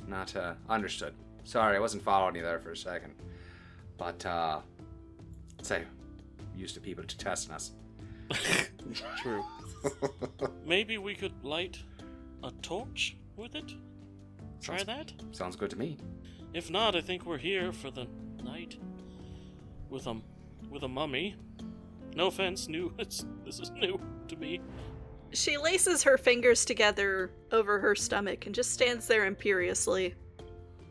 Not 0.07 0.34
uh, 0.36 0.55
understood. 0.68 1.14
Sorry, 1.44 1.76
I 1.76 1.80
wasn't 1.80 2.03
following 2.03 2.34
you 2.36 2.42
there 2.42 2.59
for 2.59 2.72
a 2.72 2.76
second. 2.76 3.14
But 3.96 4.24
uh, 4.26 4.61
say, 5.62 5.84
used 6.59 6.75
to 6.75 6.81
people 6.81 7.05
to 7.05 7.17
testing 7.19 7.55
us. 7.55 7.73
True. 9.23 9.45
Maybe 10.67 10.99
we 10.99 11.15
could 11.15 11.33
light 11.45 11.79
a 12.45 12.51
torch 12.63 13.17
with 13.37 13.55
it? 13.55 13.73
Try 14.61 14.79
Sounds- 14.79 14.87
that? 14.87 15.13
Sounds 15.33 15.57
good 15.57 15.71
to 15.71 15.77
me. 15.77 15.99
If 16.55 16.71
not, 16.71 16.97
I 16.97 17.01
think 17.01 17.25
we're 17.27 17.39
here 17.39 17.73
for 17.73 17.91
the 17.91 18.07
night. 18.43 18.77
With 19.91 20.07
a 20.07 20.21
with 20.71 20.83
a 20.83 20.89
mummy. 20.89 21.37
No 22.15 22.27
offense, 22.27 22.69
new. 22.69 22.93
It's 22.99 23.25
this 23.45 23.61
is 23.61 23.71
new 23.71 24.01
to 24.29 24.37
me. 24.37 24.61
She 25.33 25.57
laces 25.59 26.03
her 26.05 26.17
fingers 26.19 26.65
together 26.65 27.31
over 27.53 27.79
her 27.79 27.95
stomach 27.95 28.47
and 28.47 28.55
just 28.55 28.73
stands 28.73 29.07
there 29.07 29.27
imperiously. 29.27 30.15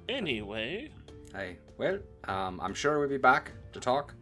Anyway, 0.09 0.89
Hey, 1.34 1.57
well, 1.78 1.99
um, 2.26 2.59
I'm 2.61 2.74
sure 2.74 2.99
we'll 2.99 3.09
be 3.09 3.18
back 3.18 3.51
to 3.74 3.80
talk. 3.80 4.13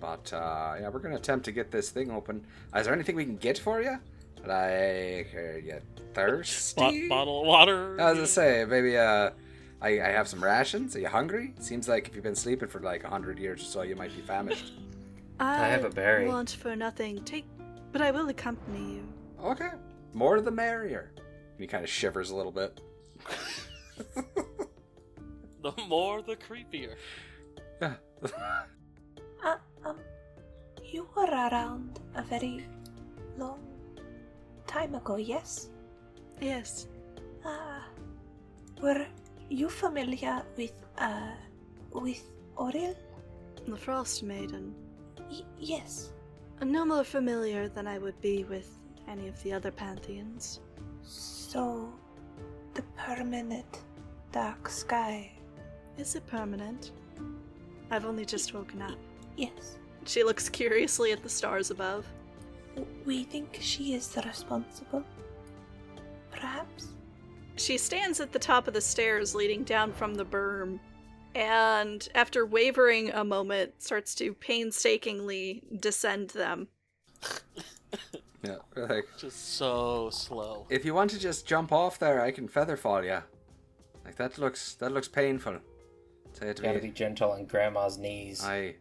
But 0.00 0.32
uh, 0.32 0.76
yeah, 0.80 0.88
we're 0.88 1.00
gonna 1.00 1.16
attempt 1.16 1.44
to 1.46 1.52
get 1.52 1.70
this 1.70 1.90
thing 1.90 2.10
open. 2.10 2.44
Is 2.74 2.84
there 2.84 2.94
anything 2.94 3.16
we 3.16 3.24
can 3.24 3.36
get 3.36 3.58
for 3.58 3.80
you? 3.80 3.98
Like, 4.40 5.34
are 5.34 5.60
you 5.64 5.80
thirsty? 6.14 7.08
bo- 7.08 7.14
bottle 7.14 7.40
of 7.40 7.46
water. 7.46 8.00
I 8.00 8.10
was 8.10 8.18
gonna 8.18 8.26
say, 8.26 8.64
maybe 8.68 8.96
uh, 8.96 9.30
I, 9.80 9.88
I 10.00 10.08
have 10.08 10.28
some 10.28 10.42
rations. 10.42 10.94
Are 10.96 11.00
you 11.00 11.08
hungry? 11.08 11.54
Seems 11.58 11.88
like 11.88 12.08
if 12.08 12.14
you've 12.14 12.24
been 12.24 12.34
sleeping 12.34 12.68
for 12.68 12.80
like 12.80 13.04
a 13.04 13.08
hundred 13.08 13.38
years 13.38 13.62
or 13.62 13.64
so, 13.64 13.82
you 13.82 13.96
might 13.96 14.14
be 14.14 14.22
famished. 14.22 14.72
I, 15.40 15.68
have 15.68 15.84
a 15.84 15.90
berry. 15.90 16.26
want 16.28 16.50
for 16.50 16.74
nothing. 16.76 17.22
Take, 17.24 17.44
but 17.92 18.00
I 18.00 18.10
will 18.10 18.28
accompany 18.28 18.94
you. 18.94 19.08
okay, 19.42 19.70
more 20.14 20.40
the 20.40 20.50
merrier. 20.50 21.12
And 21.16 21.60
he 21.60 21.66
kind 21.66 21.84
of 21.84 21.90
shivers 21.90 22.30
a 22.30 22.36
little 22.36 22.52
bit. 22.52 22.80
The 25.62 25.72
more 25.88 26.22
the 26.22 26.36
creepier. 26.36 26.94
Yeah. 27.82 27.94
Uh, 29.86 29.90
um, 29.90 29.96
you 30.84 31.06
were 31.16 31.30
around 31.30 32.00
a 32.14 32.22
very 32.22 32.66
long 33.38 33.60
time 34.66 34.94
ago, 34.94 35.16
yes? 35.16 35.68
Yes. 36.40 36.88
Ah, 37.44 37.84
were 38.82 39.06
you 39.48 39.68
familiar 39.68 40.42
with, 40.56 40.74
uh, 40.98 41.34
with 41.92 42.22
Auril? 42.56 42.96
The 43.66 43.76
Frost 43.76 44.22
Maiden. 44.22 44.74
Y- 45.30 45.42
yes. 45.58 46.12
No 46.62 46.84
more 46.84 47.04
familiar 47.04 47.68
than 47.68 47.86
I 47.86 47.98
would 47.98 48.20
be 48.20 48.44
with 48.44 48.78
any 49.08 49.28
of 49.28 49.42
the 49.42 49.52
other 49.52 49.70
pantheons. 49.70 50.60
So, 51.02 51.92
the 52.74 52.82
permanent 52.96 53.82
dark 54.32 54.68
sky. 54.68 55.32
Is 55.98 56.14
it 56.14 56.26
permanent? 56.26 56.92
I've 57.90 58.04
only 58.04 58.24
just 58.24 58.52
woken 58.52 58.82
up. 58.82 58.98
Yes. 59.36 59.76
She 60.06 60.22
looks 60.24 60.48
curiously 60.48 61.12
at 61.12 61.22
the 61.22 61.28
stars 61.28 61.70
above. 61.70 62.06
We 63.04 63.24
think 63.24 63.58
she 63.60 63.94
is 63.94 64.16
responsible. 64.24 65.02
Perhaps? 66.30 66.88
She 67.56 67.78
stands 67.78 68.20
at 68.20 68.32
the 68.32 68.38
top 68.38 68.68
of 68.68 68.74
the 68.74 68.80
stairs 68.80 69.34
leading 69.34 69.64
down 69.64 69.92
from 69.92 70.14
the 70.14 70.24
berm, 70.24 70.78
and 71.34 72.06
after 72.14 72.44
wavering 72.44 73.10
a 73.12 73.24
moment, 73.24 73.72
starts 73.78 74.14
to 74.16 74.34
painstakingly 74.34 75.62
descend 75.80 76.30
them. 76.30 76.68
Yeah, 78.42 78.56
like 78.76 79.06
Just 79.18 79.54
so 79.56 80.08
slow. 80.10 80.66
if 80.70 80.84
you 80.84 80.94
want 80.94 81.10
to 81.10 81.18
just 81.18 81.46
jump 81.48 81.72
off 81.72 81.98
there, 81.98 82.20
I 82.20 82.30
can 82.30 82.46
feather 82.46 82.76
fall 82.76 83.02
you. 83.04 83.18
Like 84.04 84.14
that 84.16 84.38
looks 84.38 84.74
that 84.74 84.92
looks 84.92 85.08
painful. 85.08 85.56
Say 86.32 86.50
it 86.50 86.56
to 86.58 86.62
Gotta 86.62 86.74
me. 86.78 86.88
be 86.88 86.92
gentle 86.92 87.32
on 87.32 87.46
Grandma's 87.46 87.98
knees. 87.98 88.44
I, 88.44 88.76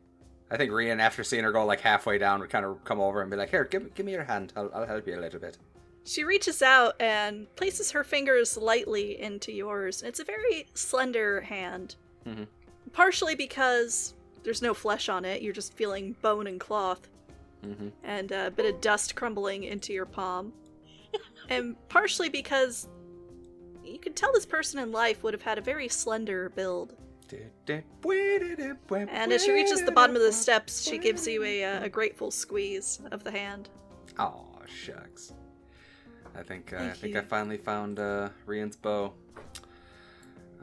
I 0.52 0.58
think 0.58 0.72
Rian, 0.72 1.00
after 1.00 1.24
seeing 1.24 1.44
her 1.44 1.52
go 1.52 1.66
like 1.66 1.82
halfway 1.82 2.18
down, 2.18 2.40
would 2.40 2.50
kind 2.50 2.66
of 2.66 2.84
come 2.84 3.00
over 3.00 3.22
and 3.22 3.32
be 3.32 3.38
like, 3.38 3.50
"Here, 3.50 3.64
give 3.66 3.84
me, 3.84 3.90
give 3.96 4.06
me 4.06 4.12
your 4.12 4.24
hand. 4.24 4.54
I'll, 4.56 4.70
I'll 4.74 4.86
help 4.86 5.08
you 5.08 5.16
a 5.18 5.20
little 5.20 5.40
bit." 5.40 5.58
She 6.04 6.24
reaches 6.24 6.62
out 6.62 6.94
and 7.02 7.54
places 7.56 7.90
her 7.92 8.04
fingers 8.04 8.56
lightly 8.58 9.20
into 9.20 9.52
yours. 9.52 10.04
It's 10.04 10.20
a 10.20 10.24
very 10.24 10.68
slender 10.76 11.42
hand. 11.42 11.96
Mhm. 12.28 12.48
Partially 12.94 13.34
because 13.36 14.14
there's 14.44 14.62
no 14.62 14.76
flesh 14.76 15.10
on 15.10 15.26
it, 15.26 15.42
you're 15.42 15.52
just 15.54 15.74
feeling 15.74 16.16
bone 16.22 16.46
and 16.48 16.60
cloth, 16.60 17.10
Mm-hmm. 17.66 17.88
and 18.04 18.32
a 18.32 18.52
bit 18.52 18.72
of 18.72 18.80
dust 18.82 19.16
crumbling 19.16 19.64
into 19.64 19.92
your 19.94 20.06
palm. 20.06 20.54
and 21.50 21.76
partially 21.90 22.30
because 22.30 22.88
you 23.84 23.98
could 23.98 24.16
tell 24.16 24.32
this 24.32 24.46
person 24.46 24.80
in 24.80 24.92
life 24.92 25.24
would 25.24 25.34
have 25.34 25.42
had 25.42 25.58
a 25.58 25.62
very 25.62 25.88
slender 25.88 26.50
build. 26.50 26.96
And 29.10 29.32
as 29.34 29.44
she 29.44 29.52
reaches 29.52 29.84
the 29.84 29.92
bottom 29.92 30.16
of 30.16 30.22
the 30.22 30.32
steps, 30.32 30.82
she 30.82 30.98
gives 30.98 31.28
you 31.28 31.44
a, 31.44 31.64
uh, 31.64 31.84
a 31.86 31.90
grateful 31.90 32.32
squeeze 32.32 33.02
of 33.12 33.24
the 33.24 33.32
hand. 33.32 33.70
Oh 34.20 34.46
shucks. 34.68 35.34
I 36.38 36.44
think 36.44 36.74
uh, 36.74 36.78
I 36.78 36.90
think 36.92 37.14
you. 37.14 37.20
I 37.20 37.24
finally 37.24 37.58
found 37.58 38.00
uh, 38.00 38.30
Rian's 38.46 38.76
beau. 38.76 39.14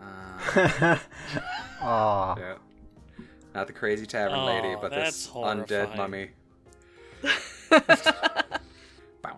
Uh, 0.01 0.99
Aw. 1.83 2.37
yeah. 2.39 2.55
Not 3.55 3.67
the 3.67 3.73
crazy 3.73 4.07
tavern 4.07 4.39
Aw, 4.39 4.47
lady, 4.47 4.77
but 4.81 4.91
that's 4.91 5.27
this 5.27 5.35
undead 5.35 5.97
mummy. 5.97 6.31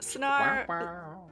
Sonar 0.01 0.67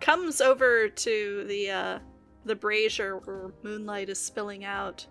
comes 0.00 0.40
over 0.40 0.88
to 0.88 1.44
the 1.48 1.70
uh, 1.70 1.98
the 2.44 2.54
brazier 2.54 3.18
where 3.18 3.52
moonlight 3.62 4.08
is 4.08 4.20
spilling 4.20 4.64
out, 4.64 5.06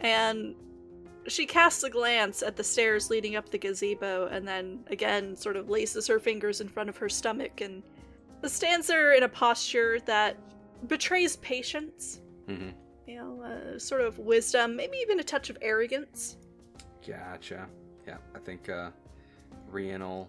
and 0.00 0.54
she 1.26 1.46
casts 1.46 1.82
a 1.82 1.90
glance 1.90 2.42
at 2.42 2.56
the 2.56 2.64
stairs 2.64 3.10
leading 3.10 3.36
up 3.36 3.50
the 3.50 3.58
gazebo, 3.58 4.26
and 4.26 4.46
then 4.46 4.84
again 4.88 5.36
sort 5.36 5.56
of 5.56 5.68
laces 5.68 6.06
her 6.06 6.18
fingers 6.18 6.60
in 6.60 6.68
front 6.68 6.88
of 6.88 6.96
her 6.96 7.08
stomach 7.08 7.60
and 7.60 7.82
stands 8.44 8.86
there 8.86 9.14
in 9.14 9.22
a 9.22 9.28
posture 9.28 10.00
that 10.00 10.36
betrays 10.86 11.36
patience. 11.36 12.20
Mm-hmm. 12.46 12.70
You 13.06 13.16
know, 13.16 13.42
uh, 13.42 13.78
sort 13.78 14.02
of 14.02 14.18
wisdom, 14.18 14.76
maybe 14.76 14.98
even 14.98 15.20
a 15.20 15.24
touch 15.24 15.48
of 15.50 15.58
arrogance. 15.62 16.36
Gotcha. 17.06 17.66
Yeah, 18.06 18.18
I 18.34 18.38
think 18.38 18.68
uh, 18.68 18.90
Rian 19.72 20.00
will 20.00 20.28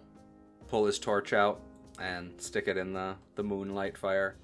pull 0.67 0.85
his 0.85 0.99
torch 0.99 1.33
out 1.33 1.61
and 1.99 2.39
stick 2.39 2.67
it 2.67 2.77
in 2.77 2.93
the, 2.93 3.15
the 3.35 3.43
moonlight 3.43 3.97
fire. 3.97 4.35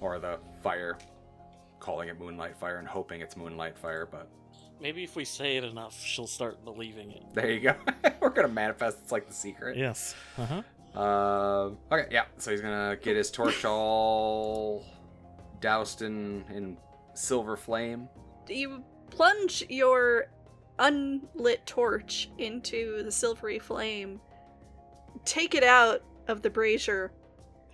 Or 0.00 0.18
the 0.18 0.38
fire. 0.62 0.96
Calling 1.80 2.08
it 2.08 2.18
moonlight 2.18 2.56
fire 2.56 2.78
and 2.78 2.86
hoping 2.86 3.20
it's 3.20 3.36
moonlight 3.36 3.76
fire, 3.78 4.06
but 4.10 4.28
Maybe 4.80 5.02
if 5.04 5.16
we 5.16 5.24
say 5.24 5.56
it 5.56 5.64
enough, 5.64 6.00
she'll 6.00 6.26
start 6.26 6.64
believing 6.64 7.10
it. 7.10 7.22
there 7.34 7.50
you 7.50 7.60
go. 7.60 7.74
We're 8.20 8.30
gonna 8.30 8.48
manifest 8.48 8.98
it's 9.02 9.12
like 9.12 9.26
the 9.26 9.34
secret. 9.34 9.76
Yes. 9.76 10.14
Uh 10.36 10.46
huh. 10.46 10.62
Um, 11.00 11.78
okay, 11.92 12.08
yeah. 12.10 12.24
So 12.38 12.50
he's 12.50 12.60
gonna 12.60 12.96
get 13.02 13.16
his 13.16 13.30
torch 13.30 13.64
all 13.64 14.84
doused 15.60 16.02
in, 16.02 16.44
in 16.54 16.76
silver 17.14 17.56
flame. 17.56 18.08
You 18.48 18.82
plunge 19.10 19.64
your 19.68 20.28
unlit 20.78 21.66
torch 21.66 22.30
into 22.38 23.02
the 23.02 23.10
silvery 23.10 23.58
flame, 23.58 24.20
take 25.24 25.54
it 25.54 25.64
out 25.64 26.02
of 26.28 26.42
the 26.42 26.50
brazier, 26.50 27.12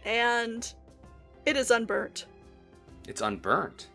and 0.05 0.73
it 1.45 1.57
is 1.57 1.71
unburnt. 1.71 2.27
It's 3.07 3.21
unburnt. 3.21 3.89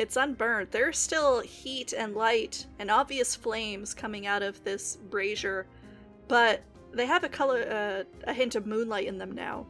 It's 0.00 0.16
unburnt. 0.16 0.70
There's 0.70 0.96
still 0.96 1.42
heat 1.42 1.92
and 1.92 2.14
light 2.14 2.64
and 2.78 2.90
obvious 2.90 3.36
flames 3.36 3.92
coming 3.92 4.26
out 4.26 4.42
of 4.42 4.64
this 4.64 4.96
brazier, 4.96 5.66
but 6.26 6.62
they 6.90 7.04
have 7.04 7.22
a 7.22 7.28
color, 7.28 7.66
uh, 7.70 8.04
a 8.26 8.32
hint 8.32 8.54
of 8.54 8.66
moonlight 8.66 9.06
in 9.06 9.18
them 9.18 9.32
now. 9.32 9.66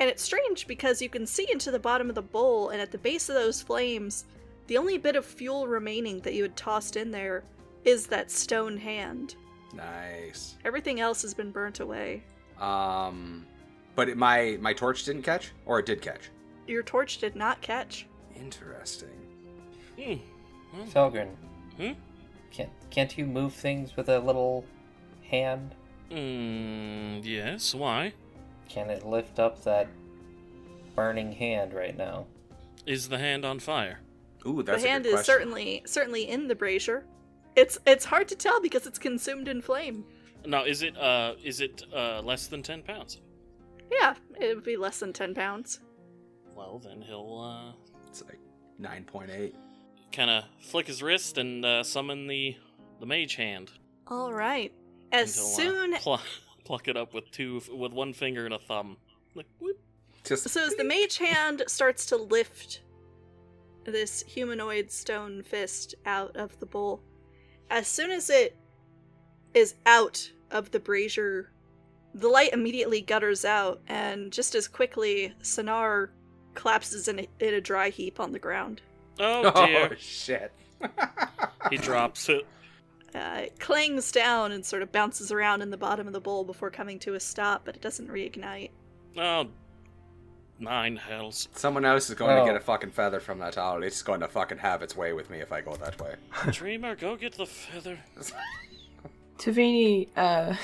And 0.00 0.08
it's 0.08 0.22
strange 0.22 0.66
because 0.66 1.02
you 1.02 1.10
can 1.10 1.26
see 1.26 1.46
into 1.52 1.70
the 1.70 1.78
bottom 1.78 2.08
of 2.08 2.14
the 2.14 2.22
bowl, 2.22 2.70
and 2.70 2.80
at 2.80 2.90
the 2.90 2.96
base 2.96 3.28
of 3.28 3.34
those 3.34 3.60
flames, 3.60 4.24
the 4.66 4.78
only 4.78 4.96
bit 4.96 5.14
of 5.14 5.26
fuel 5.26 5.68
remaining 5.68 6.20
that 6.20 6.32
you 6.32 6.44
had 6.44 6.56
tossed 6.56 6.96
in 6.96 7.10
there 7.10 7.44
is 7.84 8.06
that 8.06 8.30
stone 8.30 8.78
hand. 8.78 9.36
Nice. 9.74 10.56
Everything 10.64 11.00
else 11.00 11.20
has 11.20 11.34
been 11.34 11.50
burnt 11.50 11.80
away. 11.80 12.22
Um, 12.58 13.44
but 13.94 14.08
it, 14.08 14.16
my 14.16 14.56
my 14.58 14.72
torch 14.72 15.04
didn't 15.04 15.24
catch, 15.24 15.52
or 15.66 15.80
it 15.80 15.84
did 15.84 16.00
catch. 16.00 16.30
Your 16.66 16.82
torch 16.82 17.18
did 17.18 17.36
not 17.36 17.60
catch. 17.60 18.06
Interesting. 18.34 19.15
Hmm. 20.00 20.14
Well, 20.72 20.86
Felgren, 20.86 21.28
Hmm? 21.76 21.92
can't 22.50 22.70
can't 22.90 23.16
you 23.18 23.26
move 23.26 23.52
things 23.54 23.96
with 23.96 24.08
a 24.08 24.18
little 24.18 24.64
hand? 25.28 25.74
mm, 26.10 27.20
yes, 27.24 27.74
why? 27.74 28.12
Can 28.68 28.90
it 28.90 29.04
lift 29.04 29.38
up 29.38 29.62
that 29.64 29.88
burning 30.94 31.32
hand 31.32 31.72
right 31.74 31.96
now? 31.96 32.26
Is 32.86 33.08
the 33.08 33.18
hand 33.18 33.44
on 33.44 33.58
fire? 33.58 34.00
Ooh, 34.46 34.62
that's 34.62 34.82
the 34.82 34.88
a 34.88 34.90
hand 34.92 35.06
is 35.06 35.20
certainly 35.24 35.82
certainly 35.86 36.28
in 36.28 36.46
the 36.48 36.54
brazier. 36.54 37.04
It's 37.56 37.78
it's 37.86 38.04
hard 38.04 38.28
to 38.28 38.36
tell 38.36 38.60
because 38.60 38.86
it's 38.86 38.98
consumed 38.98 39.48
in 39.48 39.60
flame. 39.62 40.04
Now, 40.44 40.64
is 40.64 40.82
it 40.82 40.96
uh 40.96 41.34
is 41.42 41.60
it 41.60 41.82
uh 41.94 42.20
less 42.22 42.46
than 42.46 42.62
ten 42.62 42.82
pounds? 42.82 43.20
Yeah, 43.90 44.14
it 44.40 44.54
would 44.54 44.64
be 44.64 44.76
less 44.76 44.98
than 45.00 45.12
ten 45.12 45.34
pounds. 45.34 45.80
Well, 46.54 46.78
then 46.78 47.02
he'll 47.02 47.40
uh 47.40 47.72
It's 48.08 48.22
like 48.22 48.38
nine 48.78 49.04
point 49.04 49.30
eight. 49.30 49.54
Kind 50.16 50.30
of 50.30 50.44
flick 50.60 50.86
his 50.86 51.02
wrist 51.02 51.36
and 51.36 51.64
uh, 51.64 51.84
summon 51.84 52.26
the 52.26 52.56
the 53.00 53.06
mage 53.06 53.34
hand. 53.34 53.70
All 54.06 54.32
right. 54.32 54.72
As 55.12 55.36
and 55.36 55.46
uh, 55.46 55.48
soon 55.48 55.94
pl- 56.00 56.20
pluck 56.64 56.88
it 56.88 56.96
up 56.96 57.12
with 57.12 57.30
two 57.30 57.60
with 57.72 57.92
one 57.92 58.14
finger 58.14 58.46
and 58.46 58.54
a 58.54 58.58
thumb. 58.58 58.96
Like 59.34 59.46
whoop. 59.60 59.78
Just 60.24 60.48
so 60.48 60.64
as 60.64 60.74
the 60.74 60.84
mage 60.84 61.18
hand 61.18 61.62
starts 61.68 62.06
to 62.06 62.16
lift 62.16 62.80
this 63.84 64.24
humanoid 64.26 64.90
stone 64.90 65.42
fist 65.42 65.94
out 66.06 66.36
of 66.36 66.58
the 66.58 66.66
bowl, 66.66 67.02
as 67.70 67.86
soon 67.86 68.10
as 68.10 68.30
it 68.30 68.56
is 69.54 69.74
out 69.84 70.28
of 70.50 70.72
the 70.72 70.80
brazier, 70.80 71.52
the 72.14 72.26
light 72.26 72.52
immediately 72.52 73.00
gutters 73.00 73.44
out, 73.44 73.80
and 73.86 74.32
just 74.32 74.56
as 74.56 74.66
quickly, 74.66 75.32
Sonar 75.42 76.10
collapses 76.54 77.06
in 77.06 77.20
a, 77.20 77.28
in 77.38 77.54
a 77.54 77.60
dry 77.60 77.90
heap 77.90 78.18
on 78.18 78.32
the 78.32 78.38
ground. 78.40 78.82
Oh 79.18 79.50
oh 79.54 79.66
dear! 79.66 79.96
shit. 79.98 80.52
he 81.70 81.76
drops 81.76 82.28
it. 82.28 82.46
Uh, 83.14 83.40
it 83.44 83.58
clangs 83.58 84.12
down 84.12 84.52
and 84.52 84.64
sort 84.64 84.82
of 84.82 84.92
bounces 84.92 85.32
around 85.32 85.62
in 85.62 85.70
the 85.70 85.76
bottom 85.76 86.06
of 86.06 86.12
the 86.12 86.20
bowl 86.20 86.44
before 86.44 86.70
coming 86.70 86.98
to 86.98 87.14
a 87.14 87.20
stop, 87.20 87.62
but 87.64 87.74
it 87.74 87.80
doesn't 87.80 88.08
reignite. 88.10 88.70
Oh, 89.16 89.46
nine 90.58 90.96
hells! 90.96 91.48
Someone 91.54 91.86
else 91.86 92.10
is 92.10 92.14
going 92.16 92.36
Oh. 92.36 92.40
to 92.44 92.46
get 92.52 92.56
a 92.56 92.64
fucking 92.64 92.90
feather 92.90 93.18
from 93.20 93.38
that 93.38 93.56
owl. 93.56 93.82
It's 93.82 94.02
going 94.02 94.20
to 94.20 94.28
fucking 94.28 94.58
have 94.58 94.82
its 94.82 94.94
way 94.94 95.14
with 95.14 95.30
me 95.30 95.38
if 95.40 95.50
I 95.50 95.62
go 95.62 95.74
that 95.76 95.98
way. 95.98 96.16
Dreamer, 96.50 96.94
go 96.94 97.16
get 97.16 97.32
the 97.34 97.46
feather. 97.46 97.98
Tavini, 99.38 100.08
uh. 100.16 100.54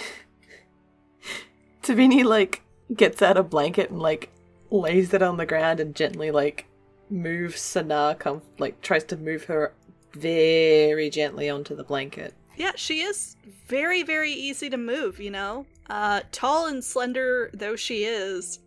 Tavini, 1.83 2.25
like, 2.25 2.63
gets 2.95 3.23
out 3.23 3.37
a 3.37 3.43
blanket 3.43 3.91
and, 3.91 4.01
like, 4.01 4.31
lays 4.71 5.13
it 5.15 5.23
on 5.23 5.37
the 5.37 5.47
ground 5.47 5.81
and 5.81 5.95
gently, 5.97 6.31
like, 6.31 6.67
moves 7.13 7.61
Sana, 7.61 8.17
com- 8.19 8.43
like, 8.59 8.81
tries 8.81 9.05
to 9.05 9.17
move 9.17 9.45
her 9.45 9.75
very 10.15 11.11
gently 11.11 11.49
onto 11.49 11.77
the 11.77 11.85
blanket. 11.85 12.35
Yeah, 12.57 12.73
she 12.75 13.03
is 13.03 13.37
very, 13.67 14.03
very 14.03 14.33
easy 14.33 14.69
to 14.71 14.77
move, 14.77 15.21
you 15.21 15.31
know? 15.31 15.67
Uh, 15.89 16.23
tall 16.33 16.67
and 16.67 16.83
slender 16.83 17.51
though 17.53 17.77
she 17.77 18.05
is, 18.05 18.61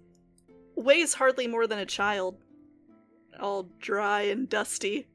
weighs 0.76 1.16
hardly 1.16 1.48
more 1.48 1.68
than 1.68 1.80
a 1.80 1.86
child. 1.86 2.38
All 3.40 3.68
dry 3.80 4.22
and 4.22 4.48
dusty. 4.48 5.08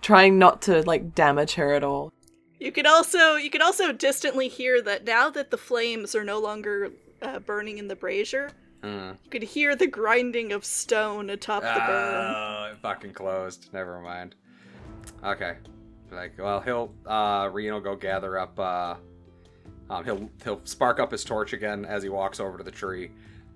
Trying 0.00 0.38
not 0.38 0.62
to, 0.62 0.82
like, 0.82 1.14
damage 1.14 1.54
her 1.54 1.72
at 1.72 1.84
all. 1.84 2.12
You 2.58 2.70
could 2.70 2.86
also 2.86 3.34
you 3.34 3.50
could 3.50 3.60
also 3.60 3.90
distantly 3.92 4.46
hear 4.46 4.80
that 4.82 5.04
now 5.04 5.30
that 5.30 5.50
the 5.50 5.58
flames 5.58 6.14
are 6.14 6.22
no 6.22 6.38
longer 6.38 6.92
uh, 7.20 7.40
burning 7.40 7.78
in 7.78 7.88
the 7.88 7.96
brazier, 7.96 8.52
Hmm. 8.82 9.12
you 9.22 9.30
could 9.30 9.44
hear 9.44 9.76
the 9.76 9.86
grinding 9.86 10.52
of 10.52 10.64
stone 10.64 11.30
atop 11.30 11.62
the 11.62 11.68
burn. 11.68 12.34
Oh, 12.36 12.70
it 12.72 12.78
fucking 12.82 13.12
closed. 13.12 13.68
Never 13.72 14.00
mind. 14.00 14.34
Okay. 15.22 15.56
Like, 16.10 16.32
well, 16.38 16.60
he'll 16.60 16.92
uh 17.06 17.48
Reno 17.52 17.80
go 17.80 17.94
gather 17.94 18.38
up 18.38 18.58
uh 18.58 18.96
um 19.88 20.04
he'll 20.04 20.30
he'll 20.42 20.60
spark 20.64 20.98
up 20.98 21.12
his 21.12 21.22
torch 21.22 21.52
again 21.52 21.84
as 21.84 22.02
he 22.02 22.08
walks 22.08 22.40
over 22.40 22.58
to 22.58 22.64
the 22.64 22.72
tree 22.72 23.10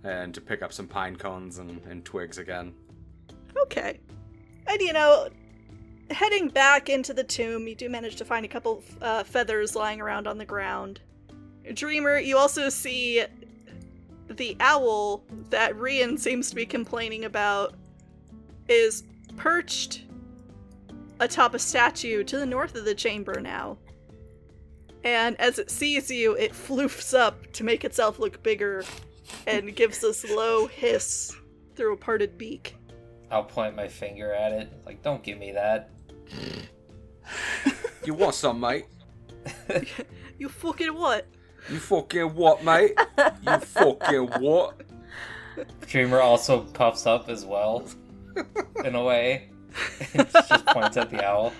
and 0.04 0.32
to 0.32 0.40
pick 0.40 0.62
up 0.62 0.72
some 0.72 0.86
pine 0.86 1.16
cones 1.16 1.58
and, 1.58 1.82
and 1.88 2.04
twigs 2.04 2.38
again. 2.38 2.72
Okay. 3.62 3.98
And 4.68 4.80
you 4.80 4.92
know, 4.92 5.28
heading 6.10 6.48
back 6.48 6.88
into 6.88 7.12
the 7.12 7.24
tomb, 7.24 7.66
you 7.66 7.74
do 7.74 7.88
manage 7.88 8.16
to 8.16 8.24
find 8.24 8.44
a 8.44 8.48
couple 8.48 8.84
uh, 9.02 9.24
feathers 9.24 9.74
lying 9.74 10.00
around 10.00 10.26
on 10.28 10.38
the 10.38 10.44
ground. 10.44 11.00
Dreamer, 11.74 12.18
you 12.18 12.38
also 12.38 12.68
see 12.68 13.24
the 14.28 14.56
owl 14.60 15.22
that 15.50 15.74
Rian 15.74 16.18
seems 16.18 16.50
to 16.50 16.56
be 16.56 16.66
complaining 16.66 17.24
about 17.24 17.74
is 18.68 19.04
perched 19.36 20.04
atop 21.20 21.54
a 21.54 21.58
statue 21.58 22.24
to 22.24 22.38
the 22.38 22.46
north 22.46 22.74
of 22.74 22.84
the 22.84 22.94
chamber 22.94 23.40
now. 23.40 23.78
And 25.04 25.38
as 25.40 25.58
it 25.58 25.70
sees 25.70 26.10
you, 26.10 26.34
it 26.34 26.52
floofs 26.52 27.16
up 27.16 27.52
to 27.52 27.64
make 27.64 27.84
itself 27.84 28.18
look 28.18 28.42
bigger 28.42 28.84
and 29.46 29.74
gives 29.74 30.00
this 30.00 30.28
low 30.28 30.66
hiss 30.66 31.34
through 31.76 31.94
a 31.94 31.96
parted 31.96 32.36
beak. 32.36 32.76
I'll 33.30 33.44
point 33.44 33.76
my 33.76 33.88
finger 33.88 34.32
at 34.32 34.52
it. 34.52 34.72
Like, 34.84 35.02
don't 35.02 35.22
give 35.22 35.38
me 35.38 35.52
that. 35.52 35.90
You 38.04 38.14
want 38.14 38.34
some, 38.34 38.60
mate? 38.60 38.86
You 40.38 40.48
fucking 40.48 40.94
what? 40.94 41.26
You 41.68 41.78
fucking 41.78 42.34
what, 42.34 42.64
mate? 42.64 42.94
You 43.18 43.58
fucking 43.58 44.26
what? 44.40 44.82
Dreamer 45.86 46.20
also 46.20 46.60
puffs 46.60 47.06
up 47.06 47.28
as 47.28 47.44
well, 47.44 47.84
in 48.84 48.94
a 48.94 49.02
way. 49.02 49.50
it 50.14 50.30
just 50.32 50.66
points 50.66 50.96
at 50.96 51.10
the 51.10 51.24
owl. 51.24 51.52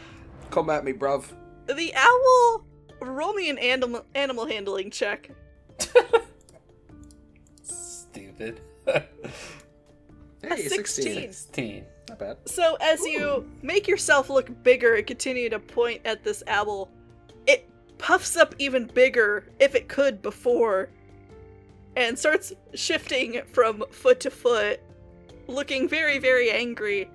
Come 0.51 0.71
at 0.71 0.85
me, 0.85 0.93
bruv. 0.93 1.25
The 1.67 1.93
owl. 1.95 2.65
Roll 3.01 3.35
me 3.35 3.51
an 3.51 3.59
animal 3.59 4.05
animal 4.15 4.47
handling 4.47 4.91
check. 4.91 5.31
Stupid. 7.63 8.61
Hey, 8.87 9.07
A 10.51 10.57
16. 10.57 10.79
16. 10.79 11.15
16. 11.33 11.85
Not 12.09 12.19
bad. 12.19 12.37
So 12.47 12.77
as 12.81 13.01
you 13.05 13.51
make 13.63 13.89
yourself 13.89 14.31
look 14.31 14.63
bigger 14.63 14.95
and 14.95 15.07
continue 15.07 15.51
to 15.51 15.59
point 15.59 16.03
at 16.05 16.23
this 16.23 16.43
owl, 16.47 16.89
it 16.89 17.06
puffs 17.99 18.37
up 18.37 18.55
even 18.59 18.87
bigger 18.87 19.49
if 19.59 19.75
it 19.75 19.89
could 19.89 20.23
before, 20.23 20.89
and 21.97 22.19
starts 22.19 22.53
shifting 22.75 23.43
from 23.53 23.85
foot 23.91 24.21
to 24.21 24.31
foot, 24.31 24.81
looking 25.47 25.89
very 25.89 26.19
very 26.19 26.51
angry. 26.51 27.11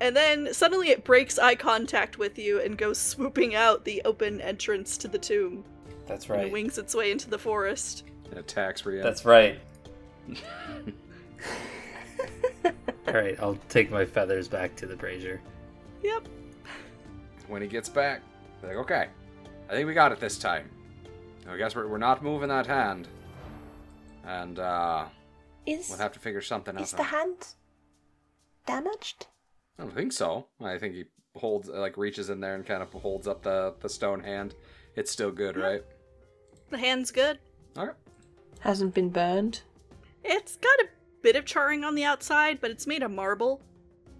And 0.00 0.16
then 0.16 0.52
suddenly 0.52 0.90
it 0.90 1.04
breaks 1.04 1.38
eye 1.38 1.54
contact 1.54 2.18
with 2.18 2.36
you 2.36 2.60
and 2.60 2.76
goes 2.76 2.98
swooping 2.98 3.54
out 3.54 3.84
the 3.84 4.02
open 4.04 4.40
entrance 4.40 4.98
to 4.98 5.06
the 5.06 5.18
tomb 5.18 5.62
That's 6.06 6.24
and 6.28 6.42
right. 6.42 6.50
wings 6.50 6.76
its 6.76 6.92
way 6.92 7.12
into 7.12 7.30
the 7.30 7.38
forest. 7.38 8.02
It 8.32 8.38
attacks 8.38 8.84
Rhea. 8.84 9.00
That's 9.00 9.24
right. 9.24 9.60
Alright, 13.06 13.38
I'll 13.40 13.58
take 13.68 13.92
my 13.92 14.04
feathers 14.04 14.48
back 14.48 14.74
to 14.76 14.86
the 14.86 14.96
brazier. 14.96 15.40
Yep. 16.02 16.28
When 17.46 17.62
he 17.62 17.68
gets 17.68 17.88
back, 17.88 18.22
like, 18.62 18.76
okay, 18.76 19.08
I 19.68 19.72
think 19.72 19.86
we 19.86 19.94
got 19.94 20.12
it 20.12 20.20
this 20.20 20.38
time. 20.38 20.68
I 21.48 21.56
guess 21.56 21.74
we're, 21.74 21.88
we're 21.88 21.98
not 21.98 22.22
moving 22.22 22.48
that 22.48 22.66
hand. 22.66 23.08
And, 24.24 24.58
uh, 24.58 25.06
Is 25.66 25.88
we'll 25.88 25.98
have 25.98 26.12
to 26.12 26.18
figure 26.18 26.40
something 26.40 26.76
else 26.76 26.92
is 26.92 26.96
the 26.96 27.02
hand 27.02 27.46
damaged? 28.66 29.26
I 29.78 29.82
don't 29.82 29.94
think 29.94 30.12
so. 30.12 30.46
I 30.60 30.78
think 30.78 30.94
he 30.94 31.04
holds, 31.34 31.68
like, 31.68 31.96
reaches 31.96 32.30
in 32.30 32.40
there 32.40 32.54
and 32.54 32.64
kind 32.64 32.82
of 32.82 32.92
holds 32.92 33.26
up 33.26 33.42
the, 33.42 33.74
the 33.80 33.88
stone 33.88 34.22
hand. 34.22 34.54
It's 34.94 35.10
still 35.10 35.30
good, 35.30 35.56
right? 35.56 35.82
The 36.70 36.78
hand's 36.78 37.10
good. 37.10 37.38
Alright. 37.76 37.96
Hasn't 38.60 38.94
been 38.94 39.08
burned. 39.08 39.62
It's 40.22 40.56
got 40.56 40.78
a 40.80 40.88
bit 41.22 41.34
of 41.36 41.44
charring 41.44 41.82
on 41.84 41.94
the 41.94 42.04
outside, 42.04 42.60
but 42.60 42.70
it's 42.70 42.86
made 42.86 43.02
of 43.02 43.10
marble. 43.10 43.60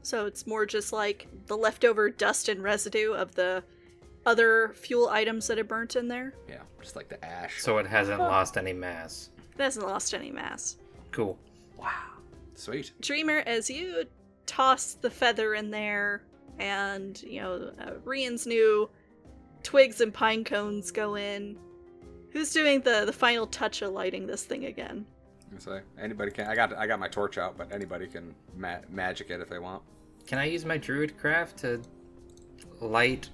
So 0.02 0.26
it's 0.26 0.46
more 0.46 0.66
just 0.66 0.92
like 0.92 1.28
the 1.46 1.56
leftover 1.56 2.10
dust 2.10 2.48
and 2.48 2.62
residue 2.62 3.12
of 3.12 3.34
the 3.36 3.62
other 4.26 4.72
fuel 4.74 5.08
items 5.08 5.46
that 5.48 5.58
had 5.58 5.68
burnt 5.68 5.96
in 5.96 6.08
there. 6.08 6.34
Yeah, 6.48 6.62
just 6.80 6.96
like 6.96 7.08
the 7.08 7.22
ash. 7.24 7.62
So 7.62 7.78
it 7.78 7.86
hasn't 7.86 8.20
lost 8.20 8.56
any 8.56 8.72
mass. 8.72 9.30
It 9.58 9.62
hasn't 9.62 9.86
lost 9.86 10.14
any 10.14 10.30
mass. 10.30 10.76
Cool. 11.10 11.38
Wow. 11.76 11.90
Sweet. 12.54 12.92
Dreamer, 13.00 13.42
as 13.46 13.68
you 13.68 14.04
toss 14.46 14.94
the 14.94 15.10
feather 15.10 15.54
in 15.54 15.70
there, 15.70 16.22
and 16.58 17.20
you 17.22 17.40
know, 17.40 17.72
uh, 17.80 17.92
Rian's 18.04 18.46
new 18.46 18.88
twigs 19.62 20.00
and 20.00 20.12
pine 20.12 20.44
cones 20.44 20.90
go 20.90 21.16
in. 21.16 21.58
Who's 22.30 22.52
doing 22.52 22.80
the 22.80 23.04
the 23.04 23.12
final 23.12 23.46
touch 23.46 23.82
of 23.82 23.92
lighting 23.92 24.26
this 24.26 24.44
thing 24.44 24.66
again? 24.66 25.06
You 25.52 25.58
say 25.58 25.80
anybody 26.00 26.30
can. 26.30 26.46
I 26.46 26.54
got 26.54 26.74
I 26.76 26.86
got 26.86 26.98
my 26.98 27.08
torch 27.08 27.36
out, 27.36 27.58
but 27.58 27.72
anybody 27.72 28.06
can 28.06 28.34
ma- 28.56 28.78
magic 28.88 29.30
it 29.30 29.40
if 29.40 29.48
they 29.48 29.58
want. 29.58 29.82
Can 30.26 30.38
I 30.38 30.44
use 30.44 30.64
my 30.64 30.78
Druidcraft 30.78 31.56
to 31.56 31.82
light 32.80 33.28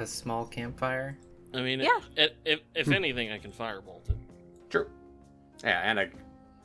a 0.00 0.06
small 0.06 0.46
campfire? 0.46 1.18
I 1.52 1.62
mean, 1.62 1.80
Yeah. 1.80 2.00
if, 2.16 2.32
if, 2.44 2.60
if 2.74 2.88
anything, 2.90 3.30
I 3.30 3.38
can 3.38 3.52
firebolt 3.52 4.08
it. 4.10 4.16
True. 4.70 4.88
Yeah, 5.62 5.80
and 5.84 6.00
I. 6.00 6.10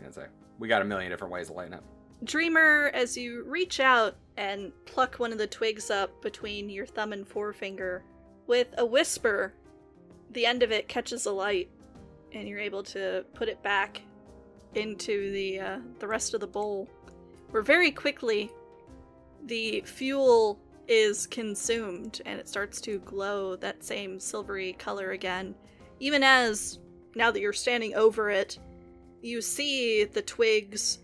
Yeah, 0.01 0.09
say 0.11 0.25
we 0.57 0.67
got 0.67 0.81
a 0.81 0.85
million 0.85 1.09
different 1.11 1.31
ways 1.33 1.49
of 1.49 1.55
lighting 1.55 1.73
up. 1.73 1.83
Dreamer, 2.23 2.91
as 2.93 3.15
you 3.17 3.43
reach 3.43 3.79
out 3.79 4.15
and 4.37 4.71
pluck 4.85 5.15
one 5.15 5.31
of 5.31 5.37
the 5.37 5.47
twigs 5.47 5.89
up 5.89 6.21
between 6.21 6.69
your 6.69 6.85
thumb 6.85 7.13
and 7.13 7.25
forefinger, 7.27 8.03
with 8.47 8.67
a 8.77 8.85
whisper, 8.85 9.53
the 10.31 10.45
end 10.45 10.63
of 10.63 10.71
it 10.71 10.87
catches 10.87 11.25
a 11.27 11.31
light, 11.31 11.69
and 12.33 12.47
you're 12.47 12.59
able 12.59 12.83
to 12.83 13.23
put 13.33 13.47
it 13.47 13.61
back 13.63 14.01
into 14.75 15.31
the 15.31 15.59
uh, 15.59 15.79
the 15.99 16.07
rest 16.07 16.33
of 16.33 16.39
the 16.41 16.47
bowl. 16.47 16.89
Where 17.51 17.63
very 17.63 17.91
quickly, 17.91 18.51
the 19.45 19.81
fuel 19.85 20.59
is 20.89 21.27
consumed, 21.27 22.21
and 22.25 22.39
it 22.39 22.49
starts 22.49 22.81
to 22.81 22.99
glow 22.99 23.55
that 23.55 23.83
same 23.83 24.19
silvery 24.19 24.73
color 24.73 25.11
again. 25.11 25.55
Even 25.99 26.23
as 26.23 26.79
now 27.15 27.31
that 27.31 27.39
you're 27.39 27.53
standing 27.53 27.93
over 27.95 28.29
it, 28.29 28.57
you 29.21 29.41
see 29.41 30.03
the 30.03 30.21
twigs 30.21 30.99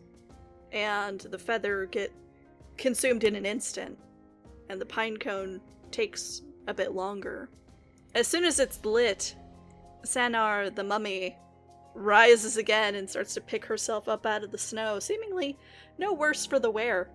and 0.71 1.19
the 1.21 1.37
feather 1.37 1.85
get 1.85 2.11
consumed 2.77 3.23
in 3.23 3.35
an 3.35 3.45
instant, 3.45 3.97
and 4.69 4.81
the 4.81 4.85
pine 4.85 5.17
cone 5.17 5.61
takes 5.91 6.41
a 6.67 6.73
bit 6.73 6.93
longer. 6.93 7.49
As 8.15 8.27
soon 8.27 8.43
as 8.43 8.59
it's 8.59 8.83
lit, 8.83 9.35
Sanar, 10.03 10.73
the 10.73 10.83
mummy, 10.83 11.37
rises 11.93 12.57
again 12.57 12.95
and 12.95 13.09
starts 13.09 13.33
to 13.33 13.41
pick 13.41 13.65
herself 13.65 14.07
up 14.07 14.25
out 14.25 14.43
of 14.43 14.51
the 14.51 14.57
snow, 14.57 14.99
seemingly 14.99 15.57
no 15.97 16.13
worse 16.13 16.45
for 16.45 16.59
the 16.59 16.71
wear. 16.71 17.09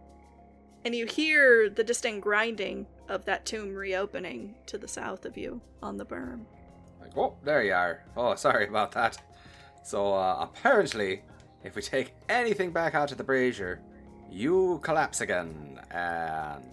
And 0.85 0.95
you 0.95 1.07
hear 1.07 1.69
the 1.69 1.85
distant 1.85 2.21
grinding 2.23 2.87
of 3.09 3.25
that 3.27 3.45
tomb 3.45 3.75
reopening 3.75 4.55
to 4.67 4.79
the 4.79 4.89
south 4.89 5.25
of 5.27 5.37
you 5.37 5.61
on 5.83 5.97
the 5.97 6.07
berm. 6.07 6.45
Like, 7.01 7.17
oh, 7.17 7.35
there 7.45 7.63
you 7.63 7.75
are. 7.75 8.05
Oh, 8.17 8.35
sorry 8.35 8.67
about 8.67 8.93
that. 8.93 9.19
So 9.85 10.15
uh, 10.15 10.39
apparently, 10.41 11.23
if 11.65 11.77
we 11.77 11.83
take 11.83 12.15
anything 12.29 12.71
back 12.71 12.95
out 12.95 13.13
of 13.13 13.19
the 13.19 13.25
brazier, 13.25 13.81
you 14.31 14.79
collapse 14.83 15.21
again, 15.21 15.81
and 15.91 16.65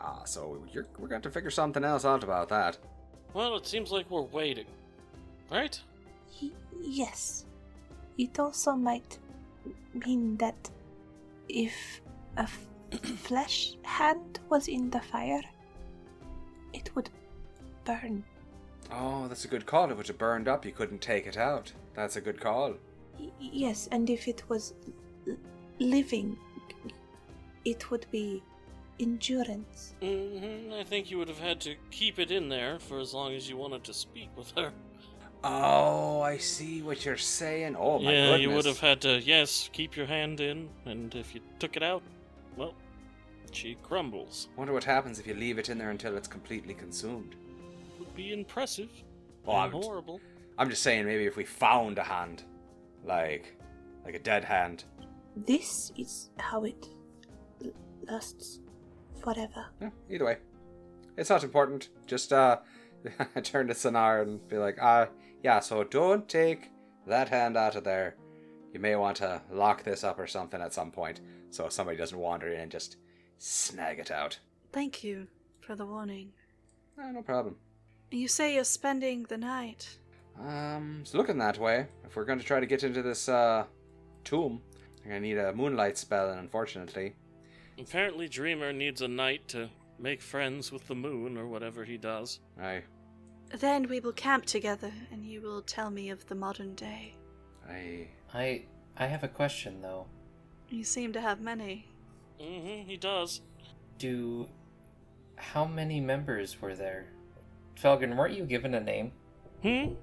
uh, 0.00 0.24
so 0.24 0.62
you're, 0.72 0.86
we're 0.98 1.08
going 1.08 1.22
to 1.22 1.30
figure 1.30 1.50
something 1.50 1.84
else 1.84 2.04
out 2.04 2.24
about 2.24 2.48
that. 2.48 2.76
Well, 3.32 3.56
it 3.56 3.66
seems 3.66 3.90
like 3.90 4.10
we're 4.10 4.22
waiting. 4.22 4.66
Right? 5.50 5.80
Y- 6.42 6.50
yes. 6.82 7.44
It 8.18 8.38
also 8.38 8.72
might 8.72 9.18
mean 9.94 10.36
that 10.38 10.70
if 11.48 12.00
a 12.36 12.42
f- 12.42 12.66
flesh 13.16 13.74
hand 13.82 14.40
was 14.48 14.68
in 14.68 14.90
the 14.90 15.00
fire, 15.00 15.42
it 16.72 16.90
would 16.94 17.10
burn. 17.84 18.24
Oh, 18.92 19.26
that's 19.28 19.44
a 19.44 19.48
good 19.48 19.66
call. 19.66 19.86
If 19.86 19.92
it 19.92 19.98
was 19.98 20.10
burned 20.10 20.48
up, 20.48 20.64
you 20.64 20.72
couldn't 20.72 21.00
take 21.00 21.26
it 21.26 21.36
out. 21.36 21.72
That's 21.94 22.16
a 22.16 22.20
good 22.20 22.40
call. 22.40 22.74
Y- 23.18 23.30
yes, 23.40 23.88
and 23.90 24.08
if 24.08 24.28
it 24.28 24.42
was 24.48 24.74
l- 25.26 25.36
living, 25.80 26.36
it 27.64 27.90
would 27.90 28.06
be 28.12 28.42
endurance. 29.00 29.94
hmm 30.00 30.72
I 30.72 30.84
think 30.84 31.10
you 31.10 31.18
would 31.18 31.28
have 31.28 31.38
had 31.40 31.60
to 31.62 31.74
keep 31.90 32.18
it 32.18 32.30
in 32.30 32.48
there 32.48 32.78
for 32.78 32.98
as 33.00 33.12
long 33.12 33.34
as 33.34 33.48
you 33.48 33.56
wanted 33.56 33.82
to 33.84 33.92
speak 33.92 34.30
with 34.36 34.52
her. 34.56 34.72
Oh, 35.44 36.20
I 36.22 36.38
see 36.38 36.82
what 36.82 37.04
you're 37.04 37.16
saying. 37.16 37.76
Oh 37.76 37.98
my 37.98 38.10
yeah, 38.12 38.22
goodness. 38.26 38.40
you 38.42 38.50
would 38.50 38.64
have 38.64 38.80
had 38.80 39.00
to, 39.02 39.20
yes, 39.20 39.68
keep 39.72 39.96
your 39.96 40.06
hand 40.06 40.40
in, 40.40 40.68
and 40.86 41.14
if 41.14 41.34
you 41.34 41.40
took 41.58 41.76
it 41.76 41.82
out, 41.82 42.02
well, 42.02 42.15
she 43.56 43.76
crumbles. 43.82 44.48
Wonder 44.56 44.72
what 44.72 44.84
happens 44.84 45.18
if 45.18 45.26
you 45.26 45.34
leave 45.34 45.58
it 45.58 45.68
in 45.68 45.78
there 45.78 45.90
until 45.90 46.16
it's 46.16 46.28
completely 46.28 46.74
consumed. 46.74 47.34
Would 47.98 48.14
be 48.14 48.32
impressive. 48.32 48.90
Oh, 49.46 49.52
and 49.52 49.60
I'm- 49.60 49.82
horrible. 49.82 50.20
I'm 50.58 50.70
just 50.70 50.82
saying, 50.82 51.04
maybe 51.06 51.24
if 51.26 51.36
we 51.36 51.44
found 51.44 51.98
a 51.98 52.02
hand, 52.02 52.42
like, 53.04 53.56
like 54.04 54.14
a 54.14 54.18
dead 54.18 54.44
hand. 54.44 54.84
This 55.36 55.92
is 55.96 56.30
how 56.38 56.64
it 56.64 56.88
l- 57.62 57.72
lasts 58.08 58.60
forever. 59.22 59.66
Yeah, 59.80 59.90
either 60.10 60.24
way, 60.24 60.36
it's 61.18 61.28
not 61.28 61.44
important. 61.44 61.90
Just 62.06 62.32
uh, 62.32 62.58
turn 63.42 63.68
to 63.68 63.74
Sonar 63.74 64.22
and 64.22 64.46
be 64.48 64.56
like, 64.56 64.78
uh, 64.80 65.06
yeah. 65.42 65.60
So 65.60 65.84
don't 65.84 66.26
take 66.26 66.70
that 67.06 67.28
hand 67.28 67.56
out 67.58 67.76
of 67.76 67.84
there. 67.84 68.16
You 68.72 68.80
may 68.80 68.96
want 68.96 69.18
to 69.18 69.42
lock 69.50 69.82
this 69.84 70.04
up 70.04 70.18
or 70.18 70.26
something 70.26 70.60
at 70.62 70.72
some 70.72 70.90
point, 70.90 71.20
so 71.50 71.68
somebody 71.68 71.98
doesn't 71.98 72.18
wander 72.18 72.48
in 72.48 72.60
and 72.60 72.70
just 72.72 72.96
snag 73.38 73.98
it 73.98 74.10
out. 74.10 74.38
Thank 74.72 75.02
you 75.04 75.26
for 75.60 75.74
the 75.74 75.86
warning. 75.86 76.32
Eh, 77.00 77.10
no 77.12 77.22
problem. 77.22 77.56
You 78.10 78.28
say 78.28 78.54
you're 78.54 78.64
spending 78.64 79.24
the 79.24 79.36
night. 79.38 79.98
Um, 80.38 80.98
it's 81.02 81.14
looking 81.14 81.38
that 81.38 81.58
way. 81.58 81.86
If 82.04 82.14
we're 82.16 82.24
going 82.24 82.38
to 82.38 82.44
try 82.44 82.60
to 82.60 82.66
get 82.66 82.84
into 82.84 83.02
this 83.02 83.28
uh 83.28 83.64
tomb, 84.24 84.60
I'm 85.04 85.10
gonna 85.10 85.20
need 85.20 85.38
a 85.38 85.52
moonlight 85.52 85.96
spell, 85.98 86.30
and 86.30 86.40
unfortunately, 86.40 87.14
Apparently, 87.78 88.26
Dreamer 88.26 88.72
needs 88.72 89.02
a 89.02 89.08
night 89.08 89.48
to 89.48 89.68
make 89.98 90.22
friends 90.22 90.72
with 90.72 90.86
the 90.88 90.94
moon 90.94 91.36
or 91.36 91.46
whatever 91.46 91.84
he 91.84 91.98
does. 91.98 92.40
I, 92.60 92.82
Then 93.50 93.86
we 93.88 94.00
will 94.00 94.12
camp 94.12 94.46
together, 94.46 94.90
and 95.12 95.26
you 95.26 95.42
will 95.42 95.60
tell 95.60 95.90
me 95.90 96.08
of 96.08 96.26
the 96.26 96.34
modern 96.34 96.74
day. 96.74 97.14
I, 97.68 98.08
I 98.32 98.64
I 98.96 99.06
have 99.06 99.24
a 99.24 99.28
question 99.28 99.82
though. 99.82 100.06
You 100.70 100.84
seem 100.84 101.12
to 101.12 101.20
have 101.20 101.40
many. 101.40 101.86
Hmm 102.40 102.82
he 102.88 102.96
does. 102.96 103.40
Do 103.98 104.48
how 105.36 105.64
many 105.64 106.00
members 106.00 106.60
were 106.60 106.74
there? 106.74 107.06
Felgen, 107.80 108.16
weren't 108.16 108.34
you 108.34 108.44
given 108.44 108.74
a 108.74 108.80
name? 108.80 109.12
Hmm? 109.62 109.94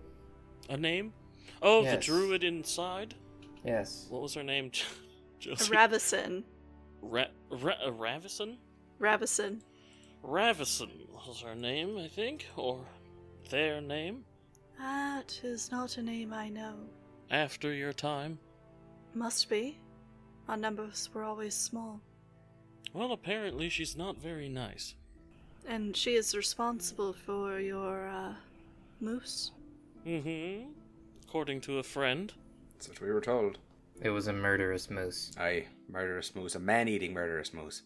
A 0.69 0.77
name? 0.77 1.13
Oh, 1.61 1.83
the 1.83 1.97
druid 1.97 2.43
inside? 2.43 3.15
Yes. 3.63 4.07
What 4.09 4.21
was 4.21 4.33
her 4.35 4.43
name? 4.43 4.71
Josie? 5.39 5.71
Ravison. 5.71 6.43
Ra- 7.01 7.25
Ra- 7.49 7.89
Ravison? 7.91 8.57
Ravison. 8.99 9.61
Ravison 10.21 10.91
was 11.11 11.41
her 11.41 11.55
name, 11.55 11.97
I 11.97 12.07
think, 12.07 12.45
or 12.55 12.85
their 13.49 13.81
name. 13.81 14.23
That 14.79 15.39
is 15.43 15.71
not 15.71 15.97
a 15.97 16.01
name 16.01 16.33
I 16.33 16.49
know. 16.49 16.75
After 17.29 17.73
your 17.73 17.93
time. 17.93 18.39
Must 19.13 19.49
be. 19.49 19.79
Our 20.47 20.57
numbers 20.57 21.09
were 21.13 21.23
always 21.23 21.53
small. 21.55 22.01
Well, 22.93 23.11
apparently 23.11 23.69
she's 23.69 23.97
not 23.97 24.17
very 24.17 24.49
nice. 24.49 24.95
And 25.67 25.95
she 25.97 26.13
is 26.15 26.35
responsible 26.35 27.13
for 27.13 27.59
your, 27.59 28.07
uh, 28.07 28.33
moose. 28.99 29.51
Mm-hmm. 30.07 30.69
According 31.27 31.61
to 31.61 31.79
a 31.79 31.83
friend. 31.83 32.31
that's 32.73 32.89
what 32.89 33.01
we 33.01 33.11
were 33.11 33.21
told. 33.21 33.57
It 34.01 34.09
was 34.09 34.27
a 34.27 34.33
murderous 34.33 34.89
moose. 34.89 35.31
Aye, 35.39 35.65
murderous 35.89 36.35
moose, 36.35 36.55
a 36.55 36.59
man-eating 36.59 37.13
murderous 37.13 37.53
moose. 37.53 37.83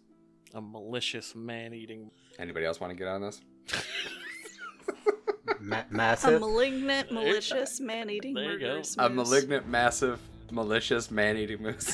A 0.53 0.61
malicious 0.61 1.35
man-eating. 1.35 2.09
Anybody 2.39 2.65
else 2.65 2.79
want 2.79 2.91
to 2.91 2.95
get 2.97 3.07
on 3.07 3.21
this? 3.21 3.41
Ma- 5.59 5.77
A 5.79 5.85
massive. 5.93 6.39
malignant, 6.39 7.11
malicious, 7.11 7.79
man-eating 7.79 8.33
There 8.33 8.53
you 8.53 8.59
go. 8.59 8.81
A 8.99 9.09
malignant, 9.09 9.67
massive, 9.67 10.19
malicious 10.51 11.09
man-eating 11.11 11.61
moose. 11.61 11.93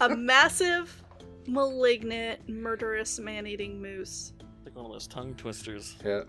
A 0.00 0.14
massive, 0.14 1.02
malignant, 1.48 2.48
murderous, 2.48 3.18
man-eating 3.18 3.80
moose. 3.80 4.32
Like 4.64 4.76
one 4.76 4.86
of 4.86 4.92
those 4.92 5.06
tongue 5.06 5.34
twisters. 5.34 5.96
yeah, 6.04 6.22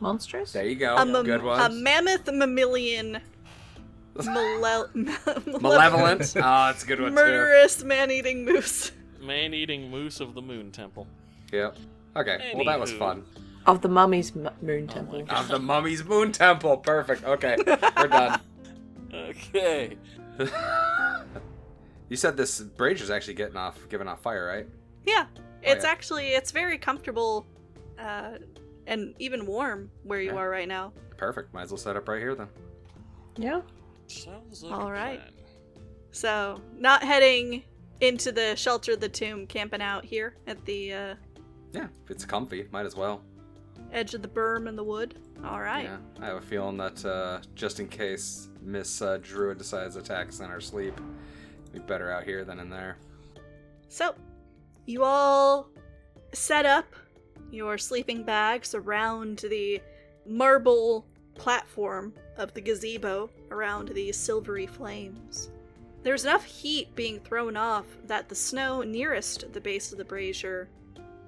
Monstrous? 0.00 0.52
there 0.52 0.66
you 0.66 0.76
go. 0.76 0.96
a, 0.96 1.04
mam- 1.04 1.24
Good 1.24 1.40
a 1.40 1.68
mammoth 1.70 2.26
mammalian 2.32 3.20
male- 4.24 4.90
Malevolent. 5.60 6.34
Oh, 6.36 6.40
ah, 6.42 6.70
it's 6.70 6.84
a 6.84 6.86
good 6.86 7.00
one 7.00 7.10
too. 7.10 7.14
murderous 7.14 7.82
man-eating 7.82 8.44
moose. 8.44 8.92
Man-eating 9.20 9.90
moose 9.90 10.20
of 10.20 10.34
the 10.34 10.42
moon 10.42 10.70
temple. 10.70 11.06
Yeah. 11.52 11.70
Okay. 12.16 12.52
Well, 12.54 12.64
that 12.66 12.78
was 12.78 12.92
fun. 12.92 13.24
Of 13.66 13.80
the 13.80 13.88
mummy's 13.88 14.36
m- 14.36 14.50
moon 14.60 14.86
temple. 14.86 15.24
Oh 15.30 15.34
of 15.34 15.48
the 15.48 15.58
mummy's 15.58 16.04
moon 16.04 16.32
temple. 16.32 16.76
Perfect. 16.76 17.24
Okay, 17.24 17.56
we're 17.66 18.08
done. 18.08 18.40
Okay. 19.14 19.96
You 22.08 22.16
said 22.16 22.36
this 22.36 22.60
brazier's 22.60 23.10
actually 23.10 23.34
getting 23.34 23.56
off, 23.56 23.78
giving 23.88 24.08
off 24.08 24.20
fire, 24.22 24.46
right? 24.46 24.66
Yeah, 25.06 25.26
it's 25.62 25.84
yeah. 25.84 25.90
actually 25.90 26.28
it's 26.30 26.50
very 26.50 26.78
comfortable, 26.78 27.46
uh, 27.98 28.38
and 28.86 29.14
even 29.18 29.46
warm 29.46 29.90
where 30.02 30.20
you 30.20 30.30
Yeah. 30.32 30.36
are 30.38 30.50
right 30.50 30.68
now. 30.68 30.92
Perfect. 31.16 31.54
Might 31.54 31.62
as 31.62 31.70
well 31.70 31.78
set 31.78 31.96
up 31.96 32.08
right 32.08 32.20
here 32.20 32.34
then. 32.34 32.48
Yeah. 33.36 33.62
Sounds 34.06 34.62
like 34.62 34.72
All 34.72 34.88
a 34.88 34.92
plan. 34.92 35.20
So 36.12 36.60
not 36.76 37.02
heading 37.02 37.64
into 38.00 38.32
the 38.32 38.54
shelter 38.56 38.92
of 38.92 39.00
the 39.00 39.08
tomb, 39.08 39.46
camping 39.46 39.80
out 39.80 40.04
here 40.04 40.36
at 40.46 40.64
the 40.64 40.92
uh, 40.92 41.14
Yeah, 41.72 41.88
if 42.04 42.10
it's 42.10 42.24
comfy, 42.24 42.66
might 42.70 42.86
as 42.86 42.94
well. 42.96 43.22
Edge 43.92 44.14
of 44.14 44.22
the 44.22 44.28
berm 44.28 44.68
and 44.68 44.76
the 44.76 44.84
wood. 44.84 45.18
All 45.44 45.60
right. 45.60 45.84
Yeah, 45.84 45.98
I 46.20 46.26
have 46.26 46.36
a 46.36 46.40
feeling 46.40 46.76
that 46.78 47.04
uh, 47.04 47.40
just 47.54 47.80
in 47.80 47.88
case 47.88 48.48
Miss 48.62 49.02
uh, 49.02 49.18
Druid 49.22 49.58
decides 49.58 49.94
to 49.94 50.00
attack 50.00 50.28
us 50.28 50.40
in 50.40 50.46
our 50.46 50.60
sleep, 50.60 50.98
we 51.74 51.80
better 51.80 52.10
out 52.10 52.24
here 52.24 52.44
than 52.44 52.60
in 52.60 52.70
there. 52.70 52.96
So, 53.88 54.14
you 54.86 55.02
all 55.02 55.68
set 56.32 56.64
up 56.64 56.86
your 57.50 57.76
sleeping 57.78 58.22
bags 58.22 58.74
around 58.74 59.38
the 59.38 59.82
marble 60.26 61.06
platform 61.34 62.14
of 62.36 62.54
the 62.54 62.60
gazebo 62.60 63.28
around 63.50 63.88
these 63.88 64.16
silvery 64.16 64.66
flames. 64.66 65.50
There's 66.02 66.24
enough 66.24 66.44
heat 66.44 66.94
being 66.94 67.18
thrown 67.20 67.56
off 67.56 67.86
that 68.06 68.28
the 68.28 68.34
snow 68.34 68.82
nearest 68.82 69.52
the 69.52 69.60
base 69.60 69.90
of 69.90 69.98
the 69.98 70.04
brazier 70.04 70.68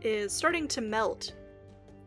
is 0.03 0.33
starting 0.33 0.69
to 0.69 0.81
melt, 0.81 1.33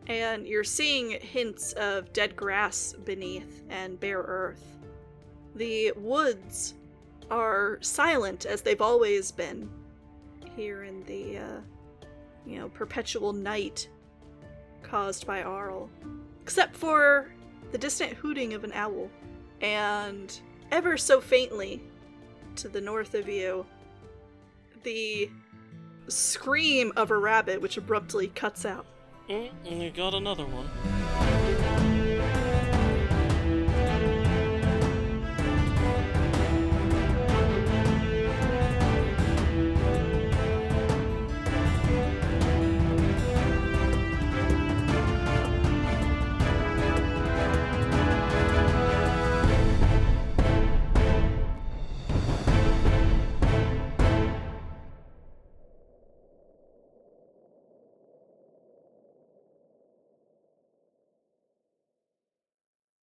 and 0.06 0.46
you're 0.46 0.64
seeing 0.64 1.20
hints 1.20 1.72
of 1.74 2.12
dead 2.12 2.36
grass 2.36 2.94
beneath 3.04 3.62
and 3.68 3.98
bare 3.98 4.22
earth. 4.22 4.64
The 5.56 5.92
woods 5.96 6.74
are 7.30 7.78
silent 7.80 8.44
as 8.46 8.62
they've 8.62 8.80
always 8.80 9.30
been 9.30 9.68
here 10.56 10.84
in 10.84 11.02
the, 11.04 11.38
uh, 11.38 11.60
you 12.46 12.58
know, 12.58 12.68
perpetual 12.68 13.32
night 13.32 13.88
caused 14.82 15.26
by 15.26 15.42
Auril. 15.42 15.88
Except 16.42 16.76
for 16.76 17.32
the 17.72 17.78
distant 17.78 18.14
hooting 18.14 18.54
of 18.54 18.64
an 18.64 18.72
owl, 18.72 19.08
and 19.60 20.40
ever 20.72 20.96
so 20.96 21.20
faintly 21.20 21.82
to 22.56 22.68
the 22.68 22.80
north 22.80 23.14
of 23.14 23.28
you, 23.28 23.64
the 24.82 25.30
scream 26.08 26.92
of 26.96 27.10
a 27.10 27.16
rabbit 27.16 27.60
which 27.60 27.76
abruptly 27.76 28.28
cuts 28.28 28.64
out. 28.64 28.86
Mm, 29.28 29.50
and 29.66 29.82
you 29.82 29.90
got 29.90 30.14
another 30.14 30.44
one. 30.46 31.29